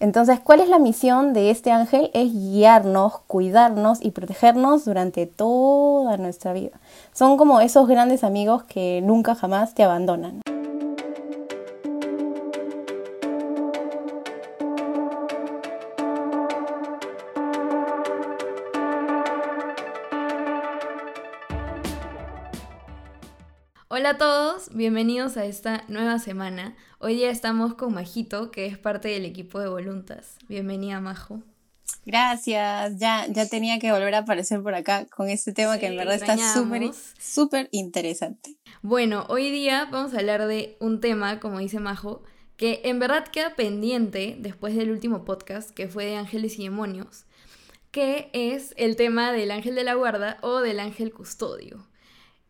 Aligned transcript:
Entonces, 0.00 0.40
¿cuál 0.40 0.60
es 0.60 0.68
la 0.68 0.78
misión 0.78 1.32
de 1.32 1.50
este 1.50 1.70
ángel? 1.70 2.10
Es 2.12 2.32
guiarnos, 2.32 3.20
cuidarnos 3.26 4.02
y 4.02 4.10
protegernos 4.10 4.84
durante 4.84 5.26
toda 5.26 6.16
nuestra 6.16 6.52
vida. 6.52 6.78
Son 7.12 7.36
como 7.36 7.60
esos 7.60 7.88
grandes 7.88 8.24
amigos 8.24 8.64
que 8.64 9.00
nunca 9.02 9.34
jamás 9.34 9.74
te 9.74 9.84
abandonan. 9.84 10.40
Bienvenidos 24.76 25.38
a 25.38 25.46
esta 25.46 25.84
nueva 25.88 26.18
semana. 26.18 26.76
Hoy 26.98 27.14
día 27.14 27.30
estamos 27.30 27.74
con 27.74 27.94
Majito, 27.94 28.50
que 28.50 28.66
es 28.66 28.76
parte 28.76 29.08
del 29.08 29.24
equipo 29.24 29.58
de 29.58 29.68
Voluntas. 29.68 30.36
Bienvenida, 30.48 31.00
Majo. 31.00 31.42
Gracias, 32.04 32.98
ya, 32.98 33.26
ya 33.26 33.48
tenía 33.48 33.78
que 33.78 33.90
volver 33.90 34.14
a 34.14 34.18
aparecer 34.18 34.62
por 34.62 34.74
acá 34.74 35.06
con 35.06 35.30
este 35.30 35.54
tema 35.54 35.78
que 35.78 35.86
en 35.86 35.96
verdad 35.96 36.16
está 36.16 36.36
súper, 36.52 36.90
súper 37.18 37.68
interesante. 37.72 38.58
Bueno, 38.82 39.24
hoy 39.30 39.50
día 39.50 39.88
vamos 39.90 40.12
a 40.12 40.18
hablar 40.18 40.46
de 40.46 40.76
un 40.78 41.00
tema, 41.00 41.40
como 41.40 41.58
dice 41.58 41.80
Majo, 41.80 42.22
que 42.58 42.82
en 42.84 42.98
verdad 42.98 43.26
queda 43.28 43.56
pendiente 43.56 44.36
después 44.38 44.76
del 44.76 44.90
último 44.90 45.24
podcast, 45.24 45.70
que 45.70 45.88
fue 45.88 46.04
de 46.04 46.16
ángeles 46.16 46.58
y 46.58 46.64
demonios, 46.64 47.24
que 47.90 48.28
es 48.34 48.74
el 48.76 48.96
tema 48.96 49.32
del 49.32 49.52
ángel 49.52 49.74
de 49.74 49.84
la 49.84 49.94
guarda 49.94 50.36
o 50.42 50.60
del 50.60 50.80
ángel 50.80 51.14
custodio. 51.14 51.88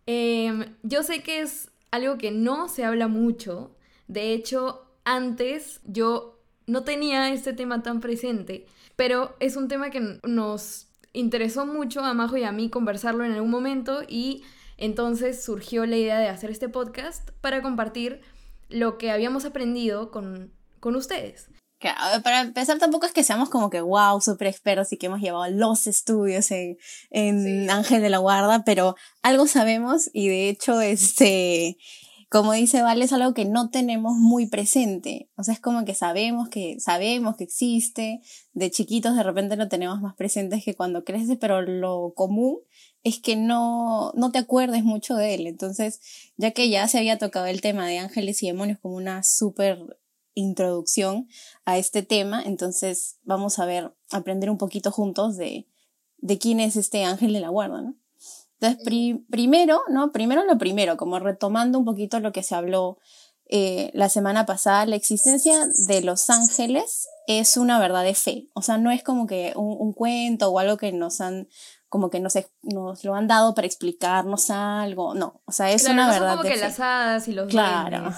Em, 0.06 0.76
yo 0.82 1.04
sé 1.04 1.22
que 1.22 1.40
es 1.40 1.70
algo 1.96 2.18
que 2.18 2.30
no 2.30 2.68
se 2.68 2.84
habla 2.84 3.08
mucho. 3.08 3.76
De 4.08 4.32
hecho, 4.32 4.86
antes 5.04 5.80
yo 5.84 6.40
no 6.66 6.84
tenía 6.84 7.32
este 7.32 7.52
tema 7.52 7.82
tan 7.82 8.00
presente, 8.00 8.66
pero 8.96 9.36
es 9.40 9.56
un 9.56 9.68
tema 9.68 9.90
que 9.90 10.18
nos 10.22 10.88
interesó 11.12 11.66
mucho 11.66 12.00
a 12.00 12.14
Majo 12.14 12.36
y 12.36 12.44
a 12.44 12.52
mí 12.52 12.70
conversarlo 12.70 13.24
en 13.24 13.32
algún 13.32 13.50
momento 13.50 14.02
y 14.08 14.42
entonces 14.76 15.42
surgió 15.42 15.86
la 15.86 15.96
idea 15.96 16.18
de 16.18 16.28
hacer 16.28 16.50
este 16.50 16.68
podcast 16.68 17.30
para 17.40 17.62
compartir 17.62 18.20
lo 18.68 18.98
que 18.98 19.10
habíamos 19.10 19.44
aprendido 19.44 20.10
con, 20.10 20.52
con 20.80 20.96
ustedes 20.96 21.48
para 21.78 22.40
empezar, 22.40 22.78
tampoco 22.78 23.06
es 23.06 23.12
que 23.12 23.24
seamos 23.24 23.48
como 23.50 23.70
que 23.70 23.80
wow, 23.80 24.20
super 24.20 24.48
expertos 24.48 24.92
y 24.92 24.96
que 24.96 25.06
hemos 25.06 25.20
llevado 25.20 25.50
los 25.52 25.86
estudios 25.86 26.50
en, 26.50 26.78
en 27.10 27.70
Ángel 27.70 28.02
de 28.02 28.10
la 28.10 28.18
Guarda, 28.18 28.64
pero 28.64 28.96
algo 29.22 29.46
sabemos 29.46 30.08
y 30.12 30.28
de 30.28 30.48
hecho, 30.48 30.80
este, 30.80 31.76
como 32.28 32.52
dice 32.52 32.82
Vale, 32.82 33.04
es 33.04 33.12
algo 33.12 33.34
que 33.34 33.44
no 33.44 33.70
tenemos 33.70 34.14
muy 34.16 34.46
presente. 34.46 35.30
O 35.36 35.44
sea, 35.44 35.54
es 35.54 35.60
como 35.60 35.84
que 35.84 35.94
sabemos 35.94 36.48
que, 36.48 36.78
sabemos 36.80 37.36
que 37.36 37.44
existe, 37.44 38.20
de 38.52 38.70
chiquitos 38.70 39.16
de 39.16 39.22
repente 39.22 39.56
lo 39.56 39.68
tenemos 39.68 40.00
más 40.00 40.14
presente 40.16 40.60
que 40.62 40.74
cuando 40.74 41.04
creces, 41.04 41.38
pero 41.40 41.62
lo 41.62 42.12
común 42.14 42.58
es 43.04 43.20
que 43.20 43.36
no, 43.36 44.12
no 44.16 44.32
te 44.32 44.38
acuerdes 44.38 44.82
mucho 44.82 45.14
de 45.14 45.34
él. 45.34 45.46
Entonces, 45.46 46.00
ya 46.36 46.50
que 46.50 46.68
ya 46.68 46.88
se 46.88 46.98
había 46.98 47.18
tocado 47.18 47.46
el 47.46 47.60
tema 47.60 47.86
de 47.86 47.98
ángeles 47.98 48.42
y 48.42 48.48
demonios 48.48 48.80
como 48.80 48.96
una 48.96 49.22
súper 49.22 49.78
introducción 50.36 51.28
a 51.64 51.78
este 51.78 52.04
tema. 52.04 52.40
Entonces 52.44 53.18
vamos 53.24 53.58
a 53.58 53.66
ver, 53.66 53.92
aprender 54.12 54.50
un 54.50 54.58
poquito 54.58 54.92
juntos 54.92 55.36
de, 55.36 55.66
de 56.18 56.38
quién 56.38 56.60
es 56.60 56.76
este 56.76 57.02
ángel 57.02 57.32
de 57.32 57.40
la 57.40 57.48
guarda, 57.48 57.82
¿no? 57.82 57.96
Entonces, 58.60 59.20
primero, 59.28 59.82
¿no? 59.88 60.12
Primero 60.12 60.44
lo 60.44 60.56
primero, 60.56 60.96
como 60.96 61.18
retomando 61.18 61.78
un 61.78 61.84
poquito 61.84 62.20
lo 62.20 62.32
que 62.32 62.42
se 62.42 62.54
habló 62.54 62.98
eh, 63.48 63.90
la 63.94 64.08
semana 64.08 64.46
pasada, 64.46 64.86
la 64.86 64.96
existencia 64.96 65.66
de 65.86 66.00
los 66.02 66.30
ángeles 66.30 67.08
es 67.26 67.56
una 67.56 67.78
verdad 67.78 68.02
de 68.02 68.14
fe. 68.14 68.48
O 68.54 68.62
sea, 68.62 68.78
no 68.78 68.90
es 68.90 69.02
como 69.02 69.26
que 69.26 69.52
un, 69.56 69.92
cuento 69.92 70.50
o 70.50 70.58
algo 70.58 70.76
que 70.76 70.92
nos 70.92 71.20
han 71.20 71.48
como 71.88 72.10
que 72.10 72.18
nos, 72.18 72.34
nos 72.62 73.04
lo 73.04 73.14
han 73.14 73.28
dado 73.28 73.54
para 73.54 73.66
explicarnos 73.66 74.50
algo, 74.50 75.14
no, 75.14 75.40
o 75.44 75.52
sea, 75.52 75.70
es 75.70 75.84
una 75.88 76.08
verdad. 76.08 76.30
Son 76.30 76.38
como 76.38 76.50
que 76.50 76.56
las 76.56 76.80
hadas 76.80 77.28
y 77.28 77.32
los 77.32 77.48
Claro, 77.48 78.12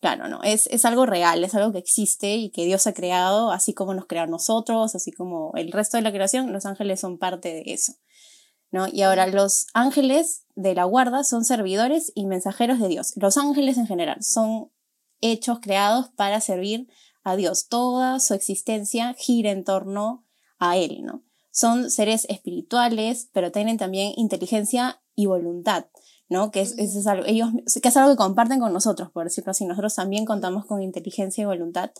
Claro, 0.00 0.28
no, 0.28 0.40
es, 0.44 0.68
es 0.68 0.84
algo 0.84 1.06
real, 1.06 1.42
es 1.42 1.54
algo 1.54 1.72
que 1.72 1.78
existe 1.78 2.36
y 2.36 2.50
que 2.50 2.64
Dios 2.64 2.86
ha 2.86 2.94
creado, 2.94 3.50
así 3.50 3.74
como 3.74 3.94
nos 3.94 4.06
creó 4.06 4.26
nosotros, 4.26 4.94
así 4.94 5.10
como 5.10 5.52
el 5.56 5.72
resto 5.72 5.96
de 5.96 6.04
la 6.04 6.12
creación, 6.12 6.52
los 6.52 6.66
ángeles 6.66 7.00
son 7.00 7.18
parte 7.18 7.52
de 7.52 7.62
eso. 7.66 7.94
¿no? 8.70 8.86
Y 8.86 9.02
ahora 9.02 9.26
los 9.26 9.66
ángeles 9.74 10.44
de 10.54 10.74
la 10.74 10.84
guarda 10.84 11.24
son 11.24 11.44
servidores 11.44 12.12
y 12.14 12.26
mensajeros 12.26 12.78
de 12.78 12.88
Dios. 12.88 13.12
Los 13.16 13.36
ángeles 13.36 13.78
en 13.78 13.86
general 13.86 14.22
son 14.22 14.70
hechos 15.20 15.58
creados 15.60 16.10
para 16.10 16.40
servir 16.40 16.88
a 17.24 17.36
Dios. 17.36 17.68
Toda 17.68 18.20
su 18.20 18.34
existencia 18.34 19.14
gira 19.14 19.50
en 19.50 19.64
torno 19.64 20.24
a 20.58 20.76
Él, 20.76 21.02
¿no? 21.02 21.24
Son 21.50 21.90
seres 21.90 22.24
espirituales, 22.28 23.30
pero 23.32 23.50
tienen 23.50 23.78
también 23.78 24.12
inteligencia 24.16 25.02
y 25.16 25.26
voluntad. 25.26 25.86
¿No? 26.28 26.50
Que 26.50 26.60
es, 26.60 27.06
algo, 27.06 27.24
ellos, 27.26 27.50
que 27.82 27.88
es 27.88 27.96
algo 27.96 28.10
que 28.10 28.16
comparten 28.16 28.60
con 28.60 28.72
nosotros, 28.72 29.10
por 29.10 29.24
decirlo 29.24 29.50
así. 29.50 29.64
Nosotros 29.66 29.94
también 29.94 30.24
contamos 30.24 30.66
con 30.66 30.82
inteligencia 30.82 31.42
y 31.42 31.46
voluntad 31.46 31.90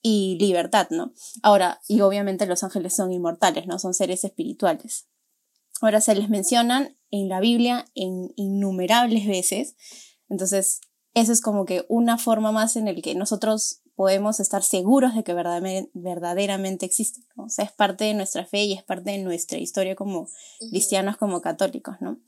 y 0.00 0.36
libertad, 0.38 0.88
¿no? 0.90 1.12
Ahora, 1.42 1.80
y 1.88 2.00
obviamente 2.02 2.46
los 2.46 2.62
ángeles 2.62 2.94
son 2.94 3.12
inmortales, 3.12 3.66
¿no? 3.66 3.78
Son 3.78 3.94
seres 3.94 4.24
espirituales. 4.24 5.08
Ahora 5.80 6.00
se 6.00 6.14
les 6.14 6.28
mencionan 6.28 6.96
en 7.10 7.28
la 7.28 7.40
Biblia 7.40 7.86
en 7.94 8.32
innumerables 8.36 9.26
veces. 9.26 9.76
Entonces, 10.28 10.80
eso 11.14 11.32
es 11.32 11.40
como 11.40 11.64
que 11.64 11.84
una 11.88 12.18
forma 12.18 12.52
más 12.52 12.76
en 12.76 12.88
el 12.88 13.02
que 13.02 13.14
nosotros 13.14 13.82
podemos 13.94 14.40
estar 14.40 14.62
seguros 14.62 15.14
de 15.14 15.22
que 15.22 15.34
verdaderamente, 15.34 16.86
existen. 16.86 17.24
O 17.36 17.48
sea, 17.48 17.64
es 17.64 17.72
parte 17.72 18.04
de 18.04 18.14
nuestra 18.14 18.44
fe 18.44 18.64
y 18.64 18.72
es 18.72 18.82
parte 18.82 19.12
de 19.12 19.18
nuestra 19.18 19.58
historia 19.58 19.94
como 19.94 20.28
cristianos, 20.70 21.16
como 21.16 21.40
católicos, 21.40 21.96
¿no? 22.00 22.18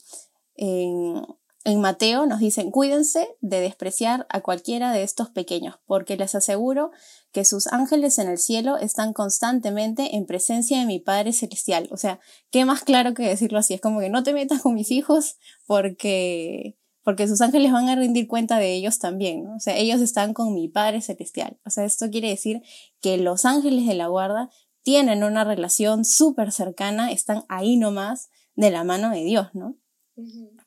En, 0.54 1.22
en 1.66 1.80
Mateo 1.80 2.26
nos 2.26 2.38
dicen, 2.38 2.70
cuídense 2.70 3.26
de 3.40 3.60
despreciar 3.60 4.24
a 4.30 4.40
cualquiera 4.40 4.92
de 4.92 5.02
estos 5.02 5.30
pequeños, 5.30 5.80
porque 5.84 6.16
les 6.16 6.36
aseguro 6.36 6.92
que 7.32 7.44
sus 7.44 7.66
ángeles 7.66 8.20
en 8.20 8.28
el 8.28 8.38
cielo 8.38 8.76
están 8.76 9.12
constantemente 9.12 10.14
en 10.14 10.26
presencia 10.26 10.78
de 10.78 10.86
mi 10.86 11.00
Padre 11.00 11.32
Celestial. 11.32 11.88
O 11.90 11.96
sea, 11.96 12.20
¿qué 12.52 12.64
más 12.64 12.84
claro 12.84 13.14
que 13.14 13.26
decirlo 13.26 13.58
así? 13.58 13.74
Es 13.74 13.80
como 13.80 13.98
que 13.98 14.10
no 14.10 14.22
te 14.22 14.32
metas 14.32 14.62
con 14.62 14.74
mis 14.74 14.92
hijos 14.92 15.38
porque, 15.66 16.78
porque 17.02 17.26
sus 17.26 17.40
ángeles 17.40 17.72
van 17.72 17.88
a 17.88 17.96
rendir 17.96 18.28
cuenta 18.28 18.58
de 18.58 18.72
ellos 18.72 19.00
también, 19.00 19.48
O 19.48 19.58
sea, 19.58 19.76
ellos 19.76 20.00
están 20.00 20.34
con 20.34 20.54
mi 20.54 20.68
Padre 20.68 21.00
Celestial. 21.00 21.58
O 21.66 21.70
sea, 21.70 21.84
esto 21.84 22.10
quiere 22.10 22.28
decir 22.28 22.62
que 23.00 23.16
los 23.16 23.44
ángeles 23.44 23.88
de 23.88 23.94
la 23.94 24.06
guarda 24.06 24.50
tienen 24.84 25.24
una 25.24 25.42
relación 25.42 26.04
súper 26.04 26.52
cercana, 26.52 27.10
están 27.10 27.42
ahí 27.48 27.76
nomás 27.76 28.30
de 28.54 28.70
la 28.70 28.84
mano 28.84 29.10
de 29.10 29.24
Dios, 29.24 29.48
¿no? 29.52 29.76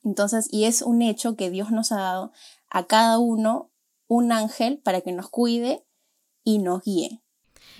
Entonces, 0.04 0.48
y 0.50 0.64
es 0.64 0.82
un 0.82 1.02
hecho 1.02 1.36
que 1.36 1.50
Dios 1.50 1.70
nos 1.70 1.92
ha 1.92 2.00
dado 2.00 2.32
a 2.68 2.86
cada 2.86 3.18
uno 3.18 3.70
un 4.06 4.32
ángel 4.32 4.78
para 4.78 5.00
que 5.02 5.12
nos 5.12 5.28
cuide 5.28 5.84
y 6.44 6.58
nos 6.58 6.82
guíe. 6.82 7.20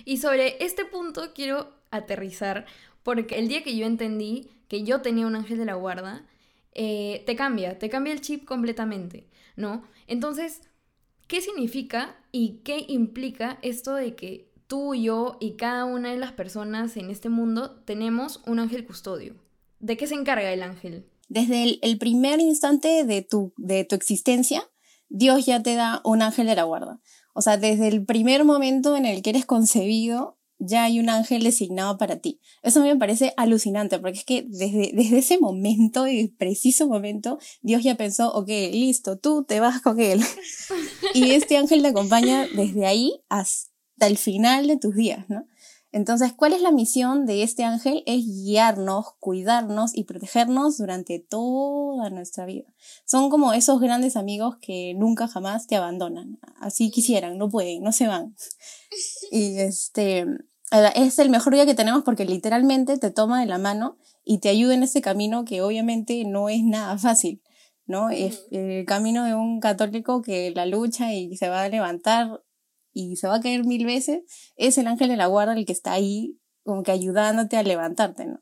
Y 0.04 0.18
sobre 0.18 0.62
este 0.64 0.84
punto 0.84 1.32
quiero 1.34 1.72
aterrizar, 1.90 2.66
porque 3.02 3.38
el 3.38 3.48
día 3.48 3.62
que 3.62 3.76
yo 3.76 3.86
entendí 3.86 4.50
que 4.68 4.84
yo 4.84 5.02
tenía 5.02 5.26
un 5.26 5.34
ángel 5.34 5.58
de 5.58 5.64
la 5.64 5.74
guarda, 5.74 6.24
eh, 6.72 7.24
te 7.26 7.34
cambia, 7.34 7.78
te 7.78 7.90
cambia 7.90 8.12
el 8.12 8.20
chip 8.20 8.44
completamente, 8.44 9.28
¿no? 9.56 9.82
Entonces, 10.06 10.62
¿qué 11.26 11.40
significa 11.40 12.16
y 12.30 12.60
qué 12.62 12.84
implica 12.86 13.58
esto 13.62 13.94
de 13.94 14.14
que 14.14 14.52
tú, 14.68 14.94
yo 14.94 15.36
y 15.40 15.56
cada 15.56 15.84
una 15.84 16.12
de 16.12 16.18
las 16.18 16.30
personas 16.32 16.96
en 16.96 17.10
este 17.10 17.28
mundo 17.28 17.82
tenemos 17.84 18.40
un 18.46 18.60
ángel 18.60 18.86
custodio? 18.86 19.34
¿De 19.80 19.96
qué 19.96 20.06
se 20.06 20.14
encarga 20.14 20.52
el 20.52 20.62
ángel? 20.62 21.10
Desde 21.30 21.78
el, 21.80 21.98
primer 21.98 22.40
instante 22.40 23.04
de 23.04 23.22
tu, 23.22 23.54
de 23.56 23.84
tu 23.84 23.94
existencia, 23.94 24.68
Dios 25.08 25.46
ya 25.46 25.62
te 25.62 25.76
da 25.76 26.02
un 26.04 26.22
ángel 26.22 26.48
de 26.48 26.56
la 26.56 26.64
guarda. 26.64 27.00
O 27.34 27.40
sea, 27.40 27.56
desde 27.56 27.86
el 27.86 28.04
primer 28.04 28.44
momento 28.44 28.96
en 28.96 29.06
el 29.06 29.22
que 29.22 29.30
eres 29.30 29.46
concebido, 29.46 30.38
ya 30.58 30.84
hay 30.84 30.98
un 30.98 31.08
ángel 31.08 31.44
designado 31.44 31.98
para 31.98 32.16
ti. 32.16 32.40
Eso 32.62 32.82
me 32.82 32.96
parece 32.96 33.32
alucinante, 33.36 34.00
porque 34.00 34.18
es 34.18 34.24
que 34.24 34.44
desde, 34.48 34.90
desde 34.92 35.18
ese 35.18 35.38
momento, 35.38 36.08
y 36.08 36.28
preciso 36.28 36.88
momento, 36.88 37.38
Dios 37.62 37.84
ya 37.84 37.94
pensó, 37.94 38.32
ok, 38.32 38.48
listo, 38.72 39.16
tú 39.16 39.44
te 39.44 39.60
vas 39.60 39.80
con 39.80 40.00
él. 40.00 40.20
y 41.14 41.30
este 41.30 41.56
ángel 41.56 41.82
te 41.82 41.88
acompaña 41.88 42.48
desde 42.56 42.86
ahí 42.86 43.22
hasta 43.28 44.08
el 44.08 44.18
final 44.18 44.66
de 44.66 44.78
tus 44.78 44.96
días, 44.96 45.26
¿no? 45.28 45.46
Entonces, 45.92 46.32
¿cuál 46.32 46.52
es 46.52 46.62
la 46.62 46.70
misión 46.70 47.26
de 47.26 47.42
este 47.42 47.64
ángel? 47.64 48.02
Es 48.06 48.24
guiarnos, 48.24 49.14
cuidarnos 49.18 49.94
y 49.94 50.04
protegernos 50.04 50.78
durante 50.78 51.18
toda 51.18 52.10
nuestra 52.10 52.46
vida. 52.46 52.72
Son 53.04 53.28
como 53.28 53.52
esos 53.52 53.80
grandes 53.80 54.16
amigos 54.16 54.56
que 54.60 54.94
nunca 54.94 55.26
jamás 55.26 55.66
te 55.66 55.76
abandonan. 55.76 56.38
Así 56.60 56.90
quisieran, 56.90 57.38
no 57.38 57.48
pueden, 57.48 57.82
no 57.82 57.90
se 57.92 58.06
van. 58.06 58.36
Y 59.32 59.58
este, 59.58 60.26
es 60.94 61.18
el 61.18 61.30
mejor 61.30 61.54
día 61.54 61.66
que 61.66 61.74
tenemos 61.74 62.04
porque 62.04 62.24
literalmente 62.24 62.96
te 62.98 63.10
toma 63.10 63.40
de 63.40 63.46
la 63.46 63.58
mano 63.58 63.98
y 64.24 64.38
te 64.38 64.48
ayuda 64.48 64.74
en 64.74 64.84
ese 64.84 65.00
camino 65.00 65.44
que 65.44 65.62
obviamente 65.62 66.24
no 66.24 66.48
es 66.48 66.62
nada 66.62 66.98
fácil. 66.98 67.42
¿no? 67.90 68.08
Es 68.10 68.46
el 68.52 68.84
camino 68.86 69.24
de 69.24 69.34
un 69.34 69.58
católico 69.58 70.22
que 70.22 70.52
la 70.52 70.64
lucha 70.64 71.12
y 71.12 71.36
se 71.36 71.48
va 71.48 71.64
a 71.64 71.68
levantar 71.68 72.40
y 72.92 73.16
se 73.16 73.28
va 73.28 73.36
a 73.36 73.40
caer 73.40 73.64
mil 73.64 73.84
veces, 73.86 74.22
es 74.56 74.78
el 74.78 74.86
ángel 74.86 75.08
de 75.08 75.16
la 75.16 75.26
guarda 75.26 75.54
el 75.54 75.66
que 75.66 75.72
está 75.72 75.92
ahí 75.92 76.38
como 76.64 76.82
que 76.82 76.92
ayudándote 76.92 77.56
a 77.56 77.62
levantarte, 77.62 78.26
¿no? 78.26 78.40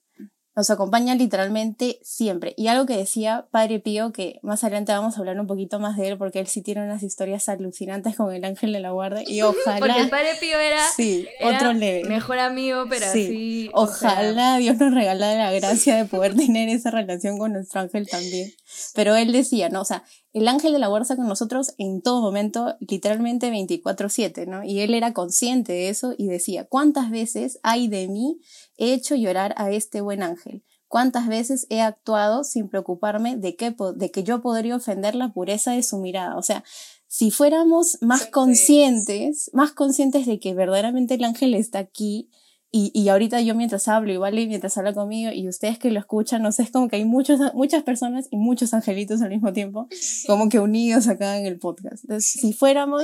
Nos 0.59 0.71
acompaña 0.71 1.15
literalmente 1.15 2.01
siempre. 2.03 2.53
Y 2.57 2.67
algo 2.67 2.85
que 2.85 2.97
decía 2.97 3.47
Padre 3.53 3.79
Pío, 3.79 4.11
que 4.11 4.41
más 4.43 4.65
adelante 4.65 4.91
vamos 4.91 5.15
a 5.17 5.21
hablar 5.21 5.39
un 5.39 5.47
poquito 5.47 5.79
más 5.79 5.97
de 5.97 6.09
él, 6.09 6.19
porque 6.19 6.41
él 6.41 6.49
sí 6.49 6.63
tiene 6.63 6.83
unas 6.83 7.05
historias 7.05 7.49
alucinantes 7.49 8.17
con 8.17 8.35
el 8.35 8.45
ángel 8.45 8.73
de 8.73 8.81
la 8.81 8.91
guarda. 8.91 9.23
Y 9.25 9.41
ojalá. 9.43 9.79
Porque 9.79 10.01
el 10.01 10.11
Padre 10.11 10.31
Pío 10.41 10.59
era, 10.59 10.83
sí, 10.97 11.29
otro 11.45 11.75
mejor 11.75 12.41
amigo, 12.41 12.87
pero 12.91 13.07
sí, 13.13 13.71
Ojalá 13.73 14.57
Dios 14.59 14.79
nos 14.79 14.93
regalara 14.93 15.45
la 15.45 15.53
gracia 15.61 15.95
de 15.95 16.07
poder 16.07 16.35
tener 16.35 16.69
esa 16.71 16.91
relación 16.91 17.39
con 17.39 17.53
nuestro 17.53 17.83
ángel 17.83 18.09
también. 18.09 18.51
Pero 18.97 19.15
él 19.15 19.31
decía, 19.31 19.69
¿no? 19.69 19.83
O 19.83 19.85
sea, 19.85 20.03
el 20.39 20.49
ángel 20.49 20.73
de 20.73 20.79
la 20.79 20.89
guarda 20.89 21.17
con 21.17 21.29
nosotros 21.29 21.75
en 21.79 22.03
todo 22.03 22.21
momento, 22.21 22.77
literalmente 22.81 23.51
24-7, 23.51 24.47
¿no? 24.47 24.65
Y 24.65 24.81
él 24.81 24.95
era 24.95 25.13
consciente 25.13 25.73
de 25.73 25.89
eso 25.89 26.15
y 26.17 26.29
decía, 26.29 26.65
¿cuántas 26.65 27.11
veces 27.11 27.61
hay 27.63 27.89
de 27.89 28.09
mí 28.09 28.41
he 28.77 28.93
hecho 28.93 29.15
llorar 29.15 29.55
a 29.57 29.71
este 29.71 30.01
buen 30.01 30.23
ángel? 30.23 30.65
¿Cuántas 30.89 31.29
veces 31.29 31.67
he 31.69 31.83
actuado 31.83 32.45
sin 32.45 32.69
preocuparme 32.69 33.37
de 33.37 33.57
que, 33.57 33.75
de 33.95 34.11
que 34.11 34.25
yo 34.25 34.41
podría 34.41 34.77
ofender 34.77 35.15
la 35.15 35.33
pureza 35.33 35.73
de 35.73 35.83
su 35.83 35.99
mirada? 35.99 36.37
O 36.37 36.43
sea, 36.43 36.65
si 37.07 37.31
fuéramos 37.31 37.99
más 38.01 38.27
conscientes, 38.27 39.51
más 39.53 39.73
conscientes 39.73 40.27
de 40.27 40.39
que 40.39 40.55
verdaderamente 40.55 41.15
el 41.15 41.25
ángel 41.25 41.55
está 41.55 41.79
aquí, 41.79 42.31
y, 42.71 42.91
y 42.95 43.09
ahorita 43.09 43.41
yo 43.41 43.55
mientras 43.55 43.89
hablo, 43.89 44.13
y 44.13 44.47
mientras 44.47 44.77
habla 44.77 44.93
conmigo, 44.93 45.31
y 45.33 45.49
ustedes 45.49 45.79
que 45.79 45.91
lo 45.91 45.99
escuchan, 45.99 46.43
no 46.43 46.53
sé, 46.53 46.65
es 46.65 46.71
como 46.71 46.89
que 46.89 46.97
hay 46.97 47.05
muchos, 47.05 47.41
muchas 47.55 47.83
personas 47.83 48.29
y 48.31 48.37
muchos 48.37 48.75
angelitos 48.75 49.23
al 49.23 49.31
mismo 49.31 49.53
tiempo, 49.53 49.89
como 50.27 50.49
que 50.49 50.61
unidos 50.61 51.09
acá 51.09 51.39
en 51.39 51.47
el 51.47 51.59
podcast. 51.59 52.05
Entonces, 52.05 52.31
si 52.31 52.53
fuéramos 52.53 53.03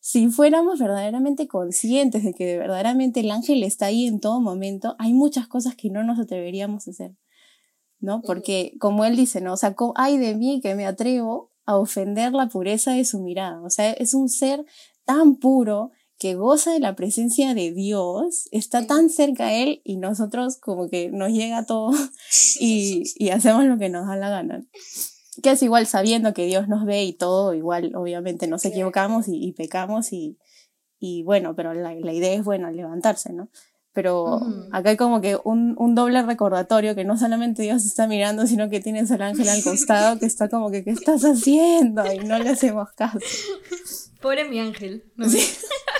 si 0.00 0.28
fuéramos 0.28 0.80
verdaderamente 0.80 1.46
conscientes 1.46 2.24
de 2.24 2.34
que 2.34 2.58
verdaderamente 2.58 3.20
el 3.20 3.30
ángel 3.30 3.62
está 3.62 3.86
ahí 3.86 4.06
en 4.06 4.18
todo 4.18 4.40
momento, 4.40 4.96
hay 4.98 5.12
muchas 5.12 5.46
cosas 5.46 5.76
que 5.76 5.90
no 5.90 6.02
nos 6.02 6.18
atreveríamos 6.18 6.88
a 6.88 6.90
hacer, 6.90 7.16
¿no? 8.00 8.22
Porque 8.22 8.74
como 8.80 9.04
él 9.04 9.14
dice, 9.14 9.40
¿no? 9.40 9.52
O 9.52 9.56
sea, 9.56 9.76
hay 9.94 10.18
de 10.18 10.34
mí 10.34 10.60
que 10.62 10.74
me 10.74 10.86
atrevo 10.86 11.52
a 11.64 11.76
ofender 11.76 12.32
la 12.32 12.48
pureza 12.48 12.92
de 12.92 13.04
su 13.04 13.20
mirada. 13.20 13.62
O 13.62 13.70
sea, 13.70 13.92
es 13.92 14.14
un 14.14 14.28
ser 14.28 14.64
tan 15.04 15.36
puro 15.36 15.92
que 16.20 16.34
goza 16.34 16.72
de 16.72 16.80
la 16.80 16.94
presencia 16.94 17.54
de 17.54 17.72
Dios, 17.72 18.48
está 18.52 18.86
tan 18.86 19.10
cerca 19.10 19.46
a 19.46 19.54
Él 19.54 19.80
y 19.84 19.96
nosotros 19.96 20.58
como 20.58 20.88
que 20.88 21.10
nos 21.10 21.32
llega 21.32 21.66
todo 21.66 21.90
y, 22.60 23.02
y 23.16 23.30
hacemos 23.30 23.64
lo 23.64 23.78
que 23.78 23.88
nos 23.88 24.06
da 24.06 24.14
la 24.14 24.30
gana 24.30 24.64
que 25.42 25.52
es 25.52 25.62
igual 25.62 25.86
sabiendo 25.86 26.34
que 26.34 26.46
Dios 26.46 26.68
nos 26.68 26.84
ve 26.84 27.04
y 27.04 27.12
todo, 27.12 27.54
igual 27.54 27.94
obviamente 27.94 28.46
nos 28.46 28.64
equivocamos 28.64 29.26
y, 29.28 29.52
pecamos 29.52 30.12
y, 30.12 30.38
y, 30.98 31.22
bueno, 31.22 31.54
pero 31.54 31.72
la, 31.74 31.94
la, 31.94 32.12
idea 32.12 32.34
es, 32.34 32.44
bueno, 32.44 32.70
levantarse, 32.70 33.32
¿no? 33.32 33.48
Pero 33.92 34.40
acá 34.70 34.90
hay 34.90 34.96
como 34.96 35.20
que 35.20 35.36
un, 35.42 35.74
un, 35.76 35.96
doble 35.96 36.22
recordatorio 36.22 36.94
que 36.94 37.04
no 37.04 37.18
solamente 37.18 37.62
Dios 37.62 37.84
está 37.84 38.06
mirando, 38.06 38.46
sino 38.46 38.70
que 38.70 38.80
tienes 38.80 39.10
al 39.10 39.22
ángel 39.22 39.48
al 39.48 39.64
costado 39.64 40.18
que 40.18 40.26
está 40.26 40.48
como 40.48 40.70
que, 40.70 40.84
¿qué 40.84 40.90
estás 40.90 41.24
haciendo? 41.24 42.04
Y 42.12 42.18
no 42.20 42.38
le 42.38 42.50
hacemos 42.50 42.90
caso. 42.92 43.18
Pobre 44.22 44.48
mi 44.48 44.60
ángel. 44.60 45.04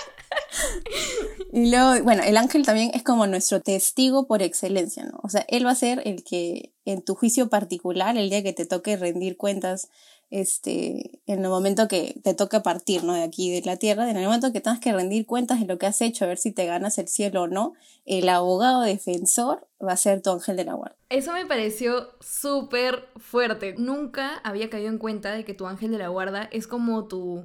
Y 1.53 1.69
luego, 1.69 2.01
bueno, 2.03 2.23
el 2.23 2.37
ángel 2.37 2.65
también 2.65 2.91
es 2.93 3.03
como 3.03 3.27
nuestro 3.27 3.59
testigo 3.59 4.25
por 4.25 4.41
excelencia, 4.41 5.03
¿no? 5.03 5.19
O 5.21 5.27
sea, 5.27 5.45
él 5.49 5.65
va 5.65 5.71
a 5.71 5.75
ser 5.75 6.01
el 6.05 6.23
que 6.23 6.71
en 6.85 7.01
tu 7.01 7.13
juicio 7.13 7.49
particular, 7.49 8.15
el 8.15 8.29
día 8.29 8.41
que 8.41 8.53
te 8.53 8.65
toque 8.65 8.95
rendir 8.95 9.35
cuentas, 9.35 9.89
este, 10.29 11.19
en 11.25 11.43
el 11.43 11.49
momento 11.49 11.89
que 11.89 12.15
te 12.23 12.33
toque 12.33 12.61
partir, 12.61 13.03
¿no? 13.03 13.13
De 13.13 13.23
aquí, 13.23 13.51
de 13.51 13.61
la 13.65 13.75
tierra, 13.75 14.09
en 14.09 14.15
el 14.15 14.23
momento 14.23 14.53
que 14.53 14.61
tengas 14.61 14.79
que 14.79 14.93
rendir 14.93 15.25
cuentas 15.25 15.59
de 15.59 15.65
lo 15.65 15.77
que 15.77 15.87
has 15.87 16.01
hecho, 16.01 16.23
a 16.23 16.29
ver 16.29 16.37
si 16.37 16.53
te 16.53 16.65
ganas 16.65 16.97
el 16.97 17.09
cielo 17.09 17.43
o 17.43 17.47
no, 17.47 17.73
el 18.05 18.29
abogado 18.29 18.81
defensor 18.83 19.67
va 19.85 19.91
a 19.91 19.97
ser 19.97 20.21
tu 20.21 20.31
ángel 20.31 20.55
de 20.55 20.63
la 20.63 20.73
guarda. 20.73 20.95
Eso 21.09 21.33
me 21.33 21.45
pareció 21.45 22.07
súper 22.21 23.09
fuerte. 23.17 23.75
Nunca 23.77 24.37
había 24.45 24.69
caído 24.69 24.87
en 24.87 24.99
cuenta 24.99 25.33
de 25.33 25.43
que 25.43 25.53
tu 25.53 25.67
ángel 25.67 25.91
de 25.91 25.97
la 25.97 26.07
guarda 26.07 26.47
es 26.53 26.65
como 26.65 27.09
tu, 27.09 27.43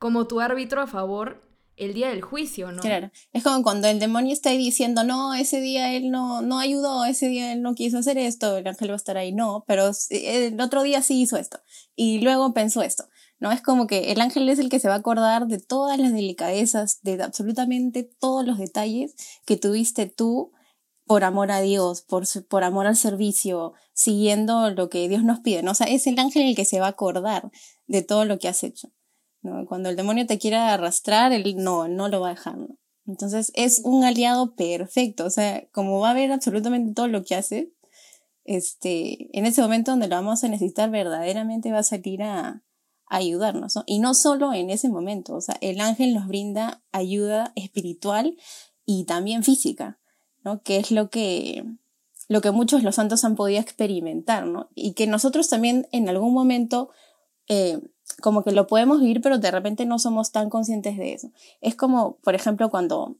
como 0.00 0.26
tu 0.26 0.40
árbitro 0.40 0.82
a 0.82 0.88
favor 0.88 1.40
el 1.76 1.94
día 1.94 2.08
del 2.10 2.22
juicio, 2.22 2.70
¿no? 2.72 2.82
Claro, 2.82 3.10
es 3.32 3.42
como 3.42 3.62
cuando 3.62 3.88
el 3.88 3.98
demonio 3.98 4.32
está 4.32 4.50
ahí 4.50 4.58
diciendo, 4.58 5.04
no, 5.04 5.34
ese 5.34 5.60
día 5.60 5.92
él 5.94 6.10
no, 6.10 6.42
no 6.42 6.58
ayudó, 6.58 7.04
ese 7.04 7.28
día 7.28 7.52
él 7.52 7.62
no 7.62 7.74
quiso 7.74 7.98
hacer 7.98 8.18
esto, 8.18 8.56
el 8.56 8.66
ángel 8.66 8.90
va 8.90 8.94
a 8.94 8.96
estar 8.96 9.16
ahí, 9.16 9.32
no, 9.32 9.64
pero 9.66 9.90
el 10.10 10.60
otro 10.60 10.82
día 10.82 11.02
sí 11.02 11.20
hizo 11.20 11.36
esto 11.36 11.60
y 11.96 12.20
luego 12.20 12.54
pensó 12.54 12.82
esto, 12.82 13.08
¿no? 13.40 13.50
Es 13.50 13.60
como 13.60 13.86
que 13.86 14.12
el 14.12 14.20
ángel 14.20 14.48
es 14.48 14.58
el 14.58 14.68
que 14.68 14.78
se 14.78 14.88
va 14.88 14.94
a 14.94 14.98
acordar 14.98 15.46
de 15.46 15.58
todas 15.58 15.98
las 15.98 16.12
delicadezas, 16.12 17.00
de 17.02 17.22
absolutamente 17.22 18.08
todos 18.18 18.46
los 18.46 18.58
detalles 18.58 19.14
que 19.44 19.56
tuviste 19.56 20.06
tú 20.06 20.52
por 21.06 21.24
amor 21.24 21.50
a 21.50 21.60
Dios, 21.60 22.02
por, 22.02 22.24
por 22.48 22.64
amor 22.64 22.86
al 22.86 22.96
servicio, 22.96 23.74
siguiendo 23.92 24.70
lo 24.70 24.88
que 24.88 25.08
Dios 25.08 25.22
nos 25.22 25.40
pide, 25.40 25.62
¿no? 25.62 25.72
O 25.72 25.74
sea, 25.74 25.86
es 25.86 26.06
el 26.06 26.18
ángel 26.18 26.42
el 26.42 26.56
que 26.56 26.64
se 26.64 26.80
va 26.80 26.86
a 26.86 26.90
acordar 26.90 27.50
de 27.86 28.02
todo 28.02 28.24
lo 28.24 28.38
que 28.38 28.48
has 28.48 28.62
hecho. 28.62 28.90
Cuando 29.68 29.88
el 29.88 29.96
demonio 29.96 30.26
te 30.26 30.38
quiera 30.38 30.72
arrastrar, 30.72 31.32
él 31.32 31.54
no, 31.56 31.88
no 31.88 32.08
lo 32.08 32.20
va 32.20 32.28
a 32.28 32.34
dejar, 32.34 32.56
Entonces 33.06 33.52
es 33.54 33.82
un 33.84 34.04
aliado 34.04 34.54
perfecto, 34.54 35.26
o 35.26 35.30
sea, 35.30 35.66
como 35.72 36.00
va 36.00 36.10
a 36.10 36.14
ver 36.14 36.32
absolutamente 36.32 36.94
todo 36.94 37.08
lo 37.08 37.24
que 37.24 37.34
hace, 37.34 37.72
este, 38.44 39.28
en 39.38 39.46
ese 39.46 39.62
momento 39.62 39.90
donde 39.90 40.08
lo 40.08 40.16
vamos 40.16 40.44
a 40.44 40.48
necesitar 40.48 40.90
verdaderamente 40.90 41.72
va 41.72 41.78
a 41.78 41.82
salir 41.82 42.22
a, 42.22 42.62
ayudarnos, 43.06 43.74
Y 43.86 43.98
no 43.98 44.14
solo 44.14 44.52
en 44.52 44.70
ese 44.70 44.88
momento, 44.88 45.34
o 45.34 45.40
sea, 45.40 45.56
el 45.60 45.80
ángel 45.80 46.14
nos 46.14 46.26
brinda 46.26 46.82
ayuda 46.92 47.52
espiritual 47.54 48.36
y 48.84 49.04
también 49.04 49.44
física, 49.44 49.98
¿no? 50.42 50.62
Que 50.62 50.78
es 50.78 50.90
lo 50.90 51.10
que, 51.10 51.64
lo 52.28 52.40
que 52.40 52.50
muchos 52.50 52.82
los 52.82 52.96
santos 52.96 53.24
han 53.24 53.36
podido 53.36 53.60
experimentar, 53.60 54.46
¿no? 54.46 54.68
Y 54.74 54.94
que 54.94 55.06
nosotros 55.06 55.48
también 55.48 55.86
en 55.92 56.08
algún 56.08 56.32
momento 56.32 56.90
eh, 57.48 57.80
como 58.20 58.42
que 58.42 58.52
lo 58.52 58.66
podemos 58.66 59.00
vivir, 59.00 59.20
pero 59.20 59.38
de 59.38 59.50
repente 59.50 59.86
no 59.86 59.98
somos 59.98 60.32
tan 60.32 60.50
conscientes 60.50 60.96
de 60.96 61.12
eso. 61.12 61.30
Es 61.60 61.74
como, 61.74 62.16
por 62.22 62.34
ejemplo, 62.34 62.70
cuando, 62.70 63.16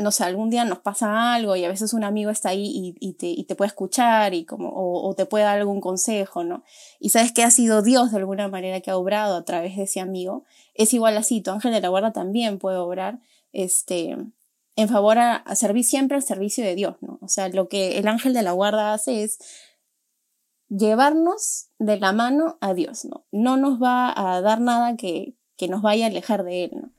no 0.00 0.10
sé, 0.10 0.24
algún 0.24 0.50
día 0.50 0.64
nos 0.64 0.78
pasa 0.78 1.34
algo 1.34 1.56
y 1.56 1.64
a 1.64 1.68
veces 1.68 1.92
un 1.92 2.04
amigo 2.04 2.30
está 2.30 2.50
ahí 2.50 2.66
y, 2.66 2.94
y, 3.00 3.14
te, 3.14 3.26
y 3.26 3.44
te, 3.44 3.54
puede 3.54 3.68
escuchar 3.68 4.34
y 4.34 4.44
como, 4.44 4.68
o, 4.70 5.08
o, 5.08 5.14
te 5.14 5.26
puede 5.26 5.44
dar 5.44 5.58
algún 5.58 5.80
consejo, 5.80 6.44
¿no? 6.44 6.64
Y 7.00 7.10
sabes 7.10 7.32
que 7.32 7.42
ha 7.42 7.50
sido 7.50 7.82
Dios 7.82 8.10
de 8.10 8.18
alguna 8.18 8.48
manera 8.48 8.80
que 8.80 8.90
ha 8.90 8.96
obrado 8.96 9.36
a 9.36 9.44
través 9.44 9.76
de 9.76 9.84
ese 9.84 10.00
amigo. 10.00 10.44
Es 10.74 10.94
igual 10.94 11.16
así, 11.16 11.40
tu 11.40 11.50
ángel 11.50 11.72
de 11.72 11.80
la 11.80 11.88
guarda 11.88 12.12
también 12.12 12.58
puede 12.58 12.78
obrar, 12.78 13.20
este, 13.52 14.16
en 14.76 14.88
favor 14.88 15.18
a, 15.18 15.42
servir 15.56 15.84
siempre 15.84 16.16
al 16.16 16.22
servicio 16.22 16.62
de 16.62 16.74
Dios, 16.74 16.96
¿no? 17.00 17.18
O 17.22 17.28
sea, 17.28 17.48
lo 17.48 17.68
que 17.68 17.98
el 17.98 18.06
ángel 18.06 18.34
de 18.34 18.42
la 18.42 18.52
guarda 18.52 18.92
hace 18.92 19.24
es 19.24 19.38
llevarnos 20.68 21.68
de 21.78 21.98
la 21.98 22.12
mano 22.12 22.58
a 22.60 22.74
Dios, 22.74 23.04
¿no? 23.04 23.24
No 23.32 23.56
nos 23.56 23.80
va 23.80 24.12
a 24.16 24.40
dar 24.40 24.60
nada 24.60 24.96
que, 24.96 25.34
que 25.56 25.68
nos 25.68 25.82
vaya 25.82 26.06
a 26.06 26.08
alejar 26.08 26.44
de 26.44 26.64
Él, 26.64 26.70
¿no? 26.74 26.90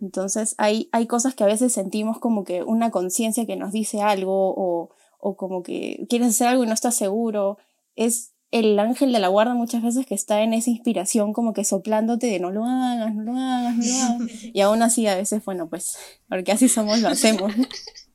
Entonces 0.00 0.56
hay, 0.58 0.88
hay 0.90 1.06
cosas 1.06 1.34
que 1.34 1.44
a 1.44 1.46
veces 1.46 1.72
sentimos 1.72 2.18
como 2.18 2.42
que 2.42 2.64
una 2.64 2.90
conciencia 2.90 3.46
que 3.46 3.54
nos 3.54 3.70
dice 3.70 4.02
algo 4.02 4.52
o, 4.56 4.90
o 5.20 5.36
como 5.36 5.62
que 5.62 6.04
quieres 6.08 6.28
hacer 6.28 6.48
algo 6.48 6.64
y 6.64 6.66
no 6.66 6.72
estás 6.72 6.96
seguro. 6.96 7.58
Es 7.94 8.32
el 8.50 8.78
ángel 8.78 9.12
de 9.12 9.18
la 9.18 9.28
guarda 9.28 9.54
muchas 9.54 9.82
veces 9.82 10.06
que 10.06 10.14
está 10.14 10.42
en 10.42 10.54
esa 10.54 10.70
inspiración 10.70 11.32
como 11.32 11.52
que 11.52 11.64
soplándote 11.64 12.26
de 12.26 12.40
no 12.40 12.50
lo 12.50 12.64
hagas, 12.64 13.14
no 13.14 13.22
lo 13.22 13.36
hagas, 13.36 13.76
no 13.76 13.84
lo 13.84 13.92
hagas. 13.92 14.32
Y 14.52 14.60
aún 14.60 14.82
así 14.82 15.06
a 15.06 15.16
veces, 15.16 15.44
bueno, 15.44 15.68
pues, 15.68 15.96
porque 16.28 16.52
así 16.52 16.68
somos, 16.68 17.00
lo 17.00 17.08
hacemos. 17.08 17.52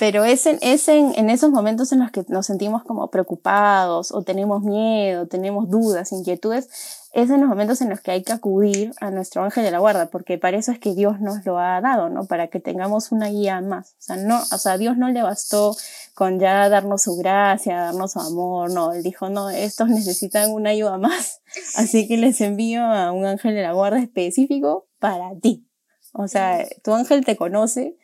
Pero 0.00 0.24
es, 0.24 0.46
en, 0.46 0.58
es 0.62 0.88
en, 0.88 1.12
en, 1.14 1.28
esos 1.28 1.50
momentos 1.50 1.92
en 1.92 1.98
los 1.98 2.10
que 2.10 2.24
nos 2.28 2.46
sentimos 2.46 2.84
como 2.84 3.10
preocupados 3.10 4.12
o 4.12 4.22
tenemos 4.22 4.62
miedo, 4.62 5.28
tenemos 5.28 5.68
dudas, 5.68 6.10
inquietudes, 6.12 6.70
es 7.12 7.28
en 7.28 7.40
los 7.40 7.50
momentos 7.50 7.82
en 7.82 7.90
los 7.90 8.00
que 8.00 8.12
hay 8.12 8.22
que 8.22 8.32
acudir 8.32 8.92
a 9.02 9.10
nuestro 9.10 9.44
ángel 9.44 9.62
de 9.62 9.70
la 9.70 9.78
guarda, 9.78 10.08
porque 10.08 10.38
para 10.38 10.56
eso 10.56 10.72
es 10.72 10.78
que 10.78 10.94
Dios 10.94 11.20
nos 11.20 11.44
lo 11.44 11.58
ha 11.58 11.82
dado, 11.82 12.08
¿no? 12.08 12.24
Para 12.24 12.48
que 12.48 12.60
tengamos 12.60 13.12
una 13.12 13.28
guía 13.28 13.60
más. 13.60 13.90
O 13.98 14.02
sea, 14.02 14.16
no, 14.16 14.40
o 14.40 14.56
sea, 14.58 14.78
Dios 14.78 14.96
no 14.96 15.10
le 15.10 15.20
bastó 15.20 15.76
con 16.14 16.40
ya 16.40 16.70
darnos 16.70 17.02
su 17.02 17.16
gracia, 17.16 17.78
darnos 17.78 18.12
su 18.12 18.20
amor, 18.20 18.72
no, 18.72 18.94
Él 18.94 19.02
dijo, 19.02 19.28
no, 19.28 19.50
estos 19.50 19.88
necesitan 19.90 20.50
una 20.50 20.70
ayuda 20.70 20.96
más, 20.96 21.42
así 21.74 22.08
que 22.08 22.16
les 22.16 22.40
envío 22.40 22.82
a 22.82 23.12
un 23.12 23.26
ángel 23.26 23.54
de 23.54 23.64
la 23.64 23.74
guarda 23.74 24.00
específico 24.00 24.88
para 24.98 25.38
ti. 25.42 25.66
O 26.14 26.26
sea, 26.26 26.66
tu 26.82 26.94
ángel 26.94 27.22
te 27.22 27.36
conoce, 27.36 27.98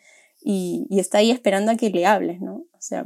y, 0.48 0.86
y 0.88 1.00
está 1.00 1.18
ahí 1.18 1.32
esperando 1.32 1.72
a 1.72 1.76
que 1.76 1.90
le 1.90 2.06
hables, 2.06 2.40
¿no? 2.40 2.54
O 2.72 2.80
sea, 2.80 3.04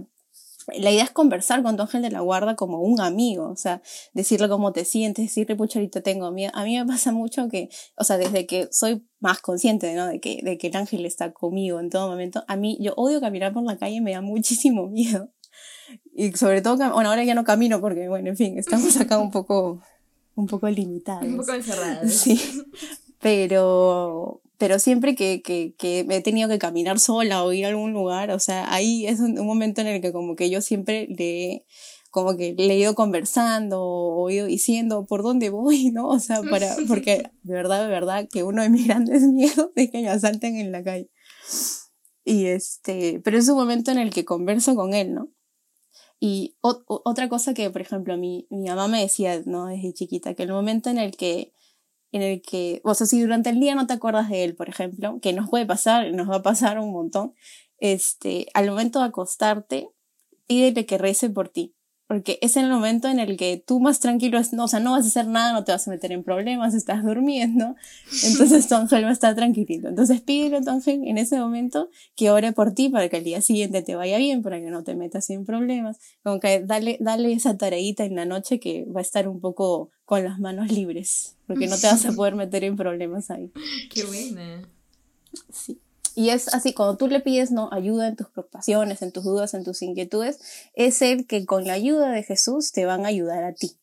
la 0.77 0.91
idea 0.91 1.05
es 1.05 1.11
conversar 1.11 1.63
con 1.63 1.75
tu 1.75 1.83
ángel 1.83 2.03
de 2.03 2.11
la 2.11 2.21
guarda 2.21 2.55
como 2.55 2.83
un 2.83 3.01
amigo, 3.01 3.49
o 3.49 3.57
sea, 3.57 3.81
decirle 4.13 4.47
cómo 4.51 4.75
te 4.75 4.85
sientes, 4.85 5.25
decirle, 5.25 5.57
pucha, 5.57 5.79
ahorita 5.79 6.03
tengo 6.03 6.31
miedo. 6.33 6.53
A 6.55 6.65
mí 6.65 6.79
me 6.79 6.85
pasa 6.85 7.13
mucho 7.13 7.49
que, 7.49 7.71
o 7.97 8.05
sea, 8.05 8.19
desde 8.19 8.47
que 8.47 8.69
soy 8.71 9.07
más 9.21 9.41
consciente, 9.41 9.95
¿no? 9.95 10.07
De 10.07 10.21
que, 10.21 10.41
de 10.43 10.59
que 10.59 10.67
el 10.67 10.77
ángel 10.77 11.07
está 11.07 11.33
conmigo 11.33 11.81
en 11.81 11.89
todo 11.89 12.09
momento, 12.09 12.45
a 12.47 12.57
mí, 12.57 12.77
yo 12.79 12.93
odio 12.99 13.23
caminar 13.23 13.55
por 13.55 13.63
la 13.63 13.79
calle, 13.79 14.03
me 14.03 14.13
da 14.13 14.21
muchísimo 14.21 14.87
miedo. 14.91 15.31
Y 16.15 16.33
sobre 16.33 16.61
todo, 16.61 16.77
bueno, 16.77 17.09
ahora 17.09 17.25
ya 17.25 17.35
no 17.35 17.45
camino 17.45 17.81
porque, 17.81 18.07
bueno, 18.11 18.29
en 18.29 18.37
fin, 18.37 18.59
estamos 18.59 18.99
acá 19.01 19.19
un 19.19 19.31
poco, 19.31 19.81
un 20.35 20.47
poco 20.47 20.69
limitados. 20.69 21.25
Un 21.25 21.39
poco 21.39 21.55
encerrados. 21.55 22.13
Sí. 22.13 22.39
Pero, 23.19 24.40
pero 24.61 24.79
siempre 24.79 25.15
que, 25.15 25.41
que, 25.41 25.75
que 25.79 26.01
he 26.01 26.21
tenido 26.21 26.47
que 26.47 26.59
caminar 26.59 27.01
sola 27.01 27.45
o 27.45 27.53
ir 27.55 27.65
a 27.65 27.71
algún 27.71 27.95
lugar, 27.95 28.31
o 28.31 28.39
sea, 28.39 28.71
ahí 28.71 29.07
es 29.07 29.19
un, 29.19 29.35
momento 29.47 29.81
en 29.81 29.87
el 29.87 30.03
que 30.03 30.13
como 30.13 30.37
que 30.37 30.51
yo 30.51 30.61
siempre 30.61 31.07
le, 31.09 31.65
como 32.11 32.37
que 32.37 32.53
le 32.53 32.75
he 32.75 32.77
ido 32.77 32.95
conversando 32.95 33.83
o 33.83 34.29
he 34.29 34.35
ido 34.35 34.47
diciendo 34.47 35.07
por 35.07 35.23
dónde 35.23 35.49
voy, 35.49 35.91
¿no? 35.95 36.09
O 36.09 36.19
sea, 36.19 36.43
para, 36.43 36.77
porque 36.89 37.23
de 37.43 37.55
verdad, 37.55 37.83
de 37.83 37.89
verdad, 37.89 38.29
que 38.31 38.43
uno 38.43 38.61
de 38.61 38.69
mis 38.69 38.87
grandes 38.87 39.23
miedos 39.23 39.71
es 39.77 39.91
que 39.91 40.03
me 40.03 40.11
asalten 40.11 40.57
en 40.57 40.73
la 40.73 40.85
calle. 40.85 41.09
Y 42.23 42.45
este, 42.45 43.19
pero 43.25 43.39
es 43.39 43.49
un 43.49 43.57
momento 43.57 43.91
en 43.91 43.99
el 43.99 44.11
que 44.11 44.27
converso 44.27 44.75
con 44.75 44.93
él, 44.93 45.15
¿no? 45.15 45.33
Y 46.21 46.59
otra 46.61 47.31
cosa 47.31 47.55
que, 47.55 47.71
por 47.71 47.81
ejemplo, 47.81 48.19
mi, 48.19 48.47
mi 48.51 48.69
mamá 48.69 48.89
me 48.89 49.01
decía, 49.01 49.41
¿no? 49.47 49.69
Desde 49.69 49.95
chiquita, 49.95 50.35
que 50.35 50.43
el 50.43 50.53
momento 50.53 50.91
en 50.91 50.99
el 50.99 51.17
que 51.17 51.55
en 52.13 52.23
el 52.23 52.43
que, 52.43 52.81
o 52.85 52.95
sea, 52.95 53.07
si 53.07 53.21
durante 53.21 53.51
el 53.51 53.61
día 53.61 53.75
no 53.75 53.87
te 53.87 53.95
acuerdas 53.95 54.29
de 54.29 54.45
él, 54.45 54.57
por 54.57 54.69
ejemplo, 54.69 55.19
que 55.21 55.33
nos 55.33 55.49
puede 55.49 55.67
pasar, 55.67 56.13
nos 56.13 56.29
va 56.29 56.37
a 56.37 56.43
pasar 56.43 56.79
un 56.79 56.93
montón, 56.93 57.35
este, 57.79 58.49
al 58.55 58.69
momento 58.69 59.01
de 59.01 59.07
acostarte, 59.07 59.91
pídele 60.47 60.87
que 60.87 60.99
rece 60.99 61.31
por 61.31 61.49
ti 61.49 61.75
porque 62.11 62.41
es 62.43 62.57
el 62.57 62.69
momento 62.69 63.07
en 63.07 63.21
el 63.21 63.37
que 63.37 63.63
tú 63.65 63.79
más 63.79 64.01
tranquilo, 64.01 64.37
es, 64.37 64.53
no, 64.53 64.65
o 64.65 64.69
sea, 64.69 64.81
no 64.81 64.91
vas 64.91 65.05
a 65.05 65.07
hacer 65.07 65.29
nada, 65.29 65.53
no 65.53 65.63
te 65.63 65.71
vas 65.71 65.87
a 65.87 65.93
meter 65.93 66.11
en 66.11 66.25
problemas, 66.25 66.75
estás 66.75 67.05
durmiendo, 67.05 67.77
entonces 68.25 68.67
tu 68.67 68.75
ángel 68.75 69.05
va 69.05 69.11
a 69.11 69.13
estar 69.13 69.37
tranquilito. 69.37 69.87
Entonces 69.87 70.21
pídele 70.21 70.57
a 70.57 70.61
tu 70.61 70.71
ángel 70.71 71.03
en 71.05 71.19
ese 71.19 71.39
momento 71.39 71.89
que 72.17 72.33
ore 72.33 72.51
por 72.51 72.75
ti 72.75 72.89
para 72.89 73.09
que 73.09 73.19
el 73.19 73.23
día 73.23 73.41
siguiente 73.43 73.83
te 73.83 73.95
vaya 73.95 74.19
bien, 74.19 74.43
para 74.43 74.59
que 74.59 74.73
no 74.73 74.83
te 74.83 74.97
metas 74.97 75.31
en 75.31 75.45
problemas, 75.45 75.99
como 76.25 76.41
que 76.41 76.59
dale, 76.59 76.97
dale 76.99 77.33
esa 77.33 77.57
tareita 77.57 78.05
en 78.05 78.17
la 78.17 78.25
noche 78.25 78.59
que 78.59 78.87
va 78.87 78.99
a 78.99 79.03
estar 79.03 79.29
un 79.29 79.39
poco 79.39 79.91
con 80.05 80.25
las 80.25 80.41
manos 80.41 80.73
libres, 80.73 81.37
porque 81.47 81.69
no 81.69 81.79
te 81.79 81.87
vas 81.87 82.05
a 82.07 82.13
poder 82.17 82.35
meter 82.35 82.65
en 82.65 82.75
problemas 82.75 83.31
ahí. 83.31 83.53
Qué 83.89 84.03
buena. 84.03 84.69
Sí. 85.53 85.79
Y 86.15 86.31
es 86.31 86.53
así, 86.55 86.73
cuando 86.73 86.97
tú 86.97 87.09
le 87.09 87.21
pides 87.21 87.51
no 87.51 87.69
ayuda 87.73 88.09
en 88.09 88.17
tus 88.17 88.29
preocupaciones, 88.29 89.03
en 89.03 89.13
tus 89.13 89.25
dudas, 89.25 89.55
en 89.55 89.65
tus 89.65 89.83
inquietudes, 89.83 90.39
es 90.75 91.03
el 91.03 91.27
que 91.27 91.47
con 91.47 91.67
la 91.67 91.75
ayuda 91.75 92.11
de 92.11 92.23
Jesús 92.23 92.73
te 92.73 92.87
van 92.87 93.05
a 93.05 93.09
ayudar 93.09 93.45
a 93.45 93.55
ti, 93.55 93.79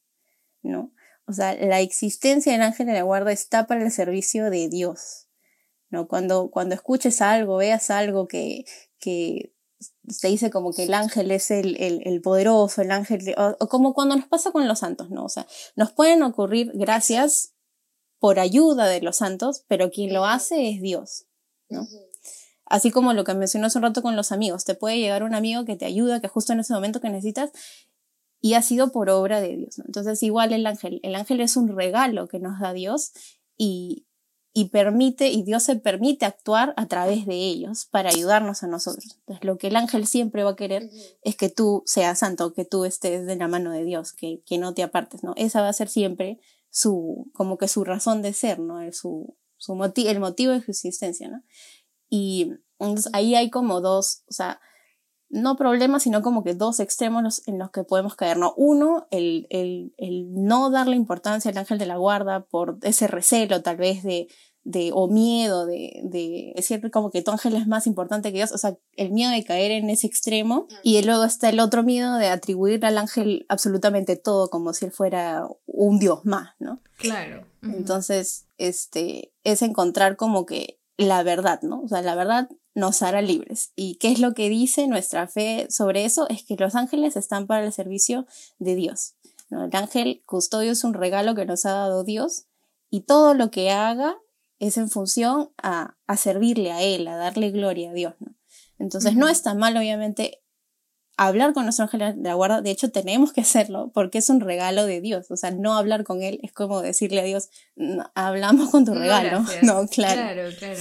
¿no? 0.62 0.92
O 1.26 1.34
sea, 1.34 1.56
la 1.56 1.82
existencia 1.82 2.54
del 2.54 2.62
ángel 2.62 2.88
de 2.88 2.94
la 2.94 3.02
guarda 3.02 3.32
está 3.32 3.68
para 3.68 3.84
el 3.84 3.92
servicio 3.92 4.50
de 4.50 4.70
Dios, 4.70 5.28
¿no? 5.90 6.08
Cuando, 6.08 6.50
cuando 6.52 6.76
escuches 6.76 7.22
algo, 7.22 7.58
veas 7.58 7.90
algo 7.90 8.28
que, 8.28 8.66
que 9.00 9.54
se 10.08 10.30
dice 10.30 10.50
como 10.50 10.74
que 10.74 10.84
el 10.84 10.94
ángel 10.94 11.32
es 11.32 11.52
el, 11.52 11.76
el, 11.82 12.02
el 12.06 12.22
poderoso, 12.22 12.82
el 12.82 12.92
ángel, 12.92 13.36
o, 13.38 13.68
como 13.68 13.94
cuando 13.94 14.16
nos 14.16 14.28
pasa 14.28 14.52
con 14.52 14.68
los 14.68 14.80
santos, 14.80 15.10
¿no? 15.10 15.26
O 15.26 15.30
sea, 15.30 15.46
nos 15.76 15.92
pueden 15.92 16.24
ocurrir 16.24 16.72
gracias 16.74 17.54
por 18.20 18.40
ayuda 18.40 18.88
de 18.88 19.02
los 19.02 19.18
santos, 19.18 19.64
pero 19.68 19.92
quien 19.92 20.14
lo 20.14 20.26
hace 20.26 20.70
es 20.70 20.82
Dios, 20.82 21.26
¿no? 21.70 21.88
Así 22.70 22.92
como 22.92 23.14
lo 23.14 23.24
que 23.24 23.34
mencionó 23.34 23.68
hace 23.68 23.78
un 23.78 23.84
rato 23.84 24.02
con 24.02 24.16
los 24.16 24.32
amigos, 24.32 24.66
te 24.66 24.76
puede 24.76 25.00
llegar 25.00 25.24
un 25.24 25.36
amigo 25.36 25.66
que 25.66 25.76
te 25.76 25.86
ayuda, 25.86 26.22
que 26.22 26.28
justo 26.28 26.54
en 26.54 26.60
ese 26.60 26.74
momento 26.74 27.02
que 27.02 27.10
necesitas, 27.10 27.52
y 28.42 28.54
ha 28.54 28.62
sido 28.62 28.92
por 28.92 29.10
obra 29.10 29.42
de 29.42 29.56
Dios. 29.56 29.80
Entonces, 29.80 30.22
igual 30.24 30.54
el 30.54 30.66
ángel, 30.66 31.00
el 31.04 31.16
ángel 31.16 31.40
es 31.42 31.58
un 31.58 31.76
regalo 31.76 32.28
que 32.28 32.40
nos 32.40 32.60
da 32.60 32.74
Dios 32.74 33.12
y, 33.58 34.06
y 34.54 34.70
permite, 34.70 35.30
y 35.30 35.44
Dios 35.44 35.64
se 35.64 35.76
permite 35.76 36.26
actuar 36.26 36.74
a 36.78 36.88
través 36.88 37.26
de 37.26 37.36
ellos 37.36 37.86
para 37.86 38.10
ayudarnos 38.10 38.64
a 38.64 38.68
nosotros. 38.68 39.18
Entonces, 39.20 39.46
lo 39.46 39.58
que 39.58 39.68
el 39.68 39.76
ángel 39.76 40.06
siempre 40.06 40.44
va 40.44 40.52
a 40.52 40.56
querer 40.56 40.90
es 41.24 41.36
que 41.36 41.50
tú 41.50 41.84
seas 41.86 42.20
santo, 42.20 42.54
que 42.54 42.66
tú 42.66 42.86
estés 42.86 43.26
de 43.26 43.36
la 43.36 43.48
mano 43.48 43.72
de 43.72 43.84
Dios, 43.84 44.14
que, 44.14 44.42
que 44.46 44.58
no 44.58 44.74
te 44.74 44.84
apartes, 44.84 45.24
¿no? 45.24 45.34
Esa 45.36 45.62
va 45.62 45.70
a 45.70 45.74
ser 45.74 45.90
siempre 45.90 46.40
su, 46.70 47.30
como 47.34 47.58
que 47.58 47.68
su 47.68 47.84
razón 47.84 48.22
de 48.22 48.34
ser, 48.34 48.60
¿no? 48.60 48.80
Su, 48.92 49.36
su 49.58 49.76
motivo, 49.76 50.10
el 50.10 50.20
motivo 50.20 50.54
de 50.54 50.62
su 50.62 50.72
existencia, 50.72 51.30
¿no? 51.30 51.44
Y 52.10 52.54
entonces 52.80 53.12
ahí 53.14 53.36
hay 53.36 53.50
como 53.50 53.82
dos, 53.82 54.24
o 54.30 54.34
sea, 54.34 54.60
no 55.30 55.58
problemas, 55.58 56.04
sino 56.04 56.22
como 56.22 56.44
que 56.44 56.54
dos 56.54 56.80
extremos 56.80 57.46
en 57.48 57.60
los 57.60 57.72
que 57.72 57.84
podemos 57.84 58.16
caer, 58.16 58.38
¿no? 58.38 58.54
Uno, 58.56 59.08
el, 59.12 59.48
el, 59.50 59.94
el 59.98 60.34
no 60.34 60.70
darle 60.70 60.96
importancia 60.96 61.52
al 61.52 61.58
ángel 61.58 61.78
de 61.78 61.86
la 61.86 61.98
guarda 61.98 62.46
por 62.46 62.78
ese 62.82 63.08
recelo 63.08 63.62
tal 63.62 63.76
vez 63.76 64.04
de, 64.04 64.30
de 64.64 64.92
o 64.94 65.08
miedo 65.08 65.66
de, 65.66 66.02
de 66.04 66.54
decir 66.56 66.92
como 66.92 67.12
que 67.12 67.22
tu 67.22 67.32
ángel 67.32 67.56
es 67.56 67.68
más 67.68 67.88
importante 67.88 68.32
que 68.32 68.38
Dios, 68.38 68.52
o 68.52 68.58
sea, 68.58 68.78
el 68.96 69.12
miedo 69.12 69.32
de 69.32 69.44
caer 69.44 69.72
en 69.72 69.90
ese 69.90 70.08
extremo 70.08 70.68
y 70.84 71.02
luego 71.04 71.26
está 71.26 71.50
el 71.50 71.60
otro 71.60 71.84
miedo 71.84 72.16
de 72.16 72.28
atribuir 72.28 72.86
al 72.86 72.98
ángel 72.98 73.46
absolutamente 73.50 74.16
todo 74.16 74.50
como 74.50 74.74
si 74.74 74.86
él 74.86 74.92
fuera 74.92 75.48
un 75.66 76.00
Dios 76.00 76.26
más, 76.26 76.50
¿no? 76.60 76.82
Claro. 76.98 77.46
Entonces, 77.64 78.48
este, 78.58 79.34
es 79.44 79.62
encontrar 79.62 80.16
como 80.16 80.46
que 80.46 80.80
la 80.98 81.24
verdad, 81.24 81.62
¿no? 81.62 81.82
O 81.82 81.88
sea, 81.88 82.01
la 82.01 82.16
verdad 82.16 82.50
nos 82.74 83.01
hará 83.01 83.22
libres. 83.22 83.72
¿Y 83.75 83.96
qué 83.96 84.12
es 84.12 84.20
lo 84.20 84.34
que 84.34 84.50
dice 84.50 84.88
nuestra 84.88 85.27
fe 85.27 85.68
sobre 85.70 86.06
eso? 86.06 86.27
Es 86.30 86.44
que 86.44 86.56
los 86.56 86.75
ángeles 86.75 87.16
están 87.16 87.48
para 87.48 87.66
el 87.66 87.74
servicio 87.74 88.25
de 88.60 88.75
Dios. 88.75 89.16
¿no? 89.50 89.66
El 89.66 89.75
ángel 89.75 90.24
custodio 90.25 90.72
es 90.72 90.84
un 90.84 90.94
regalo 90.94 91.36
que 91.36 91.46
nos 91.46 91.66
ha 91.66 91.72
dado 91.72 92.04
Dios 92.04 92.46
y 92.89 93.01
todo 93.01 93.34
lo 93.34 93.51
que 93.51 93.72
haga 93.72 94.18
es 94.60 94.77
en 94.77 94.89
función 94.89 95.51
a, 95.62 95.98
a 96.08 96.18
servirle 96.18 96.72
a 96.72 96.82
Él, 96.82 97.08
a 97.08 97.16
darle 97.16 97.51
gloria 97.51 97.92
a 97.92 97.94
Dios. 97.94 98.13
¿no? 98.20 98.34
Entonces 98.80 99.16
no 99.16 99.27
está 99.27 99.54
mal, 99.54 99.77
obviamente, 99.77 100.42
hablar 101.18 101.54
con 101.54 101.64
nuestro 101.64 101.84
ángel 101.84 102.22
de 102.22 102.30
la 102.30 102.36
guarda, 102.36 102.62
de 102.62 102.72
hecho 102.72 102.92
tenemos 102.92 103.34
que 103.34 103.42
hacerlo 103.42 103.92
porque 103.94 104.20
es 104.20 104.30
un 104.30 104.40
regalo 104.40 104.86
de 104.86 105.02
Dios, 105.02 105.30
o 105.32 105.36
sea, 105.36 105.52
no 105.52 105.76
hablar 105.76 106.04
con 106.04 106.22
él 106.22 106.40
es 106.44 106.54
como 106.54 106.82
decirle 106.82 107.22
a 107.22 107.24
Dios, 107.24 107.50
hablamos 108.16 108.70
con 108.70 108.86
tu 108.86 108.94
regalo, 108.94 109.40
no, 109.64 109.88
claro. 109.88 110.22
Claro, 110.22 110.50
claro. 110.58 110.80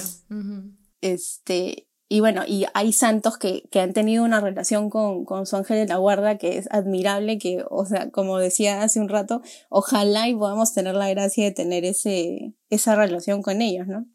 Este, 1.00 1.88
y 2.08 2.20
bueno, 2.20 2.42
y 2.46 2.66
hay 2.74 2.92
santos 2.92 3.36
que, 3.36 3.64
que 3.70 3.80
han 3.80 3.92
tenido 3.92 4.24
una 4.24 4.40
relación 4.40 4.90
con, 4.90 5.24
con 5.24 5.46
su 5.46 5.56
ángel 5.56 5.78
de 5.78 5.86
la 5.86 5.96
guarda 5.96 6.38
que 6.38 6.58
es 6.58 6.68
admirable, 6.70 7.38
que, 7.38 7.64
o 7.68 7.84
sea, 7.84 8.10
como 8.10 8.38
decía 8.38 8.82
hace 8.82 9.00
un 9.00 9.08
rato, 9.08 9.42
ojalá 9.70 10.28
y 10.28 10.34
podamos 10.34 10.72
tener 10.72 10.94
la 10.94 11.08
gracia 11.08 11.44
de 11.44 11.50
tener 11.50 11.84
ese, 11.84 12.54
esa 12.70 12.94
relación 12.94 13.42
con 13.42 13.60
ellos, 13.60 13.88
¿no? 13.88 14.06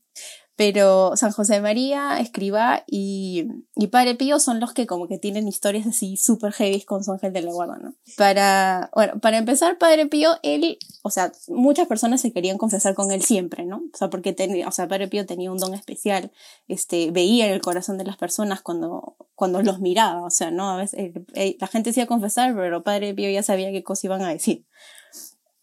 Pero 0.62 1.18
San 1.18 1.32
José 1.32 1.60
María, 1.60 2.20
Escriba 2.20 2.84
y, 2.86 3.48
y 3.75 3.88
Padre 3.88 4.13
Pío 4.13 4.39
son 4.39 4.60
los 4.60 4.74
que 4.74 4.86
como 4.86 5.08
que 5.08 5.18
tienen 5.18 5.48
historias 5.48 5.88
así 5.88 6.18
súper 6.18 6.53
heavy 6.53 6.84
con 6.84 7.03
su 7.03 7.12
ángel 7.12 7.34
de 7.34 7.41
la 7.41 7.51
guarda, 7.51 7.80
¿no? 7.82 7.96
Para, 8.15 8.91
bueno, 8.94 9.20
para 9.20 9.39
empezar, 9.39 9.80
Padre 9.80 10.06
Pío, 10.06 10.30
él, 10.44 10.77
o 11.01 11.10
sea, 11.10 11.32
muchas 11.48 11.88
personas 11.88 12.22
se 12.22 12.32
querían 12.32 12.60
confesar 12.60 12.94
con 12.94 13.12
él 13.12 13.24
siempre, 13.24 13.65
¿no? 13.65 13.77
O 13.77 13.98
sea, 13.98 14.12
porque 14.12 14.34
tenía, 14.34 14.68
o 14.68 14.72
sea, 14.72 14.88
Padre 14.88 15.08
Pío 15.08 15.25
tenía 15.25 15.51
un 15.51 15.58
don 15.58 15.74
especial, 15.74 16.32
este, 16.68 17.10
veía 17.10 17.48
en 17.48 17.53
el 17.53 17.62
corazón 17.62 17.98
de 17.98 18.03
las 18.03 18.18
personas 18.18 18.62
cuando, 18.62 19.15
cuando 19.34 19.63
los 19.63 19.80
miraba, 19.80 20.24
o 20.24 20.30
sea, 20.30 20.51
¿no? 20.51 20.70
A 20.70 20.77
veces 20.77 21.12
la 21.60 21.68
gente 21.70 21.91
se 21.91 22.01
iba 22.01 22.03
a 22.06 22.08
confesar, 22.08 22.53
pero 22.56 22.84
Padre 22.84 23.15
Pío 23.15 23.32
ya 23.32 23.41
sabía 23.41 23.72
qué 23.72 23.82
cosa 23.82 24.06
iban 24.06 24.22
a 24.22 24.30
decir. 24.30 24.68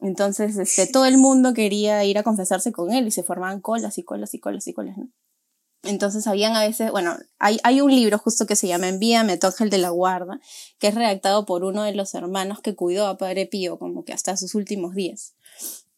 Entonces, 0.00 0.57
este, 0.57 0.87
todo 0.87 1.07
el 1.07 1.19
mundo 1.19 1.55
quería 1.55 2.05
ir 2.05 2.19
a 2.19 2.23
confesarse 2.23 2.73
con 2.73 2.93
él 2.93 3.07
y 3.07 3.11
se 3.11 3.25
formaban 3.25 3.61
colas 3.61 3.99
y 3.99 4.02
colas 4.02 4.33
y 4.35 4.38
colas 4.38 4.67
y 4.69 4.73
colas, 4.73 4.97
¿no? 4.97 5.09
Entonces 5.85 6.26
habían 6.26 6.57
a 6.57 6.67
veces, 6.67 6.90
bueno, 6.90 7.17
hay, 7.38 7.59
hay 7.62 7.81
un 7.81 7.90
libro 7.90 8.19
justo 8.19 8.47
que 8.47 8.57
se 8.57 8.67
llama 8.67 8.88
Envíame 8.88 9.37
tu 9.37 9.47
ángel 9.47 9.71
de 9.71 9.78
la 9.78 9.90
guarda, 9.90 10.40
que 10.78 10.88
es 10.88 10.95
redactado 10.95 11.47
por 11.47 11.64
uno 11.64 11.85
de 11.85 11.95
los 11.95 12.14
hermanos 12.14 12.61
que 12.61 12.75
cuidó 12.75 13.07
a 13.07 13.17
Padre 13.17 13.47
Pío 13.47 13.78
como 13.78 14.05
que 14.05 14.12
hasta 14.12 14.37
sus 14.37 14.55
últimos 14.55 14.95
días. 14.95 15.35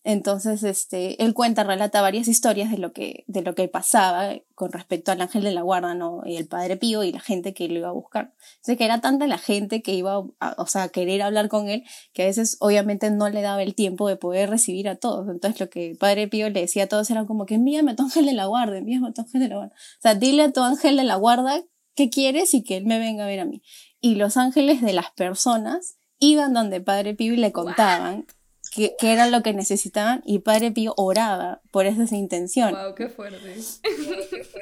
Entonces, 0.03 0.63
este, 0.63 1.23
él 1.23 1.35
cuenta, 1.35 1.63
relata 1.63 2.01
varias 2.01 2.27
historias 2.27 2.71
de 2.71 2.79
lo 2.79 2.93
que, 2.93 3.25
de 3.27 3.43
lo 3.43 3.55
que 3.55 3.69
pasaba 3.69 4.35
con 4.55 4.73
respecto 4.73 5.13
al 5.13 5.21
ángel 5.21 5.45
de 5.45 5.53
la 5.53 5.61
guarda, 5.61 5.95
¿no? 5.95 6.23
Y 6.25 6.37
el 6.37 6.49
padre 6.49 6.79
Pío 6.79 7.05
y 7.05 7.13
la 7.13 7.21
gente 7.21 7.53
que 7.53 7.69
lo 7.69 7.81
iba 7.81 7.89
a 7.89 7.93
buscar. 7.93 8.33
Entonces, 8.53 8.79
que 8.79 8.85
era 8.87 9.03
tanta 9.03 9.27
la 9.27 9.37
gente 9.37 9.83
que 9.83 9.93
iba 9.93 10.25
a, 10.41 10.55
o 10.57 10.67
sea, 10.67 10.85
a 10.85 10.89
querer 10.89 11.21
hablar 11.21 11.49
con 11.49 11.69
él, 11.69 11.85
que 12.15 12.23
a 12.23 12.27
veces 12.27 12.57
obviamente 12.61 13.11
no 13.11 13.29
le 13.29 13.43
daba 13.43 13.63
el 13.63 13.75
tiempo 13.75 14.09
de 14.09 14.17
poder 14.17 14.49
recibir 14.49 14.89
a 14.89 14.97
todos. 14.97 15.29
Entonces, 15.29 15.61
lo 15.61 15.69
que 15.69 15.91
el 15.91 15.99
padre 15.99 16.29
Pío 16.29 16.49
le 16.49 16.61
decía 16.63 16.85
a 16.85 16.89
todos 16.89 17.11
era 17.11 17.27
como 17.27 17.45
que 17.45 17.57
envíame 17.57 17.93
a 17.93 17.97
tu 17.97 18.05
ángel 18.05 18.25
de 18.25 18.33
la 18.33 18.47
guarda, 18.47 18.79
envíame 18.79 19.09
a 19.09 19.13
tu 19.13 19.21
ángel 19.21 19.43
de 19.43 19.49
la 19.49 19.57
guarda. 19.57 19.75
O 19.75 20.01
sea, 20.01 20.15
dile 20.15 20.45
a 20.45 20.53
tu 20.53 20.63
ángel 20.63 20.97
de 20.97 21.05
la 21.05 21.17
guarda 21.17 21.63
qué 21.95 22.09
quieres 22.09 22.55
y 22.55 22.63
que 22.63 22.79
él 22.79 22.87
me 22.87 22.99
venga 22.99 23.25
a 23.25 23.27
ver 23.27 23.41
a 23.41 23.45
mí. 23.45 23.63
Y 24.01 24.15
los 24.15 24.39
ángeles 24.39 24.81
de 24.81 24.95
las 24.95 25.11
personas 25.11 25.99
iban 26.19 26.55
donde 26.55 26.81
padre 26.81 27.15
Pío 27.15 27.35
y 27.35 27.37
le 27.37 27.53
contaban 27.53 28.27
que, 28.71 28.97
era 29.01 29.27
lo 29.27 29.43
que 29.43 29.53
necesitaban 29.53 30.23
y 30.25 30.41
Padre 30.41 30.71
Pío 30.71 30.95
oraba 30.97 31.61
por 31.71 31.87
esa 31.87 32.17
intención. 32.17 32.73
¡Wow, 32.73 32.95
qué 32.95 33.09
fuerte! 33.09 33.57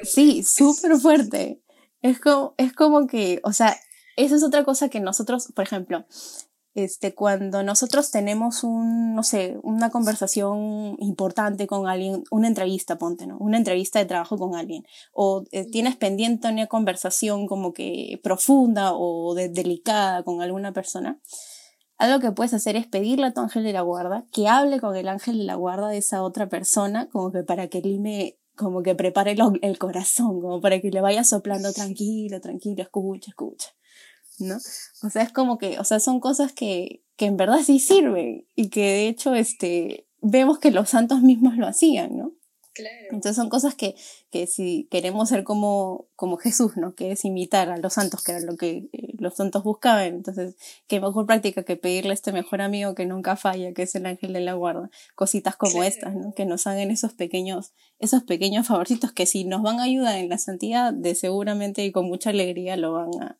Sí, 0.03 0.43
súper 0.43 0.97
fuerte. 0.97 1.61
Es 2.01 2.19
como, 2.19 2.55
es 2.57 2.73
como 2.73 3.07
que, 3.07 3.39
o 3.43 3.53
sea, 3.53 3.77
esa 4.15 4.35
es 4.35 4.43
otra 4.43 4.63
cosa 4.63 4.89
que 4.89 4.99
nosotros, 4.99 5.51
por 5.53 5.63
ejemplo, 5.63 6.05
este, 6.75 7.13
cuando 7.13 7.63
nosotros 7.63 8.11
tenemos 8.11 8.63
un, 8.63 9.15
no 9.15 9.23
sé, 9.23 9.57
una 9.63 9.89
conversación 9.89 10.95
importante 10.99 11.67
con 11.67 11.87
alguien, 11.87 12.23
una 12.31 12.47
entrevista, 12.47 12.97
ponte, 12.97 13.27
¿no? 13.27 13.37
Una 13.37 13.57
entrevista 13.57 13.99
de 13.99 14.05
trabajo 14.05 14.37
con 14.37 14.55
alguien, 14.55 14.85
o 15.11 15.43
eh, 15.51 15.69
tienes 15.69 15.95
pendiente 15.95 16.47
una 16.47 16.67
conversación 16.67 17.47
como 17.47 17.73
que 17.73 18.19
profunda 18.23 18.93
o 18.93 19.33
delicada 19.35 20.23
con 20.23 20.41
alguna 20.41 20.71
persona, 20.71 21.19
algo 21.99 22.19
que 22.19 22.31
puedes 22.31 22.53
hacer 22.53 22.75
es 22.75 22.87
pedirle 22.87 23.27
a 23.27 23.33
tu 23.33 23.41
ángel 23.41 23.63
de 23.63 23.73
la 23.73 23.81
guarda 23.81 24.25
que 24.31 24.47
hable 24.47 24.79
con 24.79 24.95
el 24.95 25.07
ángel 25.09 25.37
de 25.37 25.43
la 25.43 25.55
guarda 25.55 25.89
de 25.89 25.97
esa 25.97 26.23
otra 26.23 26.47
persona, 26.47 27.09
como 27.09 27.31
que 27.31 27.43
para 27.43 27.67
que 27.67 27.81
lime 27.81 28.37
como 28.55 28.83
que 28.83 28.95
prepare 28.95 29.35
el 29.61 29.77
corazón, 29.77 30.41
como 30.41 30.59
para 30.59 30.81
que 30.81 30.91
le 30.91 31.01
vaya 31.01 31.23
soplando 31.23 31.71
tranquilo, 31.71 32.41
tranquilo, 32.41 32.81
escucha, 32.81 33.29
escucha. 33.29 33.69
¿No? 34.39 34.57
O 35.03 35.09
sea, 35.09 35.23
es 35.23 35.31
como 35.31 35.57
que, 35.57 35.79
o 35.79 35.83
sea, 35.83 35.99
son 35.99 36.19
cosas 36.19 36.53
que, 36.53 37.03
que 37.17 37.25
en 37.25 37.37
verdad 37.37 37.59
sí 37.65 37.79
sirven 37.79 38.45
y 38.55 38.69
que 38.69 38.81
de 38.81 39.07
hecho, 39.07 39.33
este, 39.33 40.07
vemos 40.21 40.59
que 40.59 40.71
los 40.71 40.89
santos 40.89 41.21
mismos 41.21 41.55
lo 41.57 41.67
hacían, 41.67 42.17
¿no? 42.17 42.33
Entonces 43.09 43.35
son 43.35 43.49
cosas 43.49 43.75
que, 43.75 43.95
que 44.31 44.47
si 44.47 44.87
queremos 44.91 45.29
ser 45.29 45.43
como, 45.43 46.07
como 46.15 46.37
Jesús, 46.37 46.77
¿no? 46.77 46.95
Que 46.95 47.11
es 47.11 47.25
imitar 47.25 47.69
a 47.69 47.77
los 47.77 47.93
santos, 47.93 48.23
que 48.23 48.33
era 48.33 48.41
lo 48.41 48.57
que 48.57 48.89
eh, 48.91 49.15
los 49.17 49.35
santos 49.35 49.63
buscaban. 49.63 50.07
Entonces, 50.07 50.55
qué 50.87 50.99
mejor 50.99 51.25
práctica 51.25 51.63
que 51.63 51.75
pedirle 51.75 52.11
a 52.11 52.13
este 52.13 52.31
mejor 52.31 52.61
amigo 52.61 52.95
que 52.95 53.05
nunca 53.05 53.35
falla, 53.35 53.73
que 53.73 53.83
es 53.83 53.95
el 53.95 54.05
ángel 54.05 54.33
de 54.33 54.41
la 54.41 54.53
guarda. 54.53 54.89
Cositas 55.15 55.55
como 55.55 55.83
estas, 55.83 56.15
¿no? 56.15 56.33
Que 56.33 56.45
nos 56.45 56.67
hagan 56.67 56.91
esos 56.91 57.13
pequeños, 57.13 57.73
esos 57.99 58.23
pequeños 58.23 58.67
favorcitos 58.67 59.11
que 59.11 59.25
si 59.25 59.45
nos 59.45 59.61
van 59.61 59.79
a 59.79 59.83
ayudar 59.83 60.17
en 60.17 60.29
la 60.29 60.37
santidad, 60.37 60.93
de 60.93 61.15
seguramente 61.15 61.83
y 61.83 61.91
con 61.91 62.05
mucha 62.05 62.29
alegría 62.29 62.77
lo 62.77 62.93
van 62.93 63.09
a, 63.21 63.39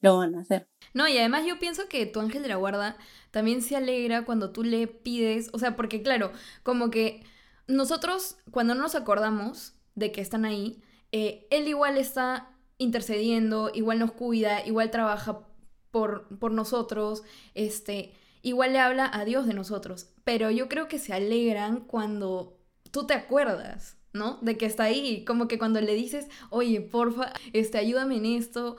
lo 0.00 0.18
van 0.18 0.34
a 0.34 0.40
hacer. 0.40 0.68
No, 0.94 1.08
y 1.08 1.18
además 1.18 1.44
yo 1.46 1.58
pienso 1.58 1.88
que 1.88 2.06
tu 2.06 2.20
ángel 2.20 2.42
de 2.42 2.48
la 2.48 2.56
guarda 2.56 2.96
también 3.30 3.62
se 3.62 3.76
alegra 3.76 4.24
cuando 4.24 4.52
tú 4.52 4.62
le 4.64 4.86
pides, 4.86 5.50
o 5.52 5.58
sea, 5.58 5.76
porque 5.76 6.02
claro, 6.02 6.32
como 6.62 6.90
que 6.90 7.22
nosotros 7.68 8.36
cuando 8.50 8.74
no 8.74 8.82
nos 8.82 8.94
acordamos 8.94 9.74
de 9.94 10.10
que 10.10 10.20
están 10.20 10.44
ahí, 10.44 10.82
eh, 11.12 11.46
él 11.50 11.68
igual 11.68 11.98
está 11.98 12.50
intercediendo, 12.78 13.70
igual 13.74 13.98
nos 13.98 14.12
cuida, 14.12 14.66
igual 14.66 14.90
trabaja 14.90 15.46
por, 15.90 16.38
por 16.38 16.52
nosotros, 16.52 17.22
este, 17.54 18.14
igual 18.42 18.72
le 18.72 18.78
habla 18.78 19.10
a 19.12 19.24
Dios 19.24 19.46
de 19.46 19.54
nosotros. 19.54 20.10
Pero 20.24 20.50
yo 20.50 20.68
creo 20.68 20.88
que 20.88 20.98
se 20.98 21.12
alegran 21.12 21.80
cuando 21.80 22.58
tú 22.90 23.06
te 23.06 23.14
acuerdas, 23.14 23.96
¿no? 24.12 24.38
De 24.42 24.56
que 24.56 24.66
está 24.66 24.84
ahí, 24.84 25.24
como 25.24 25.48
que 25.48 25.58
cuando 25.58 25.80
le 25.80 25.94
dices, 25.94 26.28
oye, 26.50 26.80
porfa, 26.80 27.32
este, 27.52 27.78
ayúdame 27.78 28.16
en 28.16 28.26
esto. 28.26 28.76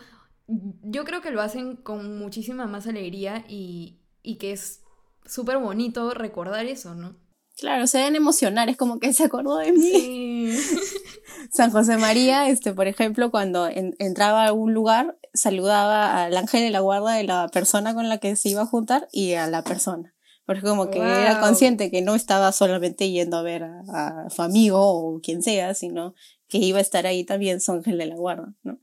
Yo 0.47 1.05
creo 1.05 1.21
que 1.21 1.31
lo 1.31 1.41
hacen 1.41 1.75
con 1.75 2.17
muchísima 2.17 2.65
más 2.67 2.87
alegría 2.87 3.45
y, 3.47 3.99
y 4.23 4.37
que 4.37 4.51
es 4.51 4.83
súper 5.25 5.57
bonito 5.57 6.11
recordar 6.11 6.65
eso, 6.65 6.95
¿no? 6.95 7.15
Claro, 7.59 7.87
se 7.87 7.97
deben 7.97 8.15
emocionar, 8.15 8.69
es 8.69 8.77
como 8.77 8.99
que 8.99 9.13
se 9.13 9.25
acordó 9.25 9.57
de 9.57 9.73
mí. 9.73 10.51
San 11.51 11.71
José 11.71 11.97
María, 11.97 12.47
este, 12.49 12.73
por 12.73 12.87
ejemplo, 12.87 13.31
cuando 13.31 13.67
entraba 13.67 14.43
a 14.43 14.47
algún 14.47 14.73
lugar, 14.73 15.17
saludaba 15.33 16.23
al 16.23 16.37
ángel 16.37 16.61
de 16.61 16.69
la 16.69 16.79
guarda 16.79 17.13
de 17.13 17.23
la 17.23 17.49
persona 17.49 17.93
con 17.93 18.07
la 18.07 18.19
que 18.19 18.35
se 18.35 18.49
iba 18.49 18.61
a 18.61 18.65
juntar 18.65 19.07
y 19.11 19.33
a 19.33 19.47
la 19.47 19.63
persona. 19.63 20.15
Porque 20.45 20.61
como 20.61 20.89
que 20.89 20.99
era 20.99 21.39
consciente 21.41 21.91
que 21.91 22.01
no 22.01 22.15
estaba 22.15 22.51
solamente 22.51 23.11
yendo 23.11 23.37
a 23.37 23.43
ver 23.43 23.63
a, 23.63 23.83
a, 23.93 24.29
su 24.29 24.41
amigo 24.41 24.79
o 24.81 25.19
quien 25.21 25.43
sea, 25.43 25.75
sino 25.75 26.15
que 26.47 26.57
iba 26.57 26.79
a 26.79 26.81
estar 26.81 27.05
ahí 27.05 27.23
también 27.23 27.61
su 27.61 27.71
ángel 27.71 27.97
de 27.97 28.07
la 28.07 28.15
guarda, 28.15 28.55
¿no? 28.63 28.79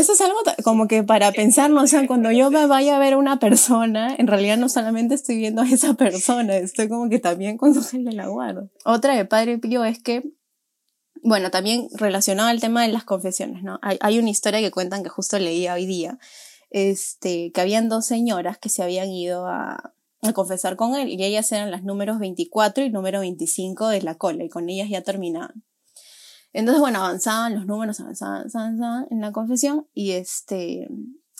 Eso 0.00 0.14
es 0.14 0.20
algo 0.20 0.38
como 0.64 0.88
que 0.88 1.02
para 1.02 1.30
pensar, 1.32 1.70
o 1.70 1.86
sea, 1.86 2.06
cuando 2.06 2.32
yo 2.32 2.50
me 2.50 2.66
vaya 2.66 2.96
a 2.96 2.98
ver 2.98 3.12
a 3.12 3.18
una 3.18 3.38
persona, 3.38 4.14
en 4.16 4.26
realidad 4.26 4.56
no 4.56 4.68
solamente 4.68 5.14
estoy 5.14 5.36
viendo 5.36 5.62
a 5.62 5.68
esa 5.68 5.94
persona, 5.94 6.56
estoy 6.56 6.88
como 6.88 7.08
que 7.08 7.18
también 7.18 7.56
con 7.56 7.74
su 7.74 8.02
de 8.02 8.12
la 8.12 8.26
guardo. 8.26 8.70
Otra 8.84 9.14
de 9.14 9.24
Padre 9.26 9.58
Pío 9.58 9.84
es 9.84 10.02
que, 10.02 10.32
bueno, 11.22 11.50
también 11.50 11.88
relacionado 11.92 12.48
al 12.48 12.60
tema 12.60 12.82
de 12.82 12.92
las 12.92 13.04
confesiones, 13.04 13.62
¿no? 13.62 13.78
Hay, 13.82 13.98
hay 14.00 14.18
una 14.18 14.30
historia 14.30 14.60
que 14.60 14.70
cuentan 14.70 15.02
que 15.02 15.10
justo 15.10 15.38
leía 15.38 15.74
hoy 15.74 15.86
día, 15.86 16.18
este, 16.70 17.52
que 17.52 17.60
habían 17.60 17.88
dos 17.88 18.06
señoras 18.06 18.58
que 18.58 18.70
se 18.70 18.82
habían 18.82 19.10
ido 19.10 19.46
a, 19.46 19.92
a 20.22 20.32
confesar 20.32 20.76
con 20.76 20.94
él 20.94 21.08
y 21.08 21.22
ellas 21.22 21.50
eran 21.52 21.70
las 21.70 21.82
números 21.82 22.18
24 22.18 22.84
y 22.84 22.90
número 22.90 23.20
25 23.20 23.88
de 23.88 24.02
la 24.02 24.16
cola 24.16 24.44
y 24.44 24.48
con 24.48 24.68
ellas 24.68 24.88
ya 24.88 25.02
terminaban. 25.02 25.62
Entonces, 26.52 26.80
bueno, 26.80 26.98
avanzaban 26.98 27.54
los 27.54 27.66
números, 27.66 28.00
avanzaban, 28.00 28.46
avanzaban, 28.52 29.06
en 29.10 29.20
la 29.20 29.32
confesión 29.32 29.86
y 29.94 30.12
este, 30.12 30.88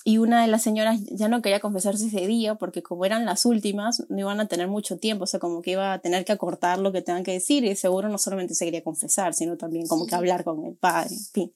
y 0.04 0.18
una 0.18 0.42
de 0.42 0.48
las 0.48 0.62
señoras 0.62 1.00
ya 1.10 1.28
no 1.28 1.42
quería 1.42 1.60
confesarse 1.60 2.06
ese 2.06 2.26
día 2.26 2.54
porque 2.54 2.82
como 2.82 3.04
eran 3.04 3.26
las 3.26 3.44
últimas, 3.44 4.04
no 4.08 4.20
iban 4.20 4.40
a 4.40 4.46
tener 4.46 4.68
mucho 4.68 4.98
tiempo, 4.98 5.24
o 5.24 5.26
sea, 5.26 5.40
como 5.40 5.62
que 5.62 5.72
iba 5.72 5.92
a 5.92 5.98
tener 5.98 6.24
que 6.24 6.32
acortar 6.32 6.78
lo 6.78 6.92
que 6.92 7.02
tengan 7.02 7.24
que 7.24 7.32
decir 7.32 7.64
y 7.64 7.74
seguro 7.76 8.08
no 8.08 8.18
solamente 8.18 8.54
se 8.54 8.64
quería 8.64 8.84
confesar, 8.84 9.34
sino 9.34 9.56
también 9.56 9.86
como 9.86 10.06
que 10.06 10.14
hablar 10.14 10.44
con 10.44 10.64
el 10.64 10.76
padre, 10.76 11.14
en 11.14 11.24
fin. 11.32 11.54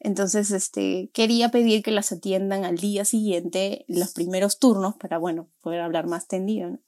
Entonces, 0.00 0.50
este, 0.50 1.10
quería 1.14 1.50
pedir 1.50 1.84
que 1.84 1.92
las 1.92 2.10
atiendan 2.10 2.64
al 2.64 2.78
día 2.78 3.04
siguiente, 3.04 3.84
los 3.86 4.12
primeros 4.12 4.58
turnos, 4.58 4.96
para, 4.96 5.16
bueno, 5.16 5.48
poder 5.60 5.80
hablar 5.80 6.08
más 6.08 6.26
tendido, 6.26 6.70
¿no? 6.70 6.80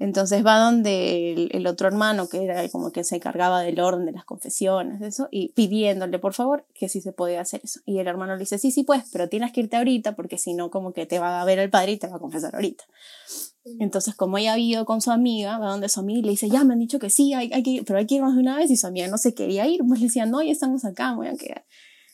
Entonces 0.00 0.44
va 0.44 0.58
donde 0.58 1.50
el, 1.52 1.66
otro 1.66 1.86
hermano, 1.86 2.26
que 2.26 2.42
era 2.42 2.66
como 2.70 2.90
que 2.90 3.04
se 3.04 3.16
encargaba 3.16 3.60
del 3.60 3.78
orden 3.80 4.06
de 4.06 4.12
las 4.12 4.24
confesiones, 4.24 5.02
eso, 5.02 5.28
y 5.30 5.52
pidiéndole 5.52 6.18
por 6.18 6.32
favor 6.32 6.64
que 6.72 6.88
sí 6.88 7.02
se 7.02 7.12
podía 7.12 7.42
hacer 7.42 7.60
eso. 7.62 7.80
Y 7.84 7.98
el 7.98 8.06
hermano 8.06 8.32
le 8.32 8.40
dice, 8.40 8.56
sí, 8.56 8.70
sí, 8.70 8.82
pues, 8.82 9.04
pero 9.12 9.28
tienes 9.28 9.52
que 9.52 9.60
irte 9.60 9.76
ahorita 9.76 10.16
porque 10.16 10.38
si 10.38 10.54
no, 10.54 10.70
como 10.70 10.94
que 10.94 11.04
te 11.04 11.18
va 11.18 11.42
a 11.42 11.44
ver 11.44 11.58
el 11.58 11.68
padre 11.68 11.92
y 11.92 11.96
te 11.98 12.06
va 12.06 12.16
a 12.16 12.18
confesar 12.18 12.54
ahorita. 12.54 12.82
Entonces, 13.78 14.14
como 14.14 14.38
ella 14.38 14.54
ha 14.54 14.58
ido 14.58 14.86
con 14.86 15.02
su 15.02 15.10
amiga, 15.10 15.58
va 15.58 15.68
donde 15.68 15.90
su 15.90 16.00
amiga 16.00 16.20
y 16.20 16.22
le 16.22 16.30
dice, 16.30 16.48
ya 16.48 16.64
me 16.64 16.72
han 16.72 16.80
dicho 16.80 16.98
que 16.98 17.10
sí, 17.10 17.34
hay, 17.34 17.52
hay 17.52 17.62
que 17.62 17.82
pero 17.86 17.98
hay 17.98 18.06
que 18.06 18.14
irnos 18.14 18.34
de 18.34 18.40
una 18.40 18.56
vez. 18.56 18.70
Y 18.70 18.78
su 18.78 18.86
amiga 18.86 19.06
no 19.08 19.18
se 19.18 19.34
quería 19.34 19.66
ir, 19.66 19.82
pues 19.86 20.00
le 20.00 20.06
decía, 20.06 20.24
no, 20.24 20.42
ya 20.42 20.50
estamos 20.50 20.86
acá, 20.86 21.12
voy 21.12 21.26
a 21.26 21.34
quedar. 21.34 21.66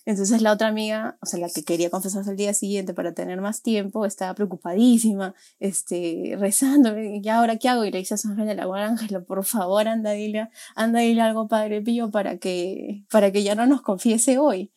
Entonces 0.07 0.41
la 0.41 0.53
otra 0.53 0.69
amiga, 0.69 1.19
o 1.21 1.27
sea, 1.27 1.41
la 1.41 1.51
que 1.51 1.65
quería 1.65 1.91
confesarse 1.91 2.31
el 2.31 2.37
día 2.37 2.55
siguiente 2.55 2.95
para 2.95 3.13
tener 3.13 3.41
más 3.41 3.63
tiempo, 3.63 4.07
estaba 4.07 4.35
preocupadísima, 4.35 5.35
este, 5.59 6.37
rezando, 6.39 6.97
¿y 6.99 7.29
ahora 7.29 7.57
qué 7.57 7.69
hago? 7.69 7.85
Y 7.85 7.91
le 7.91 7.99
dice 7.99 8.15
a 8.15 8.17
San 8.17 8.33
Ángel 8.33 8.47
de 8.47 8.55
la 8.55 9.21
por 9.27 9.45
favor, 9.45 9.89
anda 9.89 10.13
dile, 10.13 10.49
anda 10.77 11.01
dile 11.01 11.23
algo 11.23 11.49
Padre 11.49 11.83
Pío 11.83 12.13
para 12.13 12.39
que, 12.39 13.05
para 13.11 13.33
que 13.33 13.43
ya 13.43 13.57
no 13.57 13.67
nos 13.67 13.83
confiese 13.83 14.39
hoy. 14.39 14.73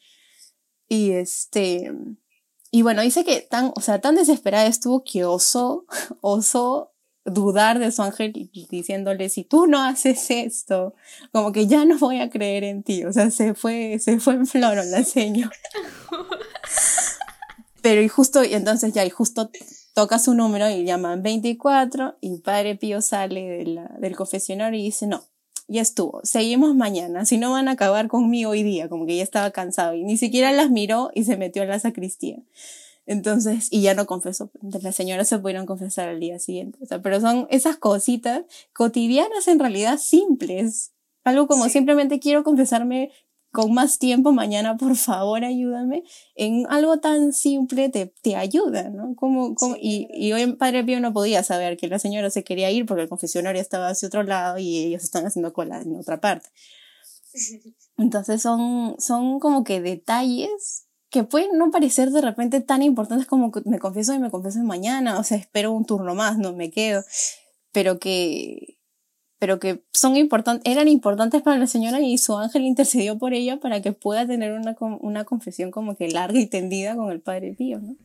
Y 0.87 1.11
este, 1.11 1.93
y 2.71 2.81
bueno, 2.81 3.03
dice 3.03 3.23
que 3.23 3.41
tan, 3.41 3.71
o 3.75 3.81
sea, 3.81 4.01
tan 4.01 4.15
desesperada 4.15 4.65
estuvo 4.65 5.03
que 5.03 5.25
osó, 5.25 5.85
osó 6.21 6.88
dudar 7.25 7.79
de 7.79 7.91
su 7.91 8.01
ángel 8.01 8.49
diciéndole, 8.69 9.29
si 9.29 9.43
tú 9.43 9.67
no 9.67 9.83
haces 9.83 10.31
esto, 10.31 10.93
como 11.31 11.51
que 11.51 11.67
ya 11.67 11.85
no 11.85 11.97
voy 11.97 12.19
a 12.19 12.29
creer 12.29 12.63
en 12.63 12.83
ti. 12.83 13.03
O 13.05 13.13
sea, 13.13 13.31
se 13.31 13.53
fue, 13.53 13.99
se 13.99 14.19
fue 14.19 14.33
en 14.33 14.47
flor 14.47 14.77
la 14.85 15.03
señora. 15.03 15.55
Pero 17.81 18.01
y 18.01 18.07
justo, 18.07 18.43
y 18.43 18.53
entonces 18.53 18.93
ya, 18.93 19.05
y 19.05 19.09
justo 19.09 19.49
toca 19.93 20.19
su 20.19 20.33
número 20.33 20.69
y 20.69 20.83
llaman 20.83 21.23
24 21.23 22.17
y 22.21 22.37
Padre 22.39 22.75
Pío 22.75 23.01
sale 23.01 23.65
del 23.99 24.15
confesionario 24.15 24.79
y 24.79 24.83
dice, 24.83 25.07
no, 25.07 25.23
ya 25.67 25.81
estuvo, 25.81 26.21
seguimos 26.23 26.75
mañana, 26.75 27.25
si 27.25 27.37
no 27.37 27.51
van 27.51 27.67
a 27.67 27.71
acabar 27.71 28.07
conmigo 28.07 28.51
hoy 28.51 28.63
día, 28.63 28.89
como 28.89 29.05
que 29.05 29.17
ya 29.17 29.23
estaba 29.23 29.51
cansado 29.51 29.93
y 29.93 30.03
ni 30.03 30.17
siquiera 30.17 30.51
las 30.51 30.71
miró 30.71 31.11
y 31.13 31.23
se 31.23 31.37
metió 31.37 31.63
en 31.63 31.69
la 31.69 31.79
sacristía. 31.79 32.37
Entonces, 33.09 33.69
y 33.71 33.81
ya 33.81 33.95
no 33.95 34.05
confesó. 34.05 34.51
Las 34.83 34.95
señoras 34.95 35.27
se 35.27 35.39
pudieron 35.39 35.65
confesar 35.65 36.09
al 36.09 36.19
día 36.19 36.37
siguiente. 36.37 36.77
O 36.79 36.85
sea, 36.85 37.01
pero 37.01 37.19
son 37.19 37.47
esas 37.49 37.75
cositas 37.75 38.43
cotidianas 38.71 39.47
en 39.47 39.57
realidad 39.57 39.97
simples. 39.97 40.93
Algo 41.23 41.47
como 41.47 41.67
simplemente 41.69 42.19
quiero 42.19 42.43
confesarme 42.43 43.09
con 43.51 43.73
más 43.73 43.97
tiempo 43.97 44.31
mañana, 44.31 44.77
por 44.77 44.95
favor, 44.95 45.43
ayúdame. 45.43 46.03
En 46.35 46.67
algo 46.69 46.99
tan 46.99 47.33
simple 47.33 47.89
te, 47.89 48.13
te 48.21 48.35
ayuda, 48.35 48.91
¿no? 48.91 49.15
Como, 49.15 49.55
como, 49.55 49.75
y, 49.75 50.07
y 50.13 50.31
hoy 50.33 50.53
Padre 50.53 50.83
Pío 50.83 50.99
no 50.99 51.11
podía 51.11 51.41
saber 51.41 51.77
que 51.77 51.87
la 51.87 51.97
señora 51.97 52.29
se 52.29 52.43
quería 52.43 52.69
ir 52.69 52.85
porque 52.85 53.01
el 53.01 53.09
confesionario 53.09 53.59
estaba 53.59 53.87
hacia 53.87 54.07
otro 54.07 54.21
lado 54.21 54.59
y 54.59 54.77
ellos 54.85 55.03
están 55.03 55.25
haciendo 55.25 55.51
cola 55.51 55.81
en 55.81 55.95
otra 55.95 56.21
parte. 56.21 56.49
Entonces 57.97 58.39
son, 58.43 58.97
son 58.99 59.39
como 59.39 59.63
que 59.63 59.81
detalles 59.81 60.85
que 61.09 61.23
pueden 61.23 61.57
no 61.57 61.71
parecer 61.71 62.11
de 62.11 62.21
repente 62.21 62.61
tan 62.61 62.83
importantes 62.83 63.27
como 63.27 63.51
me 63.65 63.79
confieso 63.79 64.13
y 64.13 64.19
me 64.19 64.29
confieso 64.29 64.59
mañana, 64.59 65.19
o 65.19 65.23
sea, 65.23 65.37
espero 65.37 65.71
un 65.71 65.85
turno 65.85 66.13
más, 66.15 66.37
no 66.37 66.53
me 66.53 66.69
quedo, 66.69 67.03
pero 67.71 67.99
que, 67.99 68.77
pero 69.39 69.59
que 69.59 69.83
son 69.91 70.17
importantes, 70.17 70.71
eran 70.71 70.87
importantes 70.87 71.41
para 71.41 71.57
la 71.57 71.67
señora 71.67 71.99
y 71.99 72.17
su 72.17 72.37
ángel 72.37 72.63
intercedió 72.63 73.17
por 73.17 73.33
ella 73.33 73.57
para 73.57 73.81
que 73.81 73.91
pueda 73.91 74.27
tener 74.27 74.53
una, 74.53 74.75
una 74.79 75.25
confesión 75.25 75.71
como 75.71 75.95
que 75.95 76.09
larga 76.09 76.39
y 76.39 76.45
tendida 76.45 76.95
con 76.95 77.11
el 77.11 77.21
Padre 77.21 77.53
Pío, 77.57 77.79
¿no? 77.79 77.95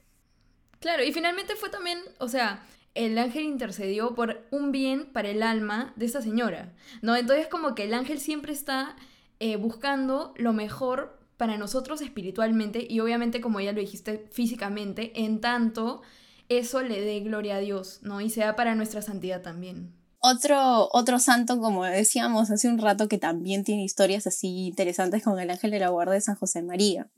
Claro, 0.81 1.03
y 1.03 1.13
finalmente 1.13 1.57
fue 1.57 1.71
también, 1.71 1.99
o 2.19 2.29
sea, 2.29 2.63
el 2.95 3.19
ángel 3.19 3.45
intercedió 3.45 4.15
por 4.15 4.47
un 4.51 4.71
bien 4.71 5.07
para 5.13 5.29
el 5.29 5.43
alma 5.43 5.93
de 5.97 6.07
esta 6.07 6.23
señora, 6.23 6.73
¿no? 7.03 7.17
Entonces 7.17 7.49
como 7.49 7.75
que 7.75 7.85
el 7.85 7.95
ángel 7.95 8.21
siempre 8.21 8.53
está 8.53 8.95
eh, 9.41 9.57
buscando 9.57 10.33
lo 10.37 10.53
mejor 10.53 11.14
para 11.37 11.57
nosotros 11.57 12.01
espiritualmente 12.01 12.87
y 12.89 13.01
obviamente 13.01 13.41
como 13.41 13.61
ya 13.61 13.73
lo 13.73 13.81
dijiste 13.81 14.27
físicamente, 14.31 15.25
en 15.25 15.41
tanto 15.41 16.03
eso 16.49 16.83
le 16.83 17.01
dé 17.01 17.21
gloria 17.21 17.57
a 17.57 17.61
Dios, 17.61 18.01
¿no? 18.03 18.21
Y 18.21 18.31
sea 18.31 18.57
para 18.57 18.75
nuestra 18.75 19.03
santidad 19.03 19.43
también. 19.43 19.95
Otro, 20.27 20.89
otro 20.93 21.19
santo, 21.19 21.59
como 21.59 21.85
decíamos 21.85 22.51
hace 22.51 22.69
un 22.69 22.79
rato, 22.79 23.09
que 23.09 23.19
también 23.19 23.63
tiene 23.63 23.85
historias 23.85 24.27
así 24.27 24.69
interesantes 24.69 25.23
con 25.23 25.39
el 25.39 25.51
ángel 25.51 25.71
de 25.71 25.81
la 25.81 25.91
guarda 25.91 26.15
de 26.15 26.23
San 26.23 26.37
José 26.37 26.63
María. 26.63 27.11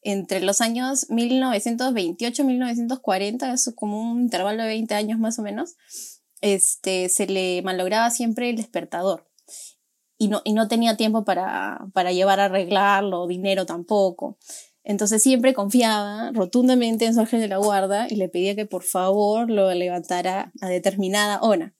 Entre 0.00 0.40
los 0.40 0.62
años 0.62 1.06
1928-1940, 1.10 3.52
es 3.52 3.70
como 3.74 4.10
un 4.10 4.22
intervalo 4.22 4.62
de 4.62 4.70
20 4.70 4.94
años 4.94 5.18
más 5.18 5.38
o 5.38 5.42
menos, 5.42 5.76
este, 6.40 7.10
se 7.10 7.26
le 7.26 7.60
malograba 7.60 8.10
siempre 8.10 8.48
el 8.48 8.56
despertador. 8.56 9.25
Y 10.18 10.28
no, 10.28 10.40
y 10.44 10.52
no 10.52 10.68
tenía 10.68 10.96
tiempo 10.96 11.24
para, 11.24 11.86
para 11.92 12.12
llevar 12.12 12.40
a 12.40 12.46
arreglarlo, 12.46 13.26
dinero 13.26 13.66
tampoco. 13.66 14.38
Entonces 14.82 15.22
siempre 15.22 15.52
confiaba 15.52 16.30
rotundamente 16.32 17.06
en 17.06 17.14
su 17.14 17.20
ángel 17.20 17.40
de 17.40 17.48
la 17.48 17.58
guarda 17.58 18.06
y 18.08 18.14
le 18.14 18.28
pedía 18.28 18.54
que 18.54 18.66
por 18.66 18.84
favor 18.84 19.50
lo 19.50 19.72
levantara 19.74 20.52
a 20.60 20.68
determinada 20.68 21.40
hora. 21.40 21.74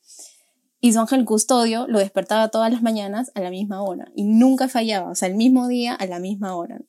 Y 0.81 0.93
su 0.93 1.01
ángel 1.01 1.25
custodio 1.25 1.87
lo 1.89 2.01
despertaba 2.01 2.49
todas 2.49 2.71
las 2.71 2.83
mañanas 2.83 3.31
a 3.35 3.41
la 3.41 3.51
misma 3.51 3.83
hora 3.83 4.11
y 4.15 4.25
nunca 4.25 4.69
fallaba, 4.69 5.11
o 5.11 5.15
sea, 5.15 5.29
el 5.29 5.37
mismo 5.37 5.69
día 5.69 5.95
a 5.95 6.07
la 6.07 6.19
misma 6.19 6.57
hora. 6.57 6.81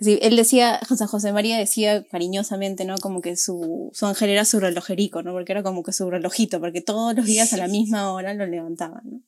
Sí, 0.00 0.18
él 0.22 0.36
decía, 0.36 0.80
San 0.80 1.06
José 1.06 1.32
María 1.32 1.56
decía 1.56 2.04
cariñosamente, 2.04 2.84
¿no? 2.84 2.96
Como 2.98 3.20
que 3.20 3.36
su, 3.36 3.90
su 3.92 4.06
ángel 4.06 4.30
era 4.30 4.44
su 4.44 4.58
relojerico, 4.58 5.22
¿no? 5.22 5.32
Porque 5.32 5.52
era 5.52 5.62
como 5.62 5.82
que 5.82 5.92
su 5.92 6.10
relojito, 6.10 6.60
porque 6.60 6.80
todos 6.80 7.14
los 7.14 7.26
días 7.26 7.52
a 7.52 7.58
la 7.58 7.68
misma 7.68 8.12
hora 8.12 8.34
lo 8.34 8.46
levantaban, 8.46 9.02
¿no? 9.04 9.20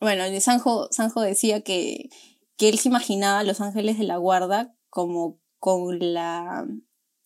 Bueno, 0.00 0.24
Sanjo, 0.40 0.88
Sanjo 0.92 1.20
decía 1.22 1.62
que, 1.62 2.10
que 2.56 2.68
él 2.68 2.78
se 2.78 2.88
imaginaba 2.88 3.40
a 3.40 3.44
los 3.44 3.60
ángeles 3.60 3.98
de 3.98 4.04
la 4.04 4.16
guarda 4.16 4.74
como 4.90 5.40
con 5.58 5.98
la, 6.14 6.66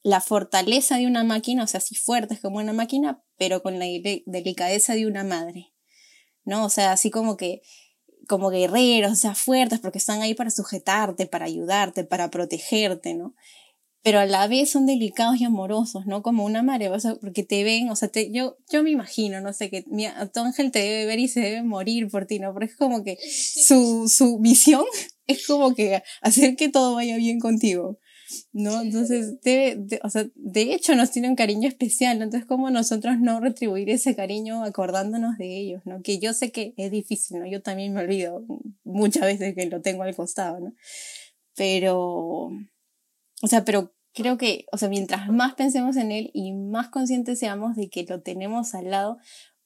la 0.02 0.20
fortaleza 0.20 0.96
de 0.96 1.06
una 1.06 1.22
máquina, 1.22 1.64
o 1.64 1.66
sea, 1.66 1.78
así 1.78 1.94
fuertes 1.94 2.40
como 2.40 2.58
una 2.58 2.72
máquina, 2.72 3.22
pero 3.36 3.62
con 3.62 3.78
la 3.78 3.86
delicadeza 4.26 4.94
de 4.94 5.06
una 5.06 5.24
madre, 5.24 5.72
¿no? 6.44 6.64
O 6.64 6.68
sea, 6.68 6.92
así 6.92 7.10
como 7.10 7.36
que, 7.36 7.62
como 8.28 8.50
guerreros, 8.50 9.12
o 9.12 9.16
sea, 9.16 9.34
fuertes, 9.34 9.80
porque 9.80 9.98
están 9.98 10.22
ahí 10.22 10.34
para 10.34 10.50
sujetarte, 10.50 11.26
para 11.26 11.44
ayudarte, 11.44 12.04
para 12.04 12.30
protegerte, 12.30 13.14
¿no? 13.14 13.34
Pero 14.02 14.18
a 14.18 14.26
la 14.26 14.48
vez 14.48 14.70
son 14.70 14.86
delicados 14.86 15.40
y 15.40 15.44
amorosos, 15.44 16.06
¿no? 16.06 16.22
Como 16.22 16.44
una 16.44 16.62
madre, 16.62 16.88
o 16.88 16.98
sea, 16.98 17.14
porque 17.14 17.44
te 17.44 17.62
ven, 17.62 17.88
o 17.88 17.96
sea, 17.96 18.08
te, 18.08 18.32
yo, 18.32 18.56
yo 18.70 18.82
me 18.82 18.90
imagino, 18.90 19.40
no 19.40 19.52
sé, 19.52 19.70
que 19.70 19.84
mi, 19.86 20.06
tu 20.34 20.40
ángel 20.40 20.72
te 20.72 20.80
debe 20.80 21.06
ver 21.06 21.20
y 21.20 21.28
se 21.28 21.40
debe 21.40 21.62
morir 21.62 22.08
por 22.08 22.26
ti, 22.26 22.40
¿no? 22.40 22.52
Pero 22.52 22.66
es 22.66 22.76
como 22.76 23.04
que 23.04 23.16
su, 23.16 24.08
su 24.08 24.38
misión 24.40 24.84
es 25.26 25.46
como 25.46 25.74
que 25.74 26.02
hacer 26.20 26.56
que 26.56 26.68
todo 26.68 26.96
vaya 26.96 27.16
bien 27.16 27.38
contigo, 27.38 28.00
¿no? 28.52 28.80
Entonces, 28.80 29.40
debe, 29.42 30.00
o 30.02 30.10
sea, 30.10 30.26
de 30.34 30.74
hecho 30.74 30.96
nos 30.96 31.12
tiene 31.12 31.28
un 31.28 31.36
cariño 31.36 31.68
especial, 31.68 32.18
¿no? 32.18 32.24
Entonces, 32.24 32.48
¿cómo 32.48 32.70
nosotros 32.70 33.20
no 33.20 33.38
retribuir 33.38 33.88
ese 33.88 34.16
cariño 34.16 34.64
acordándonos 34.64 35.38
de 35.38 35.58
ellos, 35.58 35.82
¿no? 35.84 36.02
Que 36.02 36.18
yo 36.18 36.32
sé 36.32 36.50
que 36.50 36.74
es 36.76 36.90
difícil, 36.90 37.38
¿no? 37.38 37.46
Yo 37.46 37.62
también 37.62 37.94
me 37.94 38.00
olvido 38.00 38.44
muchas 38.82 39.22
veces 39.22 39.54
que 39.54 39.66
lo 39.66 39.80
tengo 39.80 40.02
al 40.02 40.16
costado, 40.16 40.58
¿no? 40.58 40.74
Pero, 41.54 42.50
o 43.42 43.48
sea, 43.48 43.64
pero 43.64 43.92
creo 44.14 44.38
que, 44.38 44.66
o 44.72 44.78
sea, 44.78 44.88
mientras 44.88 45.28
más 45.30 45.54
pensemos 45.54 45.96
en 45.96 46.12
él 46.12 46.30
y 46.32 46.52
más 46.52 46.88
conscientes 46.88 47.38
seamos 47.38 47.76
de 47.76 47.90
que 47.90 48.04
lo 48.04 48.22
tenemos 48.22 48.74
al 48.74 48.90
lado, 48.90 49.18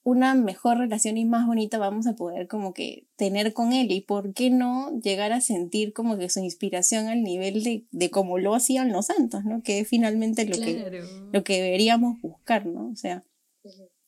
una 0.03 0.35
mejor 0.35 0.79
relación 0.79 1.19
y 1.19 1.25
más 1.25 1.47
bonita 1.47 1.79
vamos 1.79 2.07
a 2.07 2.15
poder 2.15 2.47
como 2.47 2.73
que 2.73 3.09
tener 3.17 3.53
con 3.53 3.73
él 3.73 3.91
y 3.91 4.01
por 4.01 4.35
qué 4.35 4.51
no 4.51 4.97
llegar 5.01 5.33
a 5.33 5.41
sentir 5.41 5.93
como 5.93 6.17
que 6.17 6.31
su 6.31 6.39
inspiración 6.41 7.09
al 7.09 7.25
nivel 7.25 7.65
de, 7.65 7.87
de 7.91 8.11
como 8.11 8.39
lo 8.39 8.55
hacían 8.55 8.93
los 8.93 9.07
santos, 9.07 9.45
¿no? 9.45 9.63
Que 9.63 9.81
es 9.81 9.89
finalmente 9.89 10.47
lo, 10.47 10.57
que, 10.57 11.03
lo 11.33 11.43
que 11.43 11.61
deberíamos 11.61 12.21
buscar, 12.23 12.67
¿no? 12.67 12.89
O 12.89 12.95
sea, 12.95 13.25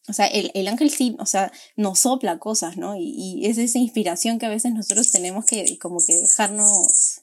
o 0.08 0.12
sea, 0.12 0.26
el, 0.26 0.52
el 0.54 0.68
ángel 0.68 0.90
sí, 0.90 1.16
o 1.18 1.26
sea, 1.26 1.50
nos 1.76 1.98
sopla 1.98 2.38
cosas, 2.38 2.76
¿no? 2.76 2.94
Y, 2.94 3.12
y 3.16 3.46
es 3.46 3.58
esa 3.58 3.78
inspiración 3.78 4.38
que 4.38 4.46
a 4.46 4.50
veces 4.50 4.72
nosotros 4.72 5.10
tenemos 5.10 5.44
que 5.46 5.78
como 5.78 5.98
que 6.06 6.14
dejarnos 6.14 7.17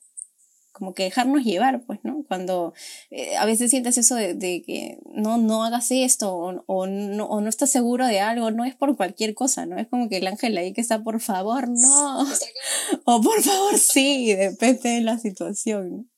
como 0.75 0.93
que 0.93 1.03
dejarnos 1.03 1.45
llevar, 1.45 1.85
pues, 1.85 2.01
¿no? 2.03 2.25
Cuando 2.27 2.73
eh, 3.09 3.37
a 3.37 3.45
veces 3.45 3.71
sientes 3.71 3.97
eso 3.97 4.15
de, 4.15 4.33
de, 4.33 4.61
que 4.61 4.99
no, 5.05 5.37
no 5.37 5.63
hagas 5.63 5.89
esto 5.89 6.35
o, 6.35 6.63
o, 6.67 6.85
no, 6.85 7.25
o 7.27 7.39
no 7.39 7.47
estás 7.47 7.71
seguro 7.71 8.05
de 8.05 8.19
algo, 8.19 8.51
no 8.51 8.65
es 8.65 8.75
por 8.75 8.97
cualquier 8.97 9.33
cosa, 9.33 9.65
¿no? 9.65 9.79
Es 9.79 9.87
como 9.87 10.09
que 10.09 10.17
el 10.17 10.27
ángel 10.27 10.57
ahí 10.57 10.73
que 10.73 10.81
está, 10.81 11.01
por 11.01 11.21
favor, 11.21 11.69
no. 11.69 12.27
o 13.05 13.21
por 13.21 13.41
favor, 13.41 13.77
sí, 13.77 14.33
depende 14.33 14.89
de 14.89 15.01
la 15.01 15.17
situación. 15.17 16.11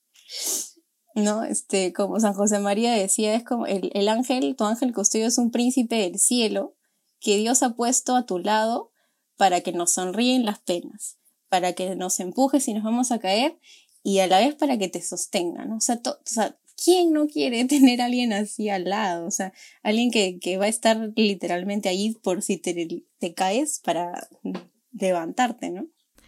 ¿No? 1.13 1.43
Este, 1.43 1.93
como 1.93 2.19
San 2.19 2.33
José 2.33 2.57
María 2.57 2.93
decía, 2.93 3.35
es 3.35 3.43
como 3.43 3.67
el, 3.67 3.91
el 3.93 4.09
ángel, 4.09 4.55
tu 4.55 4.65
ángel 4.65 4.91
custodio 4.91 5.27
es 5.27 5.37
un 5.37 5.51
príncipe 5.51 5.97
del 5.97 6.17
cielo 6.17 6.75
que 7.19 7.37
Dios 7.37 7.61
ha 7.61 7.75
puesto 7.75 8.15
a 8.15 8.25
tu 8.25 8.39
lado 8.39 8.91
para 9.35 9.61
que 9.61 9.71
nos 9.71 9.93
sonríen 9.93 10.45
las 10.45 10.59
penas, 10.59 11.19
para 11.47 11.73
que 11.73 11.95
nos 11.95 12.19
empujes 12.19 12.63
si 12.63 12.73
nos 12.73 12.83
vamos 12.83 13.11
a 13.11 13.19
caer 13.19 13.59
y 14.07 14.19
a 14.19 14.27
la 14.27 14.39
vez 14.39 14.55
para 14.55 14.77
que 14.77 14.87
te 14.87 15.01
sostengan, 15.01 15.67
¿no? 15.67 15.75
O 15.75 15.81
sea, 15.81 15.99
o 16.05 16.17
sea, 16.23 16.55
¿quién 16.81 17.11
no 17.11 17.27
quiere 17.27 17.65
tener 17.65 18.01
alguien 18.01 18.31
así 18.31 18.69
al 18.69 18.85
lado? 18.85 19.27
O 19.27 19.31
sea, 19.31 19.51
alguien 19.83 20.11
que, 20.11 20.39
que 20.39 20.57
va 20.57 20.63
a 20.63 20.69
estar 20.69 21.11
literalmente 21.17 21.89
ahí 21.89 22.17
por 22.23 22.41
si 22.41 22.55
te, 22.55 23.03
te 23.19 23.33
caes 23.33 23.81
para 23.83 24.29
levantarte, 24.93 25.71
¿no? 25.71 25.87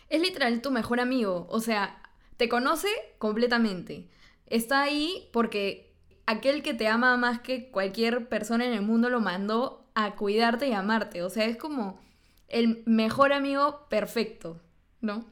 Es 0.10 0.22
literal 0.22 0.62
tu 0.62 0.72
mejor 0.72 1.00
amigo, 1.00 1.48
o 1.50 1.62
sea, 1.62 2.04
te 2.36 2.50
conoce 2.50 2.89
completamente. 3.18 4.10
Está 4.48 4.82
ahí 4.82 5.30
porque 5.32 5.96
aquel 6.26 6.63
que 6.63 6.74
te 6.74 6.89
ama 6.89 7.15
más 7.15 7.39
que 7.39 7.72
cualquier 7.72 8.28
persona 8.28 8.65
en 8.65 8.74
el 8.74 8.82
mundo 8.82 9.10
lo 9.10 9.22
mandó 9.22 9.89
a 9.96 10.18
cuidarte 10.18 10.68
y 10.68 10.74
amarte. 10.74 11.24
O 11.24 11.30
sea, 11.30 11.46
es 11.46 11.56
como 11.56 11.98
el 12.50 12.84
mejor 12.86 13.32
amigo 13.32 13.88
perfecto, 13.89 14.62
¿no? 15.00 15.30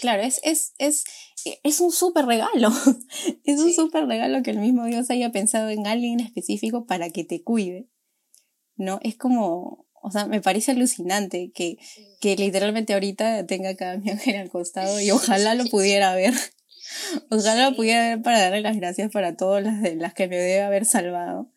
Claro, 0.00 0.22
es, 0.22 0.40
es, 0.44 0.72
es, 0.78 1.04
es 1.62 1.80
un 1.80 1.92
súper 1.92 2.24
regalo. 2.24 2.70
es 3.44 3.60
un 3.60 3.72
súper 3.74 4.06
regalo 4.06 4.42
que 4.42 4.50
el 4.50 4.58
mismo 4.58 4.86
Dios 4.86 5.10
haya 5.10 5.30
pensado 5.30 5.68
en 5.68 5.86
alguien 5.86 6.20
específico 6.20 6.86
para 6.86 7.10
que 7.10 7.22
te 7.22 7.42
cuide. 7.42 7.86
¿No? 8.76 8.98
Es 9.02 9.16
como, 9.16 9.86
o 10.00 10.10
sea, 10.10 10.24
me 10.24 10.40
parece 10.40 10.70
alucinante 10.70 11.52
que, 11.54 11.76
que 12.18 12.34
literalmente 12.34 12.94
ahorita 12.94 13.44
tenga 13.44 13.76
cada 13.76 13.96
mi 13.98 14.08
ángel 14.08 14.36
al 14.36 14.48
costado 14.48 14.98
y 15.00 15.10
ojalá 15.10 15.54
lo 15.54 15.66
pudiera 15.66 16.14
ver. 16.14 16.32
ojalá 17.30 17.68
lo 17.68 17.76
pudiera 17.76 18.08
ver 18.08 18.22
para 18.22 18.40
darle 18.40 18.62
las 18.62 18.76
gracias 18.76 19.12
para 19.12 19.36
todas 19.36 19.62
las 19.62 19.82
de 19.82 19.96
las 19.96 20.14
que 20.14 20.28
me 20.28 20.36
debe 20.36 20.62
haber 20.62 20.86
salvado. 20.86 21.52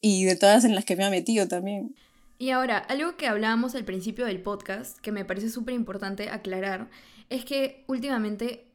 Y 0.00 0.24
de 0.24 0.36
todas 0.36 0.64
en 0.64 0.76
las 0.76 0.84
que 0.84 0.94
me 0.94 1.04
ha 1.04 1.10
metido 1.10 1.48
también. 1.48 1.96
Y 2.38 2.50
ahora, 2.50 2.78
algo 2.78 3.16
que 3.16 3.26
hablábamos 3.26 3.74
al 3.74 3.84
principio 3.84 4.24
del 4.24 4.40
podcast, 4.40 4.98
que 5.00 5.10
me 5.10 5.26
parece 5.26 5.50
súper 5.50 5.74
importante 5.74 6.30
aclarar, 6.30 6.88
es 7.30 7.44
que 7.44 7.84
últimamente 7.86 8.66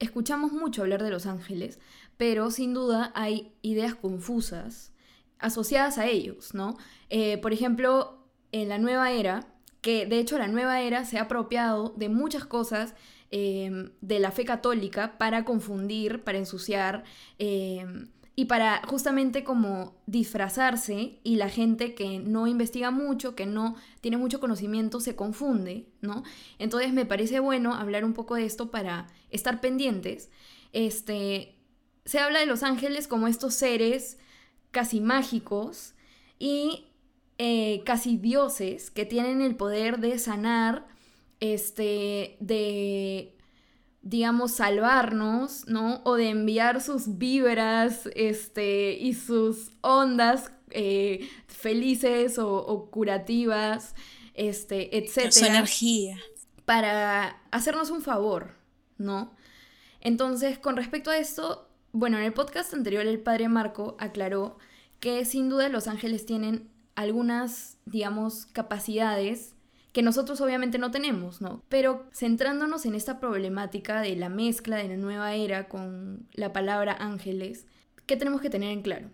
escuchamos 0.00 0.52
mucho 0.52 0.82
hablar 0.82 1.02
de 1.02 1.10
los 1.10 1.26
ángeles, 1.26 1.78
pero 2.16 2.50
sin 2.50 2.74
duda 2.74 3.12
hay 3.14 3.52
ideas 3.62 3.94
confusas 3.94 4.92
asociadas 5.38 5.98
a 5.98 6.06
ellos, 6.06 6.54
¿no? 6.54 6.76
Eh, 7.10 7.38
por 7.38 7.52
ejemplo, 7.52 8.26
en 8.50 8.68
la 8.68 8.78
nueva 8.78 9.12
era, 9.12 9.46
que 9.80 10.06
de 10.06 10.18
hecho 10.18 10.38
la 10.38 10.48
nueva 10.48 10.80
era 10.80 11.04
se 11.04 11.18
ha 11.18 11.22
apropiado 11.22 11.94
de 11.96 12.08
muchas 12.08 12.44
cosas 12.44 12.94
eh, 13.30 13.90
de 14.00 14.18
la 14.20 14.30
fe 14.30 14.44
católica 14.44 15.18
para 15.18 15.44
confundir, 15.44 16.22
para 16.24 16.38
ensuciar. 16.38 17.04
Eh, 17.38 17.84
y 18.34 18.46
para 18.46 18.82
justamente 18.86 19.44
como 19.44 19.94
disfrazarse 20.06 21.20
y 21.22 21.36
la 21.36 21.50
gente 21.50 21.94
que 21.94 22.18
no 22.18 22.46
investiga 22.46 22.90
mucho, 22.90 23.34
que 23.34 23.44
no 23.44 23.76
tiene 24.00 24.16
mucho 24.16 24.40
conocimiento, 24.40 25.00
se 25.00 25.14
confunde, 25.14 25.86
¿no? 26.00 26.22
Entonces 26.58 26.92
me 26.94 27.04
parece 27.04 27.40
bueno 27.40 27.74
hablar 27.74 28.04
un 28.04 28.14
poco 28.14 28.36
de 28.36 28.46
esto 28.46 28.70
para 28.70 29.06
estar 29.30 29.60
pendientes. 29.60 30.30
Este, 30.72 31.56
se 32.06 32.20
habla 32.20 32.40
de 32.40 32.46
los 32.46 32.62
ángeles 32.62 33.06
como 33.06 33.28
estos 33.28 33.54
seres 33.54 34.18
casi 34.70 35.00
mágicos 35.00 35.94
y 36.38 36.86
eh, 37.36 37.82
casi 37.84 38.16
dioses 38.16 38.90
que 38.90 39.04
tienen 39.04 39.42
el 39.42 39.56
poder 39.56 39.98
de 39.98 40.18
sanar, 40.18 40.86
este, 41.40 42.36
de 42.40 43.36
digamos, 44.02 44.52
salvarnos, 44.52 45.66
¿no? 45.68 46.02
O 46.04 46.16
de 46.16 46.30
enviar 46.30 46.80
sus 46.80 47.18
vibras 47.18 48.08
este, 48.14 48.92
y 48.92 49.14
sus 49.14 49.70
ondas 49.80 50.50
eh, 50.70 51.28
felices 51.46 52.38
o, 52.38 52.88
curativas, 52.90 53.94
este, 54.34 54.98
etc. 54.98 55.30
Su 55.30 55.44
energía. 55.44 56.18
Para 56.64 57.40
hacernos 57.50 57.90
un 57.90 58.02
favor, 58.02 58.50
¿no? 58.98 59.34
Entonces, 60.00 60.58
con 60.58 60.76
respecto 60.76 61.10
a 61.10 61.18
esto, 61.18 61.68
bueno, 61.92 62.18
en 62.18 62.24
el 62.24 62.32
podcast 62.32 62.74
anterior 62.74 63.06
el 63.06 63.20
padre 63.20 63.48
Marco 63.48 63.96
aclaró 64.00 64.58
que 64.98 65.24
sin 65.24 65.48
duda 65.48 65.68
los 65.68 65.86
ángeles 65.86 66.26
tienen 66.26 66.70
algunas, 66.96 67.78
digamos, 67.84 68.46
capacidades 68.46 69.51
que 69.92 70.02
nosotros 70.02 70.40
obviamente 70.40 70.78
no 70.78 70.90
tenemos, 70.90 71.40
¿no? 71.40 71.64
Pero 71.68 72.06
centrándonos 72.14 72.86
en 72.86 72.94
esta 72.94 73.20
problemática 73.20 74.00
de 74.00 74.16
la 74.16 74.28
mezcla 74.28 74.76
de 74.76 74.88
la 74.88 74.96
nueva 74.96 75.34
era 75.34 75.68
con 75.68 76.28
la 76.32 76.52
palabra 76.52 76.96
ángeles, 76.98 77.66
¿qué 78.06 78.16
tenemos 78.16 78.40
que 78.40 78.50
tener 78.50 78.70
en 78.70 78.82
claro? 78.82 79.10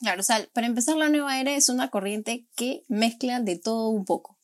Claro, 0.00 0.20
o 0.20 0.24
sea, 0.24 0.46
para 0.52 0.66
empezar 0.66 0.96
la 0.96 1.08
nueva 1.08 1.40
era 1.40 1.54
es 1.54 1.68
una 1.68 1.90
corriente 1.90 2.46
que 2.56 2.84
mezcla 2.88 3.40
de 3.40 3.58
todo 3.58 3.88
un 3.88 4.04
poco. 4.04 4.38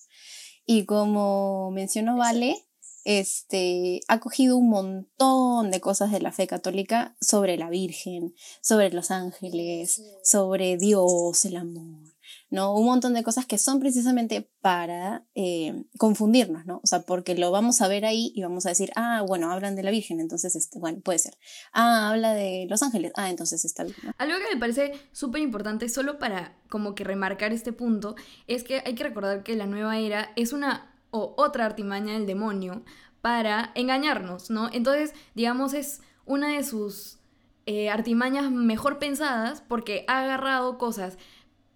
Y 0.66 0.84
como 0.84 1.70
mencionó 1.70 2.16
Vale, 2.16 2.56
este, 3.04 4.00
ha 4.08 4.18
cogido 4.18 4.56
un 4.56 4.70
montón 4.70 5.70
de 5.70 5.80
cosas 5.80 6.10
de 6.10 6.20
la 6.20 6.32
fe 6.32 6.46
católica 6.46 7.16
sobre 7.20 7.56
la 7.56 7.68
Virgen, 7.68 8.34
sobre 8.62 8.90
los 8.90 9.10
ángeles, 9.10 10.02
sobre 10.22 10.76
Dios, 10.76 11.44
el 11.44 11.56
amor, 11.56 12.13
¿no? 12.54 12.72
Un 12.74 12.86
montón 12.86 13.12
de 13.12 13.22
cosas 13.22 13.44
que 13.44 13.58
son 13.58 13.80
precisamente 13.80 14.48
para 14.60 15.24
eh, 15.34 15.84
confundirnos, 15.98 16.64
¿no? 16.64 16.80
O 16.82 16.86
sea, 16.86 17.02
porque 17.02 17.34
lo 17.34 17.50
vamos 17.50 17.82
a 17.82 17.88
ver 17.88 18.06
ahí 18.06 18.32
y 18.34 18.42
vamos 18.42 18.64
a 18.64 18.70
decir, 18.70 18.90
ah, 18.96 19.22
bueno, 19.26 19.50
hablan 19.50 19.76
de 19.76 19.82
la 19.82 19.90
Virgen, 19.90 20.20
entonces, 20.20 20.56
este, 20.56 20.78
bueno, 20.78 21.00
puede 21.00 21.18
ser. 21.18 21.36
Ah, 21.72 22.10
habla 22.10 22.32
de 22.32 22.66
los 22.70 22.82
ángeles, 22.82 23.12
ah, 23.16 23.28
entonces 23.28 23.64
está 23.64 23.84
bien. 23.84 23.96
Algo 24.18 24.36
que 24.38 24.54
me 24.54 24.60
parece 24.60 24.92
súper 25.12 25.42
importante, 25.42 25.88
solo 25.88 26.18
para 26.18 26.56
como 26.70 26.94
que 26.94 27.04
remarcar 27.04 27.52
este 27.52 27.72
punto, 27.72 28.14
es 28.46 28.62
que 28.64 28.82
hay 28.86 28.94
que 28.94 29.04
recordar 29.04 29.42
que 29.42 29.56
la 29.56 29.66
nueva 29.66 29.98
era 29.98 30.30
es 30.36 30.52
una 30.52 30.94
o 31.10 31.34
otra 31.36 31.66
artimaña 31.66 32.14
del 32.14 32.26
demonio 32.26 32.84
para 33.20 33.72
engañarnos, 33.74 34.50
¿no? 34.50 34.68
Entonces, 34.72 35.12
digamos, 35.34 35.74
es 35.74 36.00
una 36.24 36.56
de 36.56 36.62
sus 36.64 37.18
eh, 37.66 37.88
artimañas 37.88 38.50
mejor 38.50 38.98
pensadas 38.98 39.62
porque 39.66 40.04
ha 40.06 40.22
agarrado 40.22 40.76
cosas 40.76 41.16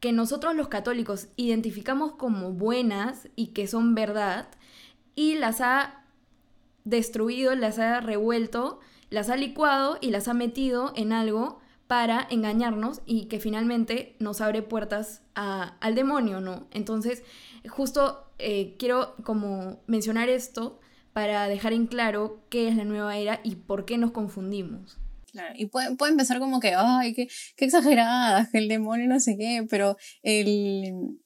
que 0.00 0.12
nosotros 0.12 0.54
los 0.54 0.68
católicos 0.68 1.28
identificamos 1.36 2.12
como 2.12 2.52
buenas 2.52 3.28
y 3.36 3.48
que 3.48 3.66
son 3.66 3.94
verdad 3.94 4.48
y 5.14 5.34
las 5.34 5.60
ha 5.60 6.04
destruido, 6.84 7.54
las 7.54 7.78
ha 7.78 8.00
revuelto, 8.00 8.80
las 9.10 9.30
ha 9.30 9.36
licuado 9.36 9.98
y 10.00 10.10
las 10.10 10.28
ha 10.28 10.34
metido 10.34 10.92
en 10.94 11.12
algo 11.12 11.60
para 11.88 12.26
engañarnos 12.30 13.00
y 13.06 13.24
que 13.26 13.40
finalmente 13.40 14.14
nos 14.18 14.40
abre 14.40 14.62
puertas 14.62 15.22
al 15.34 15.94
demonio, 15.94 16.40
¿no? 16.40 16.66
Entonces, 16.70 17.24
justo 17.68 18.26
eh, 18.38 18.76
quiero 18.78 19.14
como 19.24 19.80
mencionar 19.86 20.28
esto 20.28 20.78
para 21.12 21.48
dejar 21.48 21.72
en 21.72 21.86
claro 21.86 22.40
qué 22.50 22.68
es 22.68 22.76
la 22.76 22.84
nueva 22.84 23.16
era 23.16 23.40
y 23.42 23.56
por 23.56 23.86
qué 23.86 23.98
nos 23.98 24.12
confundimos. 24.12 24.98
Claro, 25.32 25.54
y 25.56 25.66
puede, 25.66 25.94
puede 25.96 26.12
empezar 26.12 26.38
como 26.38 26.60
que, 26.60 26.74
ay, 26.74 27.14
qué, 27.14 27.28
qué 27.56 27.64
exageradas, 27.64 28.48
que 28.50 28.58
el 28.58 28.68
demonio 28.68 29.08
no 29.08 29.20
sé 29.20 29.36
qué, 29.36 29.66
pero 29.68 29.96
el, 30.22 31.18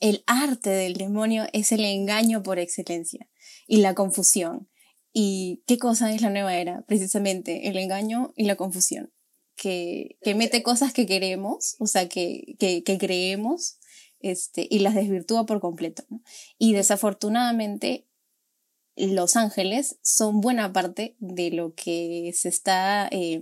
el 0.00 0.24
arte 0.26 0.70
del 0.70 0.94
demonio 0.94 1.46
es 1.52 1.72
el 1.72 1.84
engaño 1.84 2.42
por 2.42 2.58
excelencia 2.58 3.28
y 3.66 3.78
la 3.78 3.94
confusión. 3.94 4.68
¿Y 5.12 5.62
qué 5.66 5.78
cosa 5.78 6.12
es 6.12 6.20
la 6.20 6.30
nueva 6.30 6.56
era? 6.56 6.82
Precisamente 6.82 7.68
el 7.68 7.78
engaño 7.78 8.32
y 8.36 8.44
la 8.44 8.56
confusión. 8.56 9.12
Que, 9.54 10.18
que 10.20 10.34
mete 10.34 10.62
cosas 10.62 10.92
que 10.92 11.06
queremos, 11.06 11.76
o 11.78 11.86
sea, 11.86 12.08
que, 12.10 12.56
que, 12.58 12.82
que 12.82 12.98
creemos, 12.98 13.78
este, 14.20 14.66
y 14.68 14.80
las 14.80 14.94
desvirtúa 14.94 15.46
por 15.46 15.60
completo. 15.60 16.04
¿no? 16.10 16.22
Y 16.58 16.74
desafortunadamente 16.74 18.05
los 18.96 19.36
ángeles 19.36 19.98
son 20.00 20.40
buena 20.40 20.72
parte 20.72 21.16
de 21.18 21.50
lo 21.50 21.74
que 21.74 22.32
se 22.34 22.48
está 22.48 23.08
eh, 23.10 23.40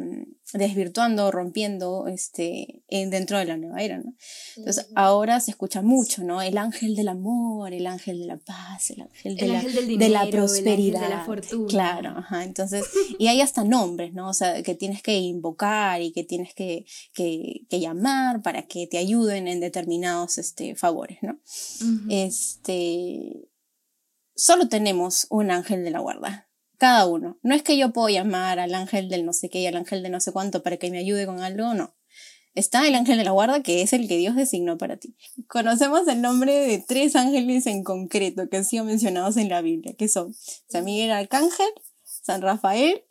desvirtuando, 0.52 1.30
rompiendo 1.30 2.08
este, 2.08 2.82
dentro 2.88 3.38
de 3.38 3.44
la 3.44 3.56
nueva 3.56 3.80
era, 3.80 3.98
¿no? 3.98 4.14
Entonces, 4.56 4.88
ahora 4.96 5.38
se 5.38 5.52
escucha 5.52 5.80
mucho, 5.80 6.24
¿no? 6.24 6.42
El 6.42 6.58
ángel 6.58 6.96
del 6.96 7.08
amor, 7.08 7.72
el 7.72 7.86
ángel 7.86 8.18
de 8.18 8.26
la 8.26 8.36
paz, 8.36 8.90
el 8.90 9.02
ángel 9.02 9.36
de, 9.36 9.46
la, 9.46 9.62
de 9.62 10.08
la 10.08 10.26
prosperidad. 10.28 11.02
de 11.02 11.08
la 11.08 11.24
fortuna. 11.24 11.68
Claro, 11.68 12.10
ajá. 12.16 12.42
Entonces, 12.42 12.84
y 13.18 13.28
hay 13.28 13.40
hasta 13.40 13.62
nombres, 13.62 14.12
¿no? 14.12 14.28
O 14.28 14.34
sea, 14.34 14.60
que 14.62 14.74
tienes 14.74 15.02
que 15.02 15.18
invocar 15.18 16.02
y 16.02 16.10
que 16.12 16.24
tienes 16.24 16.52
que, 16.54 16.84
que, 17.12 17.62
que 17.68 17.80
llamar 17.80 18.42
para 18.42 18.62
que 18.62 18.88
te 18.88 18.98
ayuden 18.98 19.46
en 19.46 19.60
determinados 19.60 20.38
este, 20.38 20.74
favores, 20.74 21.18
¿no? 21.22 21.38
Este 22.10 23.48
solo 24.34 24.68
tenemos 24.68 25.26
un 25.30 25.50
ángel 25.50 25.84
de 25.84 25.90
la 25.90 26.00
guarda. 26.00 26.48
Cada 26.78 27.06
uno. 27.06 27.38
No 27.42 27.54
es 27.54 27.62
que 27.62 27.78
yo 27.78 27.92
puedo 27.92 28.08
llamar 28.08 28.58
al 28.58 28.74
ángel 28.74 29.08
del 29.08 29.24
no 29.24 29.32
sé 29.32 29.48
qué 29.48 29.60
y 29.60 29.66
al 29.66 29.76
ángel 29.76 30.02
de 30.02 30.10
no 30.10 30.20
sé 30.20 30.32
cuánto 30.32 30.62
para 30.62 30.76
que 30.76 30.90
me 30.90 30.98
ayude 30.98 31.26
con 31.26 31.40
algo, 31.40 31.74
no. 31.74 31.94
Está 32.54 32.86
el 32.86 32.94
ángel 32.94 33.18
de 33.18 33.24
la 33.24 33.32
guarda 33.32 33.62
que 33.62 33.82
es 33.82 33.92
el 33.92 34.06
que 34.06 34.16
Dios 34.16 34.36
designó 34.36 34.78
para 34.78 34.96
ti. 34.96 35.16
Conocemos 35.48 36.06
el 36.06 36.20
nombre 36.20 36.52
de 36.52 36.78
tres 36.78 37.16
ángeles 37.16 37.66
en 37.66 37.82
concreto 37.82 38.48
que 38.48 38.56
han 38.56 38.64
sido 38.64 38.84
mencionados 38.84 39.36
en 39.36 39.48
la 39.48 39.60
Biblia, 39.60 39.94
que 39.96 40.08
son 40.08 40.34
San 40.68 40.84
Miguel 40.84 41.10
Arcángel, 41.10 41.70
San 42.02 42.42
Rafael 42.42 43.02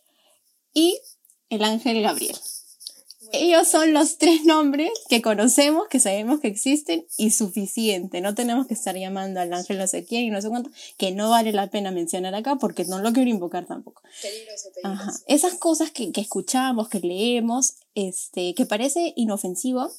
y 0.73 0.99
el 1.49 1.63
ángel 1.63 2.01
Gabriel. 2.01 2.37
Ellos 3.35 3.67
son 3.67 3.93
los 3.93 4.19
tres 4.19 4.45
nombres 4.45 4.91
que 5.09 5.23
conocemos, 5.23 5.87
que 5.87 5.99
sabemos 5.99 6.39
que 6.39 6.47
existen 6.47 7.07
y 7.17 7.31
suficiente. 7.31 8.21
No 8.21 8.35
tenemos 8.35 8.67
que 8.67 8.75
estar 8.75 8.95
llamando 8.95 9.39
al 9.39 9.51
ángel 9.51 9.79
no 9.79 9.87
sé 9.87 10.05
quién 10.05 10.25
y 10.25 10.29
no 10.29 10.39
sé 10.39 10.49
cuánto, 10.49 10.69
que 10.97 11.11
no 11.11 11.31
vale 11.31 11.51
la 11.51 11.71
pena 11.71 11.89
mencionar 11.89 12.35
acá 12.35 12.57
porque 12.57 12.85
no 12.85 12.99
lo 12.99 13.11
quiero 13.11 13.31
invocar 13.31 13.65
tampoco. 13.65 14.03
Peligroso, 14.21 14.69
peligroso. 14.75 15.23
Esas 15.27 15.55
cosas 15.55 15.89
que, 15.89 16.11
que 16.11 16.21
escuchamos, 16.21 16.89
que 16.89 16.99
leemos, 16.99 17.73
este, 17.95 18.53
que 18.53 18.67
parece 18.67 19.13
inofensivo, 19.15 19.89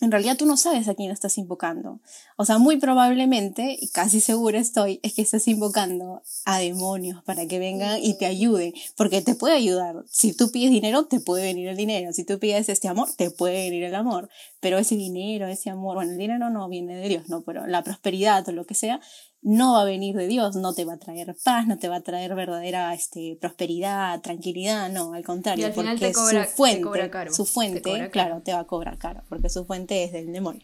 en 0.00 0.10
realidad 0.10 0.36
tú 0.36 0.44
no 0.44 0.56
sabes 0.56 0.88
a 0.88 0.94
quién 0.94 1.12
estás 1.12 1.38
invocando. 1.38 2.00
O 2.36 2.44
sea, 2.44 2.58
muy 2.58 2.78
probablemente, 2.78 3.76
y 3.80 3.88
casi 3.88 4.20
segura 4.20 4.58
estoy, 4.58 4.98
es 5.02 5.14
que 5.14 5.22
estás 5.22 5.46
invocando 5.46 6.22
a 6.44 6.58
demonios 6.58 7.22
para 7.22 7.46
que 7.46 7.60
vengan 7.60 8.00
y 8.02 8.18
te 8.18 8.26
ayuden, 8.26 8.72
porque 8.96 9.22
te 9.22 9.36
puede 9.36 9.54
ayudar. 9.54 10.04
Si 10.10 10.36
tú 10.36 10.50
pides 10.50 10.70
dinero, 10.70 11.06
te 11.06 11.20
puede 11.20 11.44
venir 11.44 11.68
el 11.68 11.76
dinero. 11.76 12.12
Si 12.12 12.24
tú 12.24 12.40
pides 12.40 12.68
este 12.68 12.88
amor, 12.88 13.08
te 13.16 13.30
puede 13.30 13.64
venir 13.64 13.84
el 13.84 13.94
amor. 13.94 14.28
Pero 14.60 14.78
ese 14.78 14.96
dinero, 14.96 15.46
ese 15.46 15.70
amor, 15.70 15.96
bueno, 15.96 16.12
el 16.12 16.18
dinero 16.18 16.50
no 16.50 16.68
viene 16.68 16.96
de 16.96 17.08
Dios, 17.08 17.28
no, 17.28 17.42
pero 17.42 17.66
la 17.66 17.84
prosperidad 17.84 18.48
o 18.48 18.52
lo 18.52 18.66
que 18.66 18.74
sea, 18.74 19.00
no 19.44 19.74
va 19.74 19.82
a 19.82 19.84
venir 19.84 20.16
de 20.16 20.26
Dios, 20.26 20.56
no 20.56 20.72
te 20.72 20.86
va 20.86 20.94
a 20.94 20.96
traer 20.96 21.36
paz, 21.44 21.66
no 21.66 21.78
te 21.78 21.88
va 21.88 21.96
a 21.96 22.00
traer 22.00 22.34
verdadera 22.34 22.92
este, 22.94 23.36
prosperidad, 23.38 24.20
tranquilidad, 24.22 24.90
no, 24.90 25.12
al 25.12 25.22
contrario, 25.22 25.70
porque 25.74 26.14
su 26.14 26.44
fuente, 26.44 27.10
su 27.30 27.44
fuente, 27.44 28.10
claro, 28.10 28.40
te 28.40 28.54
va 28.54 28.60
a 28.60 28.64
cobrar 28.64 28.96
caro, 28.96 29.22
porque 29.28 29.50
su 29.50 29.66
fuente 29.66 30.02
es 30.02 30.12
del 30.12 30.32
demonio. 30.32 30.62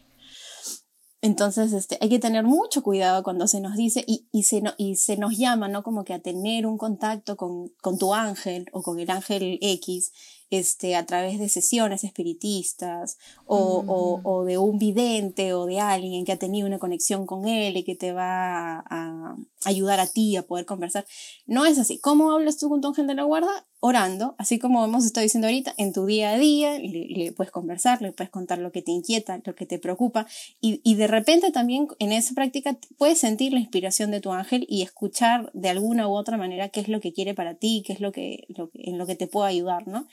Entonces, 1.23 1.71
este, 1.73 1.99
hay 2.01 2.09
que 2.09 2.17
tener 2.17 2.43
mucho 2.43 2.81
cuidado 2.81 3.21
cuando 3.21 3.47
se 3.47 3.61
nos 3.61 3.75
dice 3.75 4.03
y, 4.07 4.27
y, 4.31 4.43
se, 4.43 4.61
no, 4.61 4.73
y 4.77 4.95
se 4.95 5.17
nos 5.17 5.37
llama, 5.37 5.67
¿no? 5.67 5.83
Como 5.83 6.03
que 6.03 6.15
a 6.15 6.19
tener 6.19 6.65
un 6.65 6.79
contacto 6.79 7.37
con, 7.37 7.69
con 7.81 7.99
tu 7.99 8.15
ángel 8.15 8.65
o 8.71 8.81
con 8.81 8.99
el 8.99 9.09
ángel 9.11 9.59
X 9.61 10.11
este, 10.49 10.95
a 10.95 11.05
través 11.05 11.37
de 11.37 11.47
sesiones 11.47 12.03
espiritistas 12.03 13.19
o, 13.45 13.83
o, 13.87 14.21
o, 14.23 14.45
de 14.45 14.57
un 14.57 14.79
vidente 14.79 15.53
o 15.53 15.67
de 15.67 15.79
alguien 15.79 16.25
que 16.25 16.31
ha 16.31 16.39
tenido 16.39 16.67
una 16.67 16.79
conexión 16.79 17.27
con 17.27 17.47
él 17.47 17.77
y 17.77 17.83
que 17.83 17.95
te 17.95 18.13
va 18.13 18.79
a, 18.79 18.83
a, 18.89 19.35
ayudar 19.63 19.99
a 19.99 20.07
ti 20.07 20.35
a 20.37 20.43
poder 20.43 20.65
conversar. 20.65 21.05
No 21.45 21.65
es 21.65 21.77
así. 21.77 21.99
¿Cómo 21.99 22.31
hablas 22.31 22.57
tú 22.57 22.67
con 22.67 22.81
tu 22.81 22.87
ángel 22.87 23.05
de 23.05 23.13
la 23.15 23.23
guarda? 23.23 23.67
Orando, 23.83 24.35
así 24.37 24.59
como 24.59 24.85
hemos 24.85 25.05
estado 25.05 25.23
diciendo 25.23 25.47
ahorita, 25.47 25.73
en 25.77 25.91
tu 25.91 26.05
día 26.05 26.33
a 26.33 26.37
día, 26.37 26.77
le, 26.77 27.07
le, 27.07 27.31
puedes 27.31 27.51
conversar, 27.51 27.99
le 27.99 28.11
puedes 28.11 28.29
contar 28.29 28.59
lo 28.59 28.71
que 28.71 28.83
te 28.83 28.91
inquieta, 28.91 29.41
lo 29.43 29.55
que 29.55 29.65
te 29.65 29.79
preocupa 29.79 30.27
y, 30.61 30.81
y 30.83 30.93
de 30.93 31.07
repente 31.07 31.51
también 31.51 31.87
en 31.97 32.11
esa 32.11 32.35
práctica 32.35 32.77
puedes 32.99 33.17
sentir 33.17 33.53
la 33.53 33.59
inspiración 33.59 34.11
de 34.11 34.21
tu 34.21 34.33
ángel 34.33 34.67
y 34.69 34.83
escuchar 34.83 35.49
de 35.53 35.69
alguna 35.69 36.07
u 36.07 36.13
otra 36.13 36.37
manera 36.37 36.69
qué 36.69 36.79
es 36.79 36.89
lo 36.89 36.99
que 37.01 37.11
quiere 37.11 37.33
para 37.33 37.55
ti, 37.55 37.81
qué 37.83 37.93
es 37.93 38.01
lo 38.01 38.11
que, 38.11 38.45
lo 38.49 38.69
en 38.75 38.99
lo 38.99 39.07
que 39.07 39.15
te 39.15 39.25
puede 39.25 39.49
ayudar, 39.49 39.87
¿no? 39.87 40.07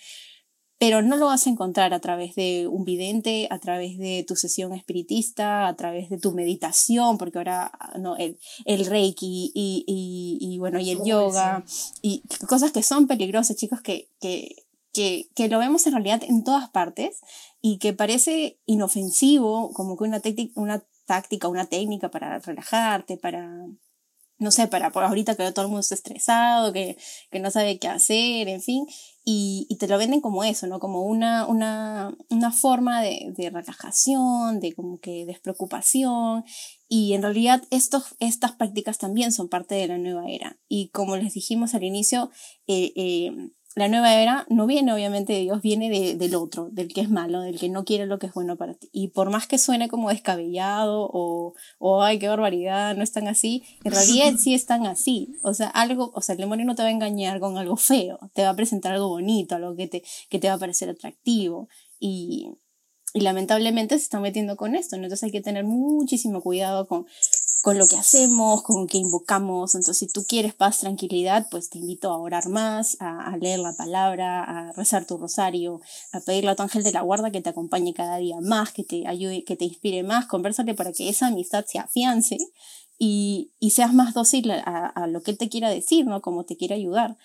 Pero 0.78 1.02
no 1.02 1.16
lo 1.16 1.26
vas 1.26 1.46
a 1.46 1.50
encontrar 1.50 1.92
a 1.92 2.00
través 2.00 2.36
de 2.36 2.68
un 2.68 2.84
vidente, 2.84 3.48
a 3.50 3.58
través 3.58 3.98
de 3.98 4.24
tu 4.26 4.36
sesión 4.36 4.72
espiritista, 4.72 5.66
a 5.66 5.74
través 5.74 6.08
de 6.08 6.18
tu 6.18 6.32
meditación, 6.32 7.18
porque 7.18 7.38
ahora 7.38 7.72
no, 7.98 8.16
el, 8.16 8.38
el 8.64 8.86
reiki 8.86 9.50
y, 9.54 9.84
y, 9.86 10.38
y 10.40 10.58
bueno, 10.58 10.78
y 10.78 10.90
el 10.90 11.02
yoga, 11.04 11.64
y 12.00 12.22
cosas 12.48 12.70
que 12.70 12.84
son 12.84 13.08
peligrosas, 13.08 13.56
chicos, 13.56 13.80
que, 13.80 14.08
que, 14.20 14.54
que, 14.92 15.28
que 15.34 15.48
lo 15.48 15.58
vemos 15.58 15.84
en 15.86 15.94
realidad 15.94 16.22
en 16.22 16.44
todas 16.44 16.70
partes 16.70 17.20
y 17.60 17.78
que 17.78 17.92
parece 17.92 18.60
inofensivo, 18.64 19.72
como 19.72 19.96
que 19.96 20.04
una, 20.04 20.22
una 20.54 20.84
táctica, 21.06 21.48
una 21.48 21.66
técnica 21.66 22.08
para 22.08 22.38
relajarte, 22.38 23.16
para 23.16 23.66
no 24.38 24.50
sé, 24.50 24.68
para 24.68 24.90
por 24.92 25.04
ahorita 25.04 25.34
que 25.34 25.50
todo 25.52 25.64
el 25.64 25.68
mundo 25.68 25.80
está 25.80 25.94
estresado, 25.94 26.72
que, 26.72 26.96
que 27.30 27.40
no 27.40 27.50
sabe 27.50 27.78
qué 27.78 27.88
hacer, 27.88 28.48
en 28.48 28.62
fin, 28.62 28.86
y, 29.24 29.66
y, 29.68 29.76
te 29.76 29.88
lo 29.88 29.98
venden 29.98 30.20
como 30.20 30.44
eso, 30.44 30.66
¿no? 30.66 30.78
Como 30.78 31.02
una, 31.02 31.46
una, 31.46 32.16
una 32.30 32.50
forma 32.50 33.02
de, 33.02 33.32
de, 33.36 33.50
relajación, 33.50 34.60
de 34.60 34.74
como 34.74 35.00
que 35.00 35.26
despreocupación, 35.26 36.44
y 36.88 37.12
en 37.12 37.22
realidad 37.22 37.62
estos, 37.70 38.16
estas 38.20 38.52
prácticas 38.52 38.96
también 38.96 39.32
son 39.32 39.48
parte 39.48 39.74
de 39.74 39.88
la 39.88 39.98
nueva 39.98 40.24
era, 40.28 40.58
y 40.68 40.88
como 40.90 41.16
les 41.16 41.34
dijimos 41.34 41.74
al 41.74 41.84
inicio, 41.84 42.30
eh, 42.68 42.92
eh, 42.96 43.50
la 43.74 43.88
nueva 43.88 44.14
era 44.14 44.46
no 44.48 44.66
viene 44.66 44.92
obviamente 44.92 45.32
de 45.32 45.40
Dios, 45.40 45.62
viene 45.62 45.90
de, 45.90 46.16
del 46.16 46.34
otro, 46.34 46.68
del 46.70 46.88
que 46.88 47.00
es 47.00 47.10
malo, 47.10 47.42
del 47.42 47.58
que 47.58 47.68
no 47.68 47.84
quiere 47.84 48.06
lo 48.06 48.18
que 48.18 48.26
es 48.26 48.34
bueno 48.34 48.56
para 48.56 48.74
ti. 48.74 48.88
Y 48.92 49.08
por 49.08 49.30
más 49.30 49.46
que 49.46 49.58
suene 49.58 49.88
como 49.88 50.08
descabellado 50.08 51.08
o, 51.12 51.54
o 51.78 52.02
ay, 52.02 52.18
qué 52.18 52.28
barbaridad, 52.28 52.96
no 52.96 53.04
están 53.04 53.28
así, 53.28 53.62
en 53.84 53.92
realidad 53.92 54.34
sí 54.38 54.54
están 54.54 54.86
así. 54.86 55.34
O 55.42 55.54
sea, 55.54 55.68
algo, 55.68 56.10
o 56.14 56.22
sea, 56.22 56.34
el 56.34 56.40
demonio 56.40 56.66
no 56.66 56.74
te 56.74 56.82
va 56.82 56.88
a 56.88 56.92
engañar 56.92 57.40
con 57.40 57.56
algo 57.58 57.76
feo, 57.76 58.18
te 58.34 58.42
va 58.42 58.50
a 58.50 58.56
presentar 58.56 58.94
algo 58.94 59.08
bonito, 59.08 59.54
algo 59.54 59.76
que 59.76 59.86
te, 59.86 60.02
que 60.28 60.38
te 60.38 60.48
va 60.48 60.54
a 60.54 60.58
parecer 60.58 60.88
atractivo. 60.88 61.68
Y, 62.00 62.48
y 63.14 63.20
lamentablemente 63.20 63.96
se 63.96 64.04
están 64.04 64.22
metiendo 64.22 64.56
con 64.56 64.74
esto, 64.74 64.96
¿no? 64.96 65.04
entonces 65.04 65.24
hay 65.24 65.30
que 65.30 65.40
tener 65.40 65.64
muchísimo 65.64 66.42
cuidado 66.42 66.86
con, 66.86 67.06
con 67.62 67.76
lo 67.76 67.88
que 67.88 67.96
hacemos, 67.96 68.62
con 68.62 68.86
que 68.86 68.98
invocamos. 68.98 69.74
Entonces, 69.74 69.98
si 69.98 70.06
tú 70.06 70.24
quieres 70.24 70.54
paz, 70.54 70.78
tranquilidad, 70.78 71.48
pues 71.50 71.70
te 71.70 71.78
invito 71.78 72.10
a 72.10 72.18
orar 72.18 72.48
más, 72.48 72.96
a, 73.00 73.36
leer 73.36 73.58
la 73.58 73.72
palabra, 73.72 74.44
a 74.44 74.72
rezar 74.72 75.06
tu 75.06 75.18
rosario, 75.18 75.80
a 76.12 76.20
pedirle 76.20 76.50
a 76.50 76.56
tu 76.56 76.62
ángel 76.62 76.82
de 76.84 76.92
la 76.92 77.02
guarda 77.02 77.30
que 77.30 77.40
te 77.40 77.50
acompañe 77.50 77.94
cada 77.94 78.18
día 78.18 78.36
más, 78.40 78.72
que 78.72 78.84
te 78.84 79.06
ayude, 79.06 79.44
que 79.44 79.56
te 79.56 79.64
inspire 79.64 80.02
más, 80.02 80.26
conversale 80.26 80.74
para 80.74 80.92
que 80.92 81.08
esa 81.08 81.28
amistad 81.28 81.64
se 81.66 81.78
afiance 81.78 82.38
y, 82.98 83.52
y 83.58 83.70
seas 83.70 83.92
más 83.92 84.14
dócil 84.14 84.50
a, 84.50 84.86
a, 84.86 85.06
lo 85.06 85.22
que 85.22 85.32
él 85.32 85.38
te 85.38 85.48
quiera 85.48 85.70
decir, 85.70 86.06
¿no? 86.06 86.22
Como 86.22 86.44
te 86.44 86.56
quiera 86.56 86.76
ayudar. 86.76 87.16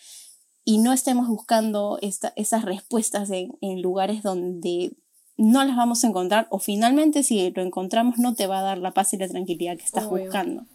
Y 0.65 0.77
no 0.77 0.93
estemos 0.93 1.27
buscando 1.27 1.99
esta, 2.01 2.31
esas 2.35 2.63
respuestas 2.63 3.29
en 3.31 3.81
lugares 3.81 4.23
donde 4.23 4.95
no 5.37 5.63
las 5.63 5.75
vamos 5.75 6.03
a 6.03 6.07
encontrar 6.07 6.47
o 6.49 6.59
finalmente 6.59 7.23
si 7.23 7.51
lo 7.51 7.63
encontramos 7.63 8.19
no 8.19 8.35
te 8.35 8.47
va 8.47 8.59
a 8.59 8.63
dar 8.63 8.77
la 8.77 8.93
paz 8.93 9.13
y 9.13 9.17
la 9.17 9.27
tranquilidad 9.27 9.77
que 9.77 9.83
estás 9.83 10.07
buscando. 10.07 10.65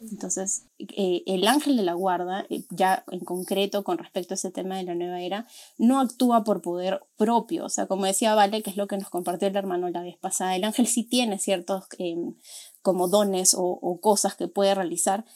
Entonces, 0.00 0.64
eh, 0.78 1.22
el 1.26 1.46
ángel 1.46 1.76
de 1.76 1.82
la 1.82 1.92
guarda, 1.92 2.46
eh, 2.48 2.64
ya 2.70 3.04
en 3.10 3.20
concreto 3.20 3.84
con 3.84 3.98
respecto 3.98 4.32
a 4.32 4.36
ese 4.36 4.50
tema 4.50 4.78
de 4.78 4.84
la 4.84 4.94
nueva 4.94 5.20
era, 5.20 5.46
no 5.76 6.00
actúa 6.00 6.42
por 6.42 6.62
poder 6.62 7.02
propio. 7.16 7.66
O 7.66 7.68
sea, 7.68 7.86
como 7.86 8.06
decía 8.06 8.34
Vale, 8.34 8.62
que 8.62 8.70
es 8.70 8.76
lo 8.76 8.86
que 8.86 8.96
nos 8.96 9.10
compartió 9.10 9.48
el 9.48 9.56
hermano 9.56 9.90
la 9.90 10.02
vez 10.02 10.16
pasada, 10.16 10.56
el 10.56 10.64
ángel 10.64 10.86
sí 10.86 11.04
tiene 11.04 11.38
ciertos 11.38 11.84
em, 11.98 12.34
como 12.80 13.08
dones 13.08 13.52
o, 13.54 13.62
o, 13.62 14.00
cosas 14.00 14.36
que 14.36 14.48
puede 14.48 14.74
realizar, 14.74 15.26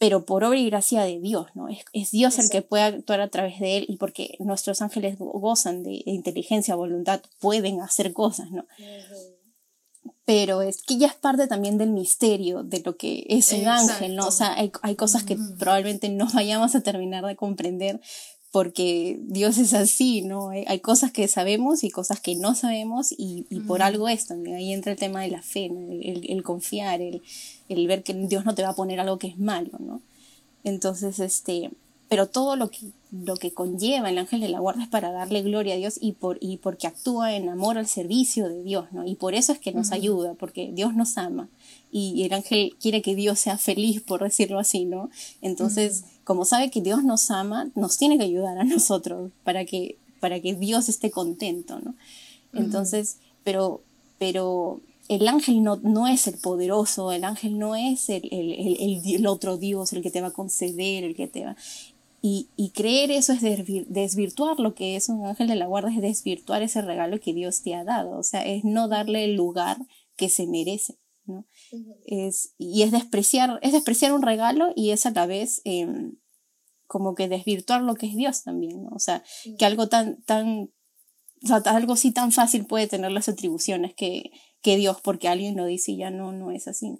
pero 0.00 0.24
por 0.24 0.44
obra 0.44 0.58
y 0.58 0.64
gracia 0.64 1.02
de 1.02 1.20
Dios, 1.20 1.48
¿no? 1.54 1.68
Es, 1.68 1.84
es 1.92 2.10
Dios 2.10 2.38
el 2.38 2.48
que 2.48 2.62
puede 2.62 2.84
actuar 2.84 3.20
a 3.20 3.28
través 3.28 3.60
de 3.60 3.76
él 3.76 3.84
y 3.86 3.96
porque 3.96 4.34
nuestros 4.38 4.80
ángeles 4.80 5.16
gozan 5.18 5.82
de 5.82 6.02
inteligencia, 6.06 6.74
voluntad, 6.74 7.20
pueden 7.38 7.82
hacer 7.82 8.14
cosas, 8.14 8.50
¿no? 8.50 8.64
Pero 10.24 10.62
es 10.62 10.82
que 10.82 10.96
ya 10.96 11.08
es 11.08 11.14
parte 11.16 11.46
también 11.48 11.76
del 11.76 11.90
misterio 11.90 12.62
de 12.62 12.80
lo 12.80 12.96
que 12.96 13.26
es 13.28 13.52
un 13.52 13.68
ángel, 13.68 14.16
¿no? 14.16 14.28
O 14.28 14.30
sea, 14.30 14.54
hay, 14.54 14.72
hay 14.80 14.96
cosas 14.96 15.22
que 15.22 15.36
probablemente 15.58 16.08
no 16.08 16.26
vayamos 16.32 16.74
a 16.74 16.80
terminar 16.80 17.26
de 17.26 17.36
comprender 17.36 18.00
porque 18.50 19.18
Dios 19.20 19.58
es 19.58 19.74
así, 19.74 20.22
¿no? 20.22 20.48
Hay, 20.48 20.80
cosas 20.80 21.12
que 21.12 21.28
sabemos 21.28 21.84
y 21.84 21.90
cosas 21.90 22.20
que 22.20 22.34
no 22.36 22.54
sabemos 22.54 23.12
y, 23.12 23.46
y 23.50 23.60
por 23.60 23.82
algo 23.82 24.08
es 24.08 24.26
también. 24.26 24.56
Ahí 24.56 24.72
entra 24.72 24.92
el 24.92 24.98
tema 24.98 25.20
de 25.20 25.28
la 25.28 25.42
fe, 25.42 25.66
el, 25.66 26.24
el, 26.26 26.42
confiar, 26.42 27.00
el, 27.00 27.22
el 27.70 27.86
ver 27.86 28.02
que 28.02 28.12
Dios 28.12 28.44
no 28.44 28.54
te 28.54 28.62
va 28.62 28.70
a 28.70 28.74
poner 28.74 29.00
algo 29.00 29.18
que 29.18 29.28
es 29.28 29.38
malo, 29.38 29.70
¿no? 29.78 30.02
Entonces, 30.64 31.20
este, 31.20 31.70
pero 32.10 32.26
todo 32.26 32.56
lo 32.56 32.70
que, 32.70 32.90
lo 33.12 33.36
que 33.36 33.54
conlleva 33.54 34.10
el 34.10 34.18
ángel 34.18 34.40
de 34.40 34.48
la 34.48 34.58
guarda 34.58 34.82
es 34.82 34.88
para 34.88 35.12
darle 35.12 35.42
gloria 35.42 35.74
a 35.74 35.76
Dios 35.76 35.96
y, 36.00 36.12
por, 36.12 36.38
y 36.40 36.56
porque 36.56 36.88
actúa 36.88 37.34
en 37.34 37.48
amor 37.48 37.78
al 37.78 37.86
servicio 37.86 38.48
de 38.48 38.64
Dios, 38.64 38.86
¿no? 38.90 39.06
Y 39.06 39.14
por 39.14 39.34
eso 39.34 39.52
es 39.52 39.60
que 39.60 39.72
nos 39.72 39.92
ayuda, 39.92 40.34
porque 40.34 40.70
Dios 40.72 40.94
nos 40.94 41.16
ama 41.16 41.48
y 41.92 42.24
el 42.24 42.32
ángel 42.32 42.76
quiere 42.80 43.00
que 43.00 43.14
Dios 43.14 43.38
sea 43.38 43.58
feliz, 43.58 44.00
por 44.02 44.22
decirlo 44.22 44.58
así, 44.58 44.84
¿no? 44.84 45.08
Entonces, 45.40 46.04
como 46.24 46.44
sabe 46.44 46.70
que 46.70 46.80
Dios 46.80 47.04
nos 47.04 47.30
ama, 47.30 47.70
nos 47.76 47.96
tiene 47.96 48.18
que 48.18 48.24
ayudar 48.24 48.58
a 48.58 48.64
nosotros 48.64 49.30
para 49.44 49.64
que, 49.64 49.96
para 50.18 50.40
que 50.40 50.54
Dios 50.54 50.88
esté 50.88 51.12
contento, 51.12 51.78
¿no? 51.78 51.94
Entonces, 52.52 53.18
pero, 53.44 53.82
pero 54.18 54.80
el 55.10 55.26
ángel 55.26 55.64
no, 55.64 55.74
no 55.82 56.06
es 56.06 56.28
el 56.28 56.38
poderoso, 56.38 57.10
el 57.10 57.24
ángel 57.24 57.58
no 57.58 57.74
es 57.74 58.08
el, 58.08 58.28
el, 58.30 58.52
el, 58.52 59.02
el, 59.04 59.26
otro 59.26 59.56
Dios, 59.56 59.92
el 59.92 60.02
que 60.02 60.10
te 60.12 60.20
va 60.20 60.28
a 60.28 60.32
conceder, 60.32 61.02
el 61.02 61.16
que 61.16 61.26
te 61.26 61.44
va... 61.44 61.56
Y, 62.22 62.48
y 62.54 62.70
creer 62.70 63.10
eso 63.10 63.32
es 63.32 63.40
desvirtuar 63.40 64.60
lo 64.60 64.74
que 64.74 64.94
es 64.94 65.08
un 65.08 65.26
ángel 65.26 65.48
de 65.48 65.56
la 65.56 65.66
guarda, 65.66 65.90
es 65.90 66.00
desvirtuar 66.00 66.62
ese 66.62 66.80
regalo 66.80 67.18
que 67.18 67.34
Dios 67.34 67.62
te 67.62 67.74
ha 67.74 67.82
dado, 67.82 68.18
o 68.18 68.22
sea, 68.22 68.46
es 68.46 68.62
no 68.62 68.86
darle 68.86 69.24
el 69.24 69.34
lugar 69.34 69.78
que 70.14 70.28
se 70.28 70.46
merece, 70.46 70.96
¿no? 71.24 71.44
es, 72.06 72.54
y 72.56 72.82
es 72.82 72.92
despreciar, 72.92 73.58
es 73.62 73.72
despreciar 73.72 74.12
un 74.12 74.22
regalo 74.22 74.72
y 74.76 74.90
es 74.90 75.06
a 75.06 75.10
la 75.10 75.26
vez 75.26 75.60
em, 75.64 76.18
como 76.86 77.16
que 77.16 77.28
desvirtuar 77.28 77.82
lo 77.82 77.96
que 77.96 78.06
es 78.06 78.14
Dios 78.14 78.44
también, 78.44 78.84
¿no? 78.84 78.90
O 78.90 79.00
sea, 79.00 79.24
que 79.58 79.64
algo 79.64 79.88
tan, 79.88 80.22
tan, 80.22 80.70
o 81.42 81.46
sea, 81.46 81.56
algo 81.56 81.94
así 81.94 82.12
tan 82.12 82.30
fácil 82.30 82.66
puede 82.66 82.86
tener 82.86 83.10
las 83.10 83.28
atribuciones 83.28 83.94
que, 83.94 84.30
que 84.62 84.76
Dios, 84.76 84.98
porque 85.02 85.28
alguien 85.28 85.56
lo 85.56 85.64
dice 85.64 85.92
y 85.92 85.98
ya 85.98 86.10
no, 86.10 86.32
no 86.32 86.50
es 86.50 86.68
así. 86.68 86.98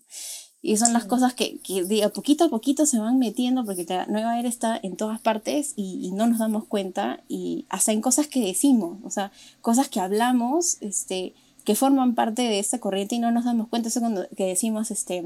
Y 0.63 0.77
son 0.77 0.93
las 0.93 1.07
cosas 1.07 1.33
que, 1.33 1.59
que 1.61 1.85
de 1.85 2.05
a 2.05 2.11
poquito 2.11 2.45
a 2.45 2.51
poquito 2.51 2.85
se 2.85 2.99
van 2.99 3.19
metiendo 3.19 3.65
porque 3.65 3.87
la 3.89 4.07
nueva 4.07 4.39
era 4.39 4.49
está 4.49 4.79
en 4.83 4.97
todas 4.97 5.19
partes 5.21 5.73
y, 5.75 6.01
y, 6.03 6.13
no 6.13 6.27
nos 6.27 6.39
damos 6.39 6.67
cuenta 6.67 7.23
y 7.29 7.65
hasta 7.71 7.93
en 7.93 8.03
cosas 8.03 8.27
que 8.27 8.41
decimos, 8.45 8.99
o 9.03 9.11
sea, 9.11 9.33
cosas 9.63 9.89
que 9.89 10.01
hablamos, 10.01 10.77
este, 10.83 11.35
que 11.65 11.75
forman 11.75 12.15
parte 12.15 12.43
de 12.43 12.59
esta 12.59 12.79
corriente 12.79 13.15
y 13.15 13.21
no 13.21 13.31
nos 13.31 13.45
damos 13.45 13.69
cuenta. 13.69 13.89
Eso 13.89 14.01
cuando 14.01 14.29
que 14.37 14.45
decimos, 14.45 14.91
este, 14.91 15.25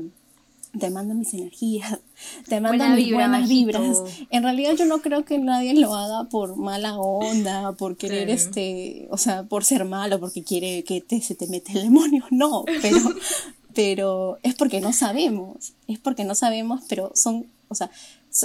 te 0.78 0.90
mando 0.90 1.14
mis 1.14 1.32
energías, 1.34 2.00
te 2.48 2.60
mando 2.60 2.88
mis 2.90 3.12
buenas 3.12 3.48
vibras. 3.48 3.98
En 4.30 4.42
realidad 4.42 4.74
yo 4.76 4.84
no 4.84 5.00
creo 5.00 5.24
que 5.24 5.38
nadie 5.38 5.74
lo 5.74 5.94
haga 5.94 6.28
por 6.28 6.56
mala 6.56 6.98
onda, 6.98 7.72
por 7.72 7.96
querer 7.96 8.30
este, 8.30 9.06
o 9.10 9.18
sea, 9.18 9.44
por 9.44 9.64
ser 9.64 9.84
malo, 9.84 10.20
porque 10.20 10.42
quiere 10.42 10.84
que 10.84 11.00
te, 11.00 11.20
se 11.20 11.34
te 11.34 11.46
mete 11.46 11.72
el 11.72 11.82
demonio, 11.84 12.24
no, 12.30 12.64
pero, 12.82 12.98
pero 13.74 14.38
es 14.42 14.54
porque 14.54 14.80
no 14.80 14.92
sabemos, 14.92 15.74
es 15.86 15.98
porque 15.98 16.24
no 16.24 16.34
sabemos, 16.34 16.82
pero 16.88 17.12
son, 17.14 17.46
o 17.68 17.74
sea, 17.74 17.90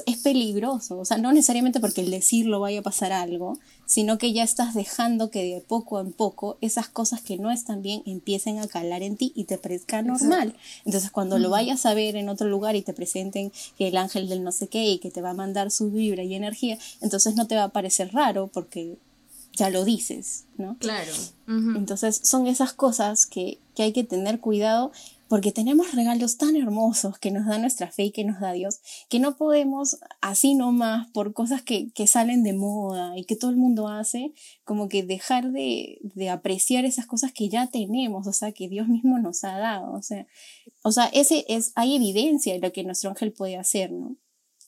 es 0.06 0.17
peligroso, 0.17 0.99
o 0.99 1.06
sea, 1.06 1.17
no 1.17 1.32
necesariamente 1.32 1.80
porque 1.80 2.02
el 2.02 2.12
decirlo 2.12 2.60
vaya 2.60 2.80
a 2.80 2.84
pasar 2.84 3.12
algo, 3.12 3.58
sino 3.88 4.19
que 4.19 4.34
ya 4.34 4.43
estás 4.43 4.75
dejando 4.75 5.32
que 5.32 5.43
de 5.43 5.62
poco 5.62 5.99
en 5.99 6.13
poco 6.13 6.58
esas 6.62 6.88
cosas 6.89 7.21
que 7.21 7.39
no 7.39 7.49
están 7.49 7.82
bien 7.82 8.04
empiecen 8.06 8.60
a 8.60 8.67
calar 8.67 9.02
en 9.02 9.17
ti 9.17 9.32
y 9.36 9.45
te 9.45 9.58
parezca 9.58 10.04
normal. 10.04 10.56
Entonces, 10.86 11.10
cuando 11.10 11.39
lo 11.39 11.49
vayas 11.49 11.88
a 11.88 11.95
ver 11.95 12.15
en 12.15 12.30
otro 12.30 12.47
lugar 12.47 12.75
y 12.75 12.84
te 12.84 12.93
presenten 12.93 13.52
que 13.80 13.88
el 13.88 13.97
ángel 13.97 14.30
del 14.30 14.43
no 14.43 14.52
sé 14.52 14.67
qué 14.67 14.86
y 14.86 14.99
que 14.99 15.10
te 15.10 15.21
va 15.21 15.32
a 15.32 15.34
mandar 15.34 15.71
su 15.71 15.89
vibra 15.89 16.23
y 16.23 16.36
energía, 16.36 16.78
entonces 17.02 17.36
no 17.36 17.47
te 17.47 17.56
va 17.56 17.63
a 17.63 17.69
parecer 17.69 18.13
raro 18.13 18.47
porque 18.54 18.97
ya 19.54 19.71
lo 19.71 19.84
dices, 19.86 20.45
¿no? 20.58 20.78
Claro. 20.78 21.12
Entonces, 21.47 22.21
son 22.23 22.45
esas 22.45 22.73
cosas 22.73 23.25
que, 23.25 23.58
que 23.75 23.82
hay 23.82 23.91
que 23.91 24.04
tener 24.04 24.39
cuidado 24.39 24.91
porque 25.30 25.52
tenemos 25.52 25.94
regalos 25.94 26.38
tan 26.38 26.56
hermosos 26.56 27.20
que 27.20 27.32
nos 27.32 27.46
da 27.46 27.60
nuestra 27.60 27.92
fe 27.92 28.06
y 28.06 28.12
que 28.12 28.26
nos 28.26 28.39
da 28.42 28.52
Dios, 28.52 28.80
que 29.10 29.20
no 29.20 29.38
podemos 29.38 30.00
así 30.22 30.56
nomás 30.56 31.08
por 31.12 31.34
cosas 31.34 31.62
que, 31.62 31.92
que 31.92 32.08
salen 32.08 32.44
de 32.44 32.54
moda 32.54 33.15
y 33.15 33.24
que 33.24 33.36
todo 33.36 33.52
el 33.52 33.58
mundo 33.58 33.88
hace, 33.88 34.34
como 34.65 34.89
que 34.89 35.04
dejar 35.04 35.52
de, 35.52 36.00
de, 36.02 36.30
apreciar 36.30 36.84
esas 36.84 37.06
cosas 37.06 37.32
que 37.32 37.48
ya 37.48 37.68
tenemos, 37.68 38.26
o 38.26 38.34
sea, 38.34 38.52
que 38.52 38.68
Dios 38.68 38.88
mismo 38.88 39.20
nos 39.20 39.44
ha 39.44 39.58
dado, 39.58 39.94
o 39.94 40.02
sea, 40.02 40.28
o 40.82 40.92
sea, 40.92 41.06
ese 41.13 41.46
es, 41.48 41.74
hay 41.76 41.96
evidencia 41.96 42.54
de 42.54 42.60
lo 42.60 42.74
que 42.74 42.84
nuestro 42.84 43.12
ángel 43.12 43.32
puede 43.32 43.56
hacer, 43.56 43.92
¿no? 43.92 44.18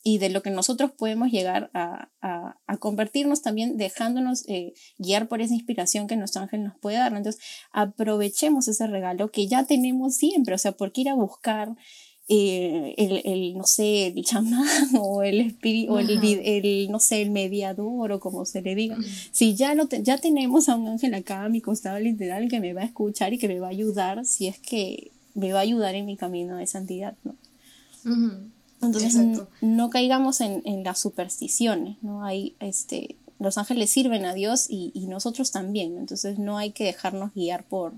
Y 0.04 0.18
de 0.18 0.30
lo 0.30 0.42
que 0.42 0.50
nosotros 0.50 0.92
podemos 0.92 1.32
llegar 1.32 1.70
a, 1.74 2.10
a, 2.22 2.58
a 2.66 2.78
convertirnos 2.78 3.42
también 3.42 3.78
dejándonos 3.78 4.48
eh, 4.48 4.74
guiar 4.98 5.28
por 5.28 5.42
esa 5.42 5.54
inspiración 5.54 6.08
que 6.08 6.18
nuestro 6.18 6.42
ángel 6.42 6.64
nos 6.64 6.78
puede 6.80 6.98
dar. 6.98 7.16
Entonces, 7.16 7.42
aprovechemos 7.72 8.68
ese 8.68 8.88
regalo 8.88 9.32
que 9.32 9.48
ya 9.48 9.66
tenemos 9.66 10.16
siempre, 10.16 10.56
o 10.56 10.58
sea, 10.58 10.72
¿por 10.72 10.92
qué 10.92 11.02
ir 11.02 11.10
a 11.10 11.16
buscar 11.16 11.76
eh, 12.28 12.96
el, 12.98 13.22
el, 13.26 13.58
no 13.58 13.66
sé, 13.66 14.08
el 14.08 14.24
chamán 14.24 14.66
o 15.00 15.22
el 15.22 15.40
espíritu, 15.42 15.94
o 15.94 16.00
el, 16.00 16.10
el, 16.10 16.90
no 16.90 17.00
sé, 17.00 17.22
el 17.22 17.30
mediador 17.30 18.12
o 18.12 18.20
como 18.20 18.46
se 18.46 18.64
le 18.64 18.74
diga? 18.74 18.98
Si 19.32 19.56
ya, 19.56 19.76
lo 19.76 19.88
ya 19.88 20.18
tenemos 20.18 20.68
a 20.68 20.78
un 20.78 20.88
ángel 20.88 21.14
acá 21.14 21.44
a 21.44 21.50
mi 21.50 21.62
costado 21.62 22.00
literal 22.00 22.48
que 22.48 22.60
me 22.60 22.74
va 22.74 22.82
a 22.82 22.86
escuchar 22.86 23.34
y 23.34 23.38
que 23.38 23.48
me 23.48 23.60
va 23.60 23.68
a 23.68 23.72
ayudar 23.72 24.26
si 24.26 24.48
es 24.48 24.58
que 24.58 25.12
me 25.36 25.54
va 25.54 25.60
a 25.60 25.64
ayudar 25.64 25.94
en 25.94 26.08
mi 26.08 26.18
camino 26.18 26.58
de 26.58 26.66
santidad, 26.66 27.16
¿no? 27.24 27.36
Entonces 28.82 29.16
no 29.62 29.90
caigamos 29.90 30.42
en, 30.42 30.64
en, 30.66 30.84
las 30.84 31.00
supersticiones, 31.00 31.98
¿no? 32.02 32.24
Hay, 32.24 32.56
este, 32.60 33.16
los 33.40 33.58
ángeles 33.58 33.92
sirven 33.92 34.26
a 34.26 34.34
Dios 34.34 34.68
y, 34.70 34.92
y, 34.96 35.08
nosotros 35.08 35.52
también, 35.52 35.98
entonces 35.98 36.40
no 36.40 36.58
hay 36.58 36.72
que 36.72 36.86
dejarnos 36.86 37.34
guiar 37.34 37.64
por, 37.64 37.94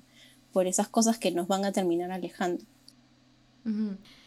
por 0.52 0.68
esas 0.68 0.88
cosas 0.90 1.18
que 1.18 1.32
nos 1.32 1.48
van 1.48 1.66
a 1.66 1.72
terminar 1.72 2.12
alejando. 2.12 2.64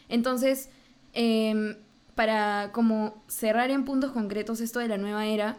Entonces, 0.08 0.70
eh, 1.12 1.76
para 2.14 2.72
como 2.72 3.22
cerrar 3.28 3.70
en 3.70 3.84
puntos 3.84 4.12
concretos 4.12 4.60
esto 4.60 4.78
de 4.78 4.88
la 4.88 4.96
nueva 4.96 5.26
era, 5.26 5.58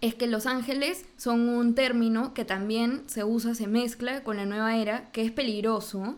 es 0.00 0.14
que 0.14 0.26
los 0.26 0.44
ángeles 0.44 1.06
son 1.16 1.48
un 1.48 1.74
término 1.74 2.34
que 2.34 2.44
también 2.44 3.02
se 3.06 3.24
usa, 3.24 3.54
se 3.54 3.66
mezcla 3.66 4.22
con 4.22 4.36
la 4.36 4.44
nueva 4.44 4.76
era, 4.76 5.10
que 5.12 5.22
es 5.22 5.32
peligroso, 5.32 6.16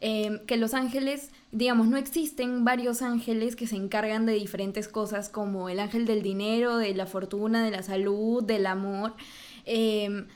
eh, 0.00 0.42
que 0.46 0.56
los 0.56 0.74
ángeles 0.74 1.30
digamos, 1.56 1.88
no 1.88 1.96
existen 1.96 2.66
varios 2.66 3.00
ángeles 3.00 3.56
que 3.56 3.66
se 3.66 3.76
encargan 3.76 4.26
de 4.26 4.34
diferentes 4.34 4.88
cosas 4.88 5.30
como 5.30 5.70
el 5.70 5.80
ángel 5.80 6.04
del 6.04 6.22
dinero, 6.22 6.76
de 6.76 6.94
la 6.94 7.06
fortuna, 7.06 7.64
de 7.64 7.70
la 7.70 7.82
salud, 7.82 8.44
del 8.44 8.66
amor. 8.66 9.14
Em, 9.64 10.26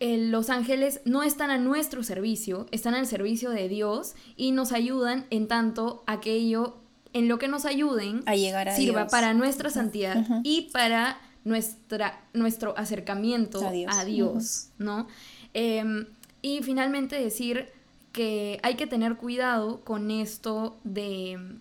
los 0.00 0.48
ángeles 0.48 1.02
no 1.04 1.22
están 1.22 1.50
a 1.50 1.58
nuestro 1.58 2.02
servicio, 2.02 2.66
están 2.70 2.94
al 2.94 3.06
servicio 3.06 3.50
de 3.50 3.68
Dios 3.68 4.14
y 4.36 4.52
nos 4.52 4.72
ayudan 4.72 5.26
en 5.28 5.48
tanto 5.48 6.02
aquello 6.06 6.78
en 7.12 7.28
lo 7.28 7.38
que 7.38 7.46
nos 7.46 7.66
ayuden 7.66 8.22
a 8.24 8.34
llegar 8.34 8.70
a 8.70 8.74
sirva 8.74 9.06
para 9.08 9.34
nuestra 9.34 9.68
santidad 9.68 10.24
y 10.44 10.70
para 10.72 11.20
nuestra, 11.44 12.24
nuestro 12.32 12.76
acercamiento 12.78 13.60
a 13.88 14.04
Dios, 14.04 14.70
¿no? 14.78 15.06
Em, 15.52 16.06
y 16.40 16.62
finalmente 16.62 17.20
decir 17.20 17.68
que 18.12 18.60
hay 18.62 18.76
que 18.76 18.86
tener 18.86 19.16
cuidado 19.16 19.80
con 19.84 20.10
esto 20.10 20.78
de, 20.84 21.56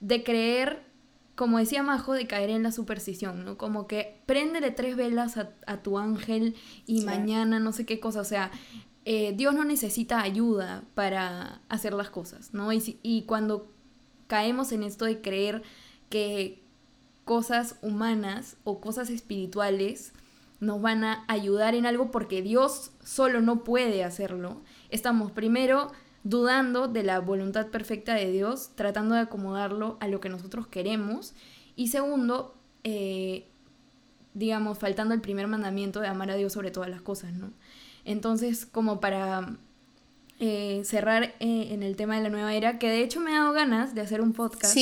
de 0.00 0.24
creer, 0.24 0.82
como 1.34 1.58
decía 1.58 1.82
Majo, 1.82 2.14
de 2.14 2.26
caer 2.26 2.50
en 2.50 2.62
la 2.62 2.72
superstición, 2.72 3.44
¿no? 3.44 3.58
Como 3.58 3.86
que 3.86 4.20
préndele 4.26 4.70
tres 4.70 4.96
velas 4.96 5.36
a, 5.36 5.82
tu 5.82 5.98
ángel 5.98 6.56
y 6.86 7.02
mañana 7.02 7.60
no 7.60 7.72
sé 7.72 7.84
qué 7.84 8.00
cosa, 8.00 8.20
o 8.20 8.24
sea, 8.24 8.50
eh, 9.04 9.34
Dios 9.36 9.54
no 9.54 9.64
necesita 9.64 10.22
ayuda 10.22 10.84
para 10.94 11.60
hacer 11.68 11.92
las 11.92 12.10
cosas, 12.10 12.54
¿no? 12.54 12.72
Y, 12.72 12.98
y 13.02 13.22
cuando 13.22 13.70
caemos 14.26 14.72
en 14.72 14.82
esto 14.82 15.04
de 15.04 15.20
creer 15.20 15.62
que 16.08 16.62
cosas 17.24 17.76
humanas 17.82 18.56
o 18.64 18.80
cosas 18.80 19.10
espirituales 19.10 20.12
nos 20.60 20.80
van 20.80 21.04
a 21.04 21.24
ayudar 21.28 21.74
en 21.74 21.84
algo 21.84 22.10
porque 22.10 22.40
Dios 22.42 22.92
solo 23.02 23.40
no 23.40 23.64
puede 23.64 24.04
hacerlo, 24.04 24.62
estamos 24.94 25.32
primero 25.32 25.90
dudando 26.22 26.86
de 26.88 27.02
la 27.02 27.18
voluntad 27.18 27.66
perfecta 27.66 28.14
de 28.14 28.30
Dios, 28.30 28.70
tratando 28.76 29.16
de 29.16 29.22
acomodarlo 29.22 29.98
a 30.00 30.08
lo 30.08 30.20
que 30.20 30.28
nosotros 30.28 30.68
queremos, 30.68 31.34
y 31.76 31.88
segundo, 31.88 32.54
eh, 32.84 33.48
digamos, 34.32 34.78
faltando 34.78 35.12
el 35.12 35.20
primer 35.20 35.48
mandamiento 35.48 36.00
de 36.00 36.06
amar 36.06 36.30
a 36.30 36.36
Dios 36.36 36.52
sobre 36.52 36.70
todas 36.70 36.88
las 36.88 37.02
cosas, 37.02 37.34
¿no? 37.34 37.52
Entonces, 38.04 38.66
como 38.66 39.00
para 39.00 39.56
eh, 40.40 40.82
cerrar 40.84 41.34
eh, 41.38 41.68
en 41.70 41.84
el 41.84 41.94
tema 41.94 42.16
de 42.16 42.22
la 42.24 42.28
nueva 42.28 42.52
era, 42.54 42.80
que 42.80 42.90
de 42.90 43.04
hecho 43.04 43.20
me 43.20 43.30
ha 43.30 43.38
dado 43.38 43.52
ganas 43.52 43.94
de 43.94 44.00
hacer 44.00 44.20
un 44.20 44.32
podcast 44.32 44.76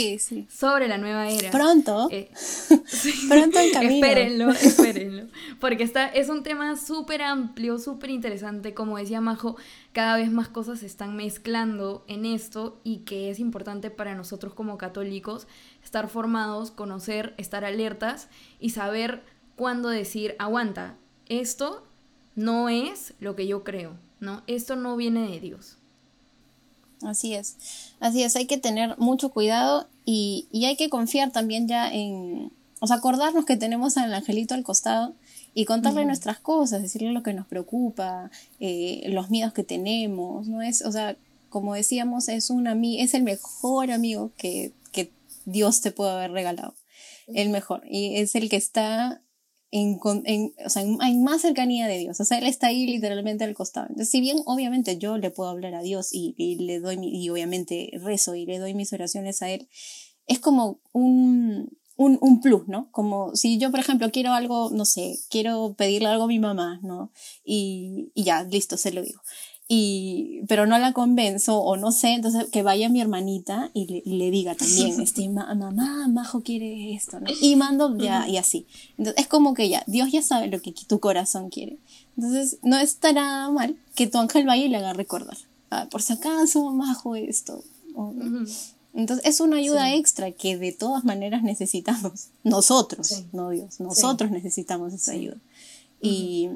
sobre 0.49 0.89
la 0.89 0.97
nueva 0.97 1.29
era. 1.29 1.51
Pronto. 1.51 2.09
Eh, 2.11 2.31
Pronto 3.29 3.59
en 3.61 3.71
camino. 3.71 4.07
Espérenlo, 4.07 4.51
espérenlo. 4.53 5.27
Porque 5.61 5.85
está, 5.85 6.07
es 6.07 6.31
un 6.31 6.43
tema 6.43 6.77
súper 6.79 7.21
amplio, 7.21 7.79
súper 7.79 8.09
interesante. 8.09 8.73
Como 8.73 8.97
decía 8.97 9.21
Majo, 9.21 9.57
cada 9.93 10.17
vez 10.17 10.31
más 10.31 10.49
cosas 10.49 10.81
se 10.81 10.87
están 10.87 11.17
mezclando 11.17 12.07
en 12.09 12.25
esto 12.25 12.81
y 12.83 13.01
que 13.01 13.31
es 13.31 13.39
importante 13.39 13.91
para 13.91 14.15
nosotros 14.15 14.55
como 14.55 14.79
católicos 14.79 15.47
estar 15.85 16.09
formados, 16.09 16.71
conocer, 16.71 17.35
estar 17.37 17.67
alertas 17.67 18.29
y 18.59 18.71
saber 18.71 19.23
cuándo 19.55 19.91
decir, 19.91 20.35
aguanta, 20.39 20.97
esto 21.27 21.87
no 22.37 22.71
es 22.71 23.13
lo 23.21 23.37
que 23.37 23.47
yo 23.47 23.65
creo 23.65 23.99
¿no? 24.23 24.43
Esto 24.47 24.77
no 24.77 24.97
viene 24.97 25.29
de 25.29 25.41
Dios. 25.41 25.77
Así 27.03 27.35
es, 27.35 27.57
así 27.99 28.23
es, 28.23 28.37
hay 28.37 28.47
que 28.47 28.59
tener 28.59 28.97
mucho 28.99 29.31
cuidado 29.31 29.89
y, 30.05 30.47
hay 30.65 30.77
que 30.77 30.89
confiar 30.89 31.33
también 31.33 31.67
ya 31.67 31.93
en, 31.93 32.53
o 32.79 32.87
sea, 32.87 32.97
acordarnos 32.97 33.45
que 33.45 33.57
tenemos 33.57 33.97
al 33.97 34.15
angelito 34.15 34.55
al 34.55 34.63
costado 34.63 35.13
y 35.53 35.65
contarle 35.65 36.05
nuestras 36.05 36.39
cosas, 36.39 36.81
decirle 36.81 37.11
lo 37.11 37.25
que 37.25 37.35
nos 37.35 37.49
preocupa, 37.49 38.31
eh, 38.61 39.03
los 39.09 39.31
miedos 39.31 39.53
que 39.53 39.65
tenemos, 39.65 40.47
¿no? 40.47 40.63
Es, 40.63 40.83
o 40.83 40.93
sea, 40.93 41.17
como 41.51 41.75
decíamos, 41.75 42.29
es 42.29 42.51
un 42.51 42.69
es 42.85 43.15
el 43.15 43.25
mejor 43.25 43.91
amigo 43.91 44.31
que, 44.37 44.73
que 44.93 45.11
Dios 45.45 45.81
te 45.81 45.91
puede 45.91 46.13
haber 46.13 46.31
regalado, 46.31 46.75
el 47.27 47.51
mejor, 47.51 47.83
y 47.91 48.17
es 48.19 48.37
el 48.37 48.49
que 48.49 48.57
está 48.57 49.21
en, 49.73 49.99
en, 50.27 50.55
o 50.65 50.69
sea, 50.69 50.85
hay 51.01 51.17
más 51.17 51.41
cercanía 51.41 51.89
de 51.89 51.99
Dios. 51.99 52.21
O 52.21 52.25
sea, 52.25 52.39
Él 52.39 52.47
está 52.47 52.69
ahí 52.69 52.87
literalmente 52.87 53.43
al 53.43 53.55
costado. 53.55 53.87
Entonces, 53.89 54.11
si 54.11 54.21
bien 54.21 54.39
obviamente 54.45 54.99
yo 54.99 55.17
le 55.17 55.31
puedo 55.31 55.49
hablar 55.51 55.75
a 55.75 55.83
Dios 55.83 56.11
y, 56.13 56.35
y 56.37 56.57
le 56.57 56.79
doy, 56.79 56.99
mi, 56.99 57.09
y 57.09 57.31
obviamente 57.31 57.91
rezo 57.95 58.35
y 58.35 58.45
le 58.45 58.59
doy 58.59 58.75
mis 58.75 58.93
oraciones 58.93 59.41
a 59.43 59.51
Él, 59.51 59.69
es 60.27 60.39
como 60.41 60.81
un, 60.93 61.77
un, 61.97 62.19
un, 62.21 62.41
plus, 62.43 62.69
¿no? 62.69 62.91
Como 62.93 63.35
si 63.35 63.59
yo, 63.59 63.71
por 63.71 63.81
ejemplo, 63.81 64.11
quiero 64.13 64.33
algo, 64.33 64.71
no 64.71 64.85
sé, 64.85 65.19
quiero 65.31 65.75
pedirle 65.77 66.09
algo 66.09 66.25
a 66.25 66.29
mi 66.29 66.39
mamá, 66.39 66.79
¿no? 66.83 67.11
Y, 67.43 68.13
y 68.15 68.25
ya, 68.25 68.45
listo, 68.45 68.77
se 68.77 68.93
lo 68.93 69.03
digo 69.03 69.23
y, 69.75 70.43
pero 70.49 70.67
no 70.67 70.77
la 70.77 70.93
convenzo 70.93 71.59
o 71.63 71.79
no 71.79 71.93
sé, 71.93 72.09
entonces 72.09 72.45
que 72.53 72.63
vaya 72.63 72.91
mi 72.91 73.01
hermanita 73.01 73.71
y 73.73 73.87
le, 73.87 74.03
le 74.05 74.31
diga 74.31 74.55
también, 74.55 75.01
este, 75.01 75.27
mamá, 75.31 76.09
Majo 76.09 76.43
quiere 76.43 76.95
esto, 76.95 77.21
¿no? 77.21 77.27
Y 77.41 77.57
mando 77.57 77.97
ya, 77.97 78.29
y 78.29 78.37
así. 78.37 78.67
Entonces 78.99 79.23
es 79.23 79.29
como 79.29 79.55
que 79.55 79.71
ya, 79.71 79.83
Dios 79.87 80.13
ya 80.13 80.21
sabe 80.21 80.49
lo 80.49 80.61
que 80.61 80.75
tu 80.87 81.01
corazón 81.01 81.49
quiere. 81.49 81.79
Entonces 82.19 82.59
no 82.63 82.77
estará 82.77 83.49
mal 83.49 83.79
que 83.95 84.07
tu 84.07 84.19
ángel 84.19 84.45
vaya 84.45 84.63
y 84.63 84.69
le 84.69 84.77
haga 84.77 84.93
recordar. 84.93 85.39
Ah, 85.71 85.89
por 85.91 86.03
si 86.03 86.13
acaso, 86.13 86.71
Majo, 86.73 87.17
esto. 87.17 87.65
Entonces 88.93 89.25
es 89.25 89.41
una 89.41 89.57
ayuda 89.57 89.95
extra 89.95 90.33
que 90.33 90.59
de 90.59 90.73
todas 90.73 91.03
maneras 91.03 91.43
necesitamos. 91.45 92.29
Nosotros, 92.45 93.25
no 93.33 93.49
Dios, 93.49 93.81
nosotros 93.81 94.31
necesitamos 94.33 94.93
esa 94.93 95.13
ayuda. 95.13 95.39
Y 96.03 96.51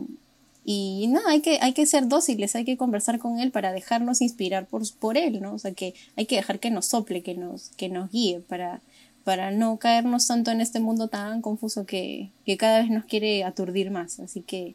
y 0.68 1.06
nada, 1.06 1.30
hay 1.30 1.42
que, 1.42 1.60
hay 1.62 1.74
que 1.74 1.86
ser 1.86 2.08
dóciles, 2.08 2.56
hay 2.56 2.64
que 2.64 2.76
conversar 2.76 3.20
con 3.20 3.38
él 3.38 3.52
para 3.52 3.70
dejarnos 3.70 4.20
inspirar 4.20 4.66
por, 4.66 4.82
por 4.98 5.16
él, 5.16 5.40
¿no? 5.40 5.54
O 5.54 5.58
sea, 5.60 5.72
que 5.72 5.94
hay 6.16 6.26
que 6.26 6.34
dejar 6.34 6.58
que 6.58 6.72
nos 6.72 6.86
sople, 6.86 7.22
que 7.22 7.36
nos, 7.36 7.68
que 7.76 7.88
nos 7.88 8.10
guíe 8.10 8.40
para, 8.40 8.80
para 9.22 9.52
no 9.52 9.76
caernos 9.76 10.26
tanto 10.26 10.50
en 10.50 10.60
este 10.60 10.80
mundo 10.80 11.06
tan 11.06 11.40
confuso 11.40 11.86
que, 11.86 12.32
que 12.44 12.56
cada 12.56 12.80
vez 12.80 12.90
nos 12.90 13.04
quiere 13.04 13.44
aturdir 13.44 13.92
más. 13.92 14.18
Así 14.18 14.40
que 14.42 14.74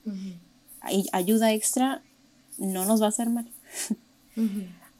ayuda 1.12 1.52
extra 1.52 2.02
no 2.58 2.86
nos 2.86 3.02
va 3.02 3.08
a 3.08 3.10
hacer 3.10 3.30
mal. 3.30 3.50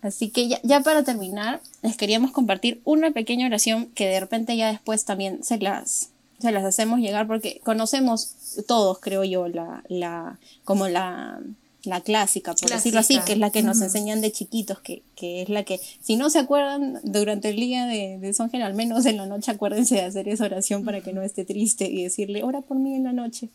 Así 0.02 0.30
que 0.30 0.50
ya, 0.50 0.60
ya, 0.64 0.82
para 0.82 1.04
terminar, 1.04 1.62
les 1.84 1.96
queríamos 1.96 2.32
compartir 2.32 2.82
una 2.84 3.12
pequeña 3.12 3.48
oración 3.48 3.86
que 3.96 4.08
de 4.08 4.20
repente 4.20 4.58
ya 4.58 4.70
después 4.70 5.06
también 5.06 5.42
se 5.42 5.58
las, 5.58 6.11
se 6.42 6.52
las 6.52 6.64
hacemos 6.64 7.00
llegar 7.00 7.28
porque 7.28 7.62
conocemos 7.64 8.36
todos, 8.68 9.00
creo 9.00 9.24
yo, 9.24 9.48
la, 9.48 9.84
la, 9.88 10.40
como 10.64 10.88
la, 10.88 11.40
la 11.84 12.02
clásica, 12.02 12.54
por 12.54 12.70
decirlo 12.70 13.00
así, 13.00 13.20
que 13.26 13.34
es 13.34 13.40
la 13.40 13.50
que 13.50 13.64
nos 13.64 13.82
enseñan 13.82 14.22
de 14.22 14.32
chiquitos, 14.32 14.80
que, 14.80 15.02
que, 15.16 15.42
es 15.42 15.50
la 15.50 15.64
que, 15.64 15.80
si 16.02 16.16
no 16.16 16.30
se 16.30 16.40
acuerdan 16.40 17.00
durante 17.04 17.50
el 17.50 17.56
día 17.56 17.86
de, 17.86 18.18
de 18.20 18.34
Songel, 18.34 18.62
al 18.62 18.74
menos 18.74 19.06
en 19.06 19.18
la 19.18 19.26
noche 19.26 19.52
acuérdense 19.52 19.96
de 19.96 20.02
hacer 20.02 20.28
esa 20.28 20.46
oración 20.46 20.86
para 20.86 21.02
que 21.02 21.14
no 21.14 21.22
esté 21.22 21.46
triste 21.46 21.90
y 21.90 22.04
decirle, 22.04 22.44
ora 22.44 22.62
por 22.62 22.78
mí 22.78 22.96
en 22.96 23.04
la 23.04 23.14
noche. 23.14 23.50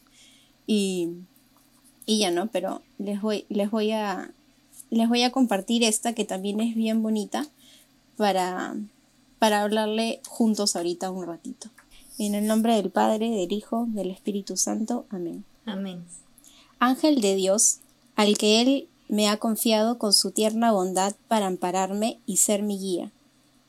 Y, 0.67 1.11
y 2.05 2.19
ya 2.19 2.31
no, 2.31 2.49
pero 2.49 2.83
les 2.99 3.21
voy, 3.21 3.45
les 3.49 3.71
voy 3.71 3.93
a, 3.93 4.31
les 4.91 5.09
voy 5.09 5.23
a 5.23 5.31
compartir 5.31 5.85
esta 5.85 6.13
que 6.13 6.25
también 6.25 6.61
es 6.61 6.75
bien 6.75 7.03
bonita 7.03 7.47
para, 8.17 8.75
para 9.39 9.63
hablarle 9.63 10.21
juntos 10.27 10.75
ahorita 10.75 11.11
un 11.11 11.27
ratito. 11.27 11.69
En 12.19 12.35
el 12.35 12.47
nombre 12.47 12.77
del 12.77 12.91
Padre, 12.91 13.31
del 13.31 13.53
Hijo, 13.53 13.87
del 13.89 14.11
Espíritu 14.11 14.57
Santo. 14.57 15.05
Amén. 15.11 15.45
Amén. 15.67 16.05
Ángel 16.79 17.21
de 17.21 17.35
Dios, 17.35 17.79
al 18.15 18.39
que 18.39 18.63
Él 18.63 18.89
me 19.09 19.29
ha 19.29 19.37
confiado 19.37 19.99
con 19.99 20.13
su 20.13 20.31
tierna 20.31 20.73
bondad 20.73 21.15
para 21.29 21.47
ampararme 21.47 22.19
y 22.27 22.39
ser 22.39 22.63
mi 22.63 22.79
guía. 22.79 23.13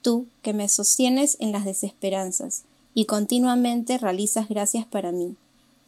Tú, 0.02 0.28
que 0.42 0.54
me 0.54 0.70
sostienes 0.70 1.38
en 1.40 1.52
las 1.52 1.66
desesperanzas 1.66 2.64
y 2.94 3.06
continuamente 3.06 3.98
realizas 3.98 4.48
gracias 4.48 4.86
para 4.86 5.12
mí. 5.12 5.36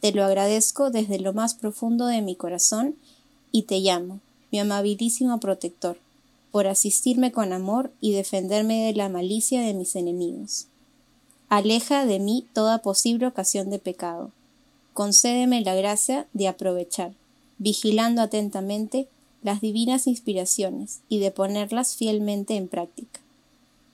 Te 0.00 0.12
lo 0.12 0.24
agradezco 0.24 0.90
desde 0.90 1.18
lo 1.18 1.32
más 1.32 1.54
profundo 1.54 2.06
de 2.06 2.22
mi 2.22 2.36
corazón 2.36 2.94
y 3.52 3.62
te 3.62 3.80
llamo, 3.80 4.20
mi 4.52 4.60
amabilísimo 4.60 5.40
protector, 5.40 5.98
por 6.50 6.66
asistirme 6.66 7.32
con 7.32 7.52
amor 7.52 7.90
y 8.00 8.12
defenderme 8.12 8.86
de 8.86 8.94
la 8.94 9.08
malicia 9.08 9.62
de 9.62 9.74
mis 9.74 9.96
enemigos. 9.96 10.66
Aleja 11.50 12.06
de 12.06 12.20
mí 12.20 12.46
toda 12.52 12.78
posible 12.78 13.26
ocasión 13.26 13.70
de 13.70 13.80
pecado. 13.80 14.30
Concédeme 14.92 15.62
la 15.62 15.74
gracia 15.74 16.28
de 16.32 16.46
aprovechar, 16.46 17.12
vigilando 17.58 18.22
atentamente 18.22 19.08
las 19.42 19.60
divinas 19.60 20.06
inspiraciones 20.06 21.00
y 21.08 21.18
de 21.18 21.32
ponerlas 21.32 21.96
fielmente 21.96 22.54
en 22.54 22.68
práctica. 22.68 23.18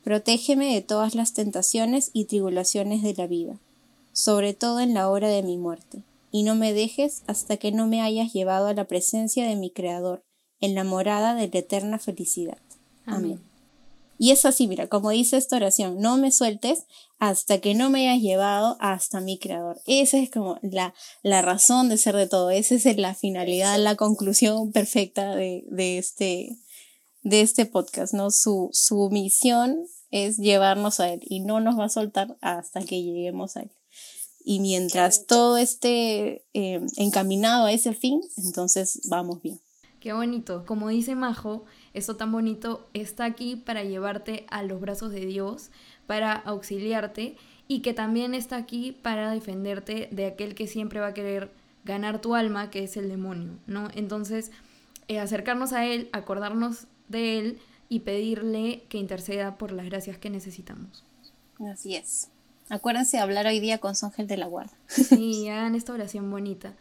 Protégeme 0.05 0.75
de 0.75 0.83
todas 0.83 1.15
las 1.15 1.33
tentaciones 1.33 2.11
y 2.13 2.27
tribulaciones 2.27 3.03
de 3.03 3.15
la 3.15 3.27
vida, 3.27 3.57
sobre 4.13 4.53
todo 4.53 4.81
en 4.81 4.93
la 4.93 5.09
hora 5.09 5.29
de 5.29 5.43
mi 5.43 5.57
muerte, 5.57 6.03
y 6.31 6.43
no 6.43 6.57
me 6.57 6.75
dejes 6.75 7.23
hasta 7.27 7.57
que 7.57 7.73
no 7.73 7.87
me 7.87 8.03
hayas 8.03 8.35
llevado 8.35 8.67
a 8.67 8.75
la 8.75 8.85
presencia 8.85 9.49
de 9.49 9.57
mi 9.57 9.71
Creador, 9.71 10.23
en 10.61 10.75
la 10.75 10.85
morada 10.85 11.35
de 11.35 11.49
la 11.49 11.59
eterna 11.61 11.99
felicidad. 11.99 12.59
Amén. 13.07 13.41
Y 14.19 14.31
es 14.31 14.45
así, 14.45 14.67
mira, 14.67 14.89
como 14.89 15.11
dice 15.11 15.37
esta 15.37 15.57
oración, 15.57 15.99
no 16.01 16.17
me 16.17 16.33
sueltes 16.33 16.85
hasta 17.19 17.59
que 17.61 17.75
no 17.75 17.91
me 17.91 18.09
hayas 18.09 18.23
llevado 18.23 18.77
hasta 18.81 19.21
mi 19.21 19.39
creador. 19.39 19.81
Esa 19.87 20.19
es 20.19 20.31
como 20.31 20.59
la, 20.63 20.95
la 21.23 21.43
razón 21.43 21.89
de 21.89 21.99
ser 21.99 22.17
de 22.17 22.27
todo, 22.27 22.51
esa 22.51 22.75
es 22.75 22.97
la 22.97 23.15
finalidad, 23.15 23.79
la 23.79 23.97
conclusión 23.97 24.73
perfecta 24.73 25.35
de, 25.35 25.65
de, 25.69 25.99
este, 25.99 26.57
de 27.23 27.41
este 27.41 27.67
podcast, 27.67 28.15
¿no? 28.15 28.31
Su, 28.31 28.71
su 28.73 29.11
misión 29.11 29.87
es 30.11 30.39
llevarnos 30.39 31.01
a 31.01 31.13
él 31.13 31.21
y 31.25 31.41
no 31.41 31.61
nos 31.61 31.79
va 31.79 31.87
a 31.87 31.91
soltar 31.91 32.37
hasta 32.41 32.83
que 32.83 33.03
lleguemos 33.03 33.57
a 33.57 33.63
él. 33.63 33.71
Y 34.45 34.61
mientras 34.61 35.27
todo 35.27 35.57
esté 35.57 36.47
eh, 36.55 36.81
encaminado 36.97 37.67
a 37.67 37.73
ese 37.73 37.93
fin, 37.95 38.21
entonces 38.37 39.01
vamos 39.09 39.43
bien. 39.43 39.61
Qué 40.07 40.13
bonito. 40.13 40.65
Como 40.67 40.89
dice 40.89 41.17
Majo, 41.17 41.65
eso 41.93 42.15
tan 42.15 42.31
bonito 42.31 42.87
está 42.95 43.25
aquí 43.25 43.57
para 43.57 43.83
llevarte 43.83 44.47
a 44.51 44.63
los 44.63 44.81
brazos 44.81 45.11
de 45.11 45.27
Dios, 45.27 45.73
para 46.07 46.33
auxiliarte 46.33 47.35
y 47.67 47.81
que 47.81 47.93
también 47.93 48.33
está 48.33 48.55
aquí 48.55 48.93
para 48.93 49.33
defenderte 49.33 50.09
de 50.13 50.27
aquel 50.27 50.55
que 50.55 50.69
siempre 50.69 51.01
va 51.01 51.09
a 51.09 51.13
querer 51.13 51.51
ganar 51.85 52.21
tu 52.21 52.37
alma, 52.37 52.71
que 52.71 52.85
es 52.85 52.97
el 52.97 53.09
demonio, 53.09 53.59
¿no? 53.67 53.89
Entonces, 53.97 54.53
eh, 55.09 55.19
acercarnos 55.19 55.73
a 55.73 55.85
Él, 55.85 56.09
acordarnos 56.13 56.87
de 57.09 57.41
Él 57.41 57.59
y 57.89 57.99
pedirle 57.99 58.85
que 58.89 58.99
interceda 58.99 59.59
por 59.59 59.73
las 59.73 59.87
gracias 59.87 60.19
que 60.19 60.31
necesitamos. 60.31 61.05
Así 61.69 61.97
es. 61.97 62.31
Acuérdense 62.69 63.17
de 63.17 63.25
hablar 63.25 63.49
hoy 63.49 63.59
día 63.59 63.79
con 63.79 63.97
su 63.97 64.07
ángel 64.07 64.29
de 64.29 64.37
la 64.37 64.47
guarda. 64.47 64.77
Sí, 64.87 65.49
hagan 65.51 65.75
esta 65.75 65.93
oración 65.93 66.31
bonita. 66.31 66.75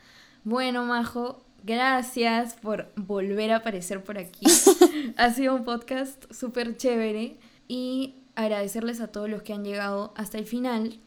Bueno, 0.44 0.86
Majo, 0.86 1.44
gracias 1.66 2.54
por 2.54 2.92
volver 2.96 3.52
a 3.52 3.58
aparecer 3.58 4.04
por 4.04 4.18
aquí. 4.18 4.46
ha 5.18 5.32
sido 5.32 5.56
un 5.56 5.64
podcast 5.64 6.32
súper 6.32 6.78
chévere 6.78 7.38
y 7.68 8.16
agradecerles 8.36 9.02
a 9.02 9.08
todos 9.08 9.30
los 9.30 9.42
que 9.42 9.54
han 9.54 9.64
llegado 9.64 10.14
hasta 10.16 10.38
el 10.38 10.46
final. 10.46 11.00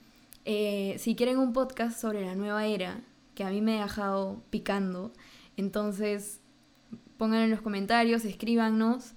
Eh, 0.44 0.96
si 0.98 1.14
quieren 1.14 1.38
un 1.38 1.52
podcast 1.52 2.00
sobre 2.00 2.24
la 2.24 2.34
nueva 2.34 2.66
era, 2.66 3.00
que 3.34 3.44
a 3.44 3.50
mí 3.50 3.60
me 3.60 3.78
ha 3.78 3.84
dejado 3.84 4.42
picando, 4.50 5.12
entonces 5.56 6.40
pónganlo 7.16 7.44
en 7.44 7.50
los 7.50 7.60
comentarios, 7.60 8.24
escríbanos 8.24 9.12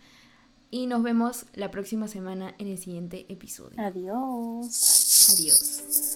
y 0.69 0.87
nos 0.87 1.03
vemos 1.03 1.45
la 1.53 1.71
próxima 1.71 2.07
semana 2.07 2.53
en 2.59 2.67
el 2.67 2.77
siguiente 2.77 3.25
episodio. 3.29 3.79
Adiós. 3.79 5.29
Adiós. 5.33 6.10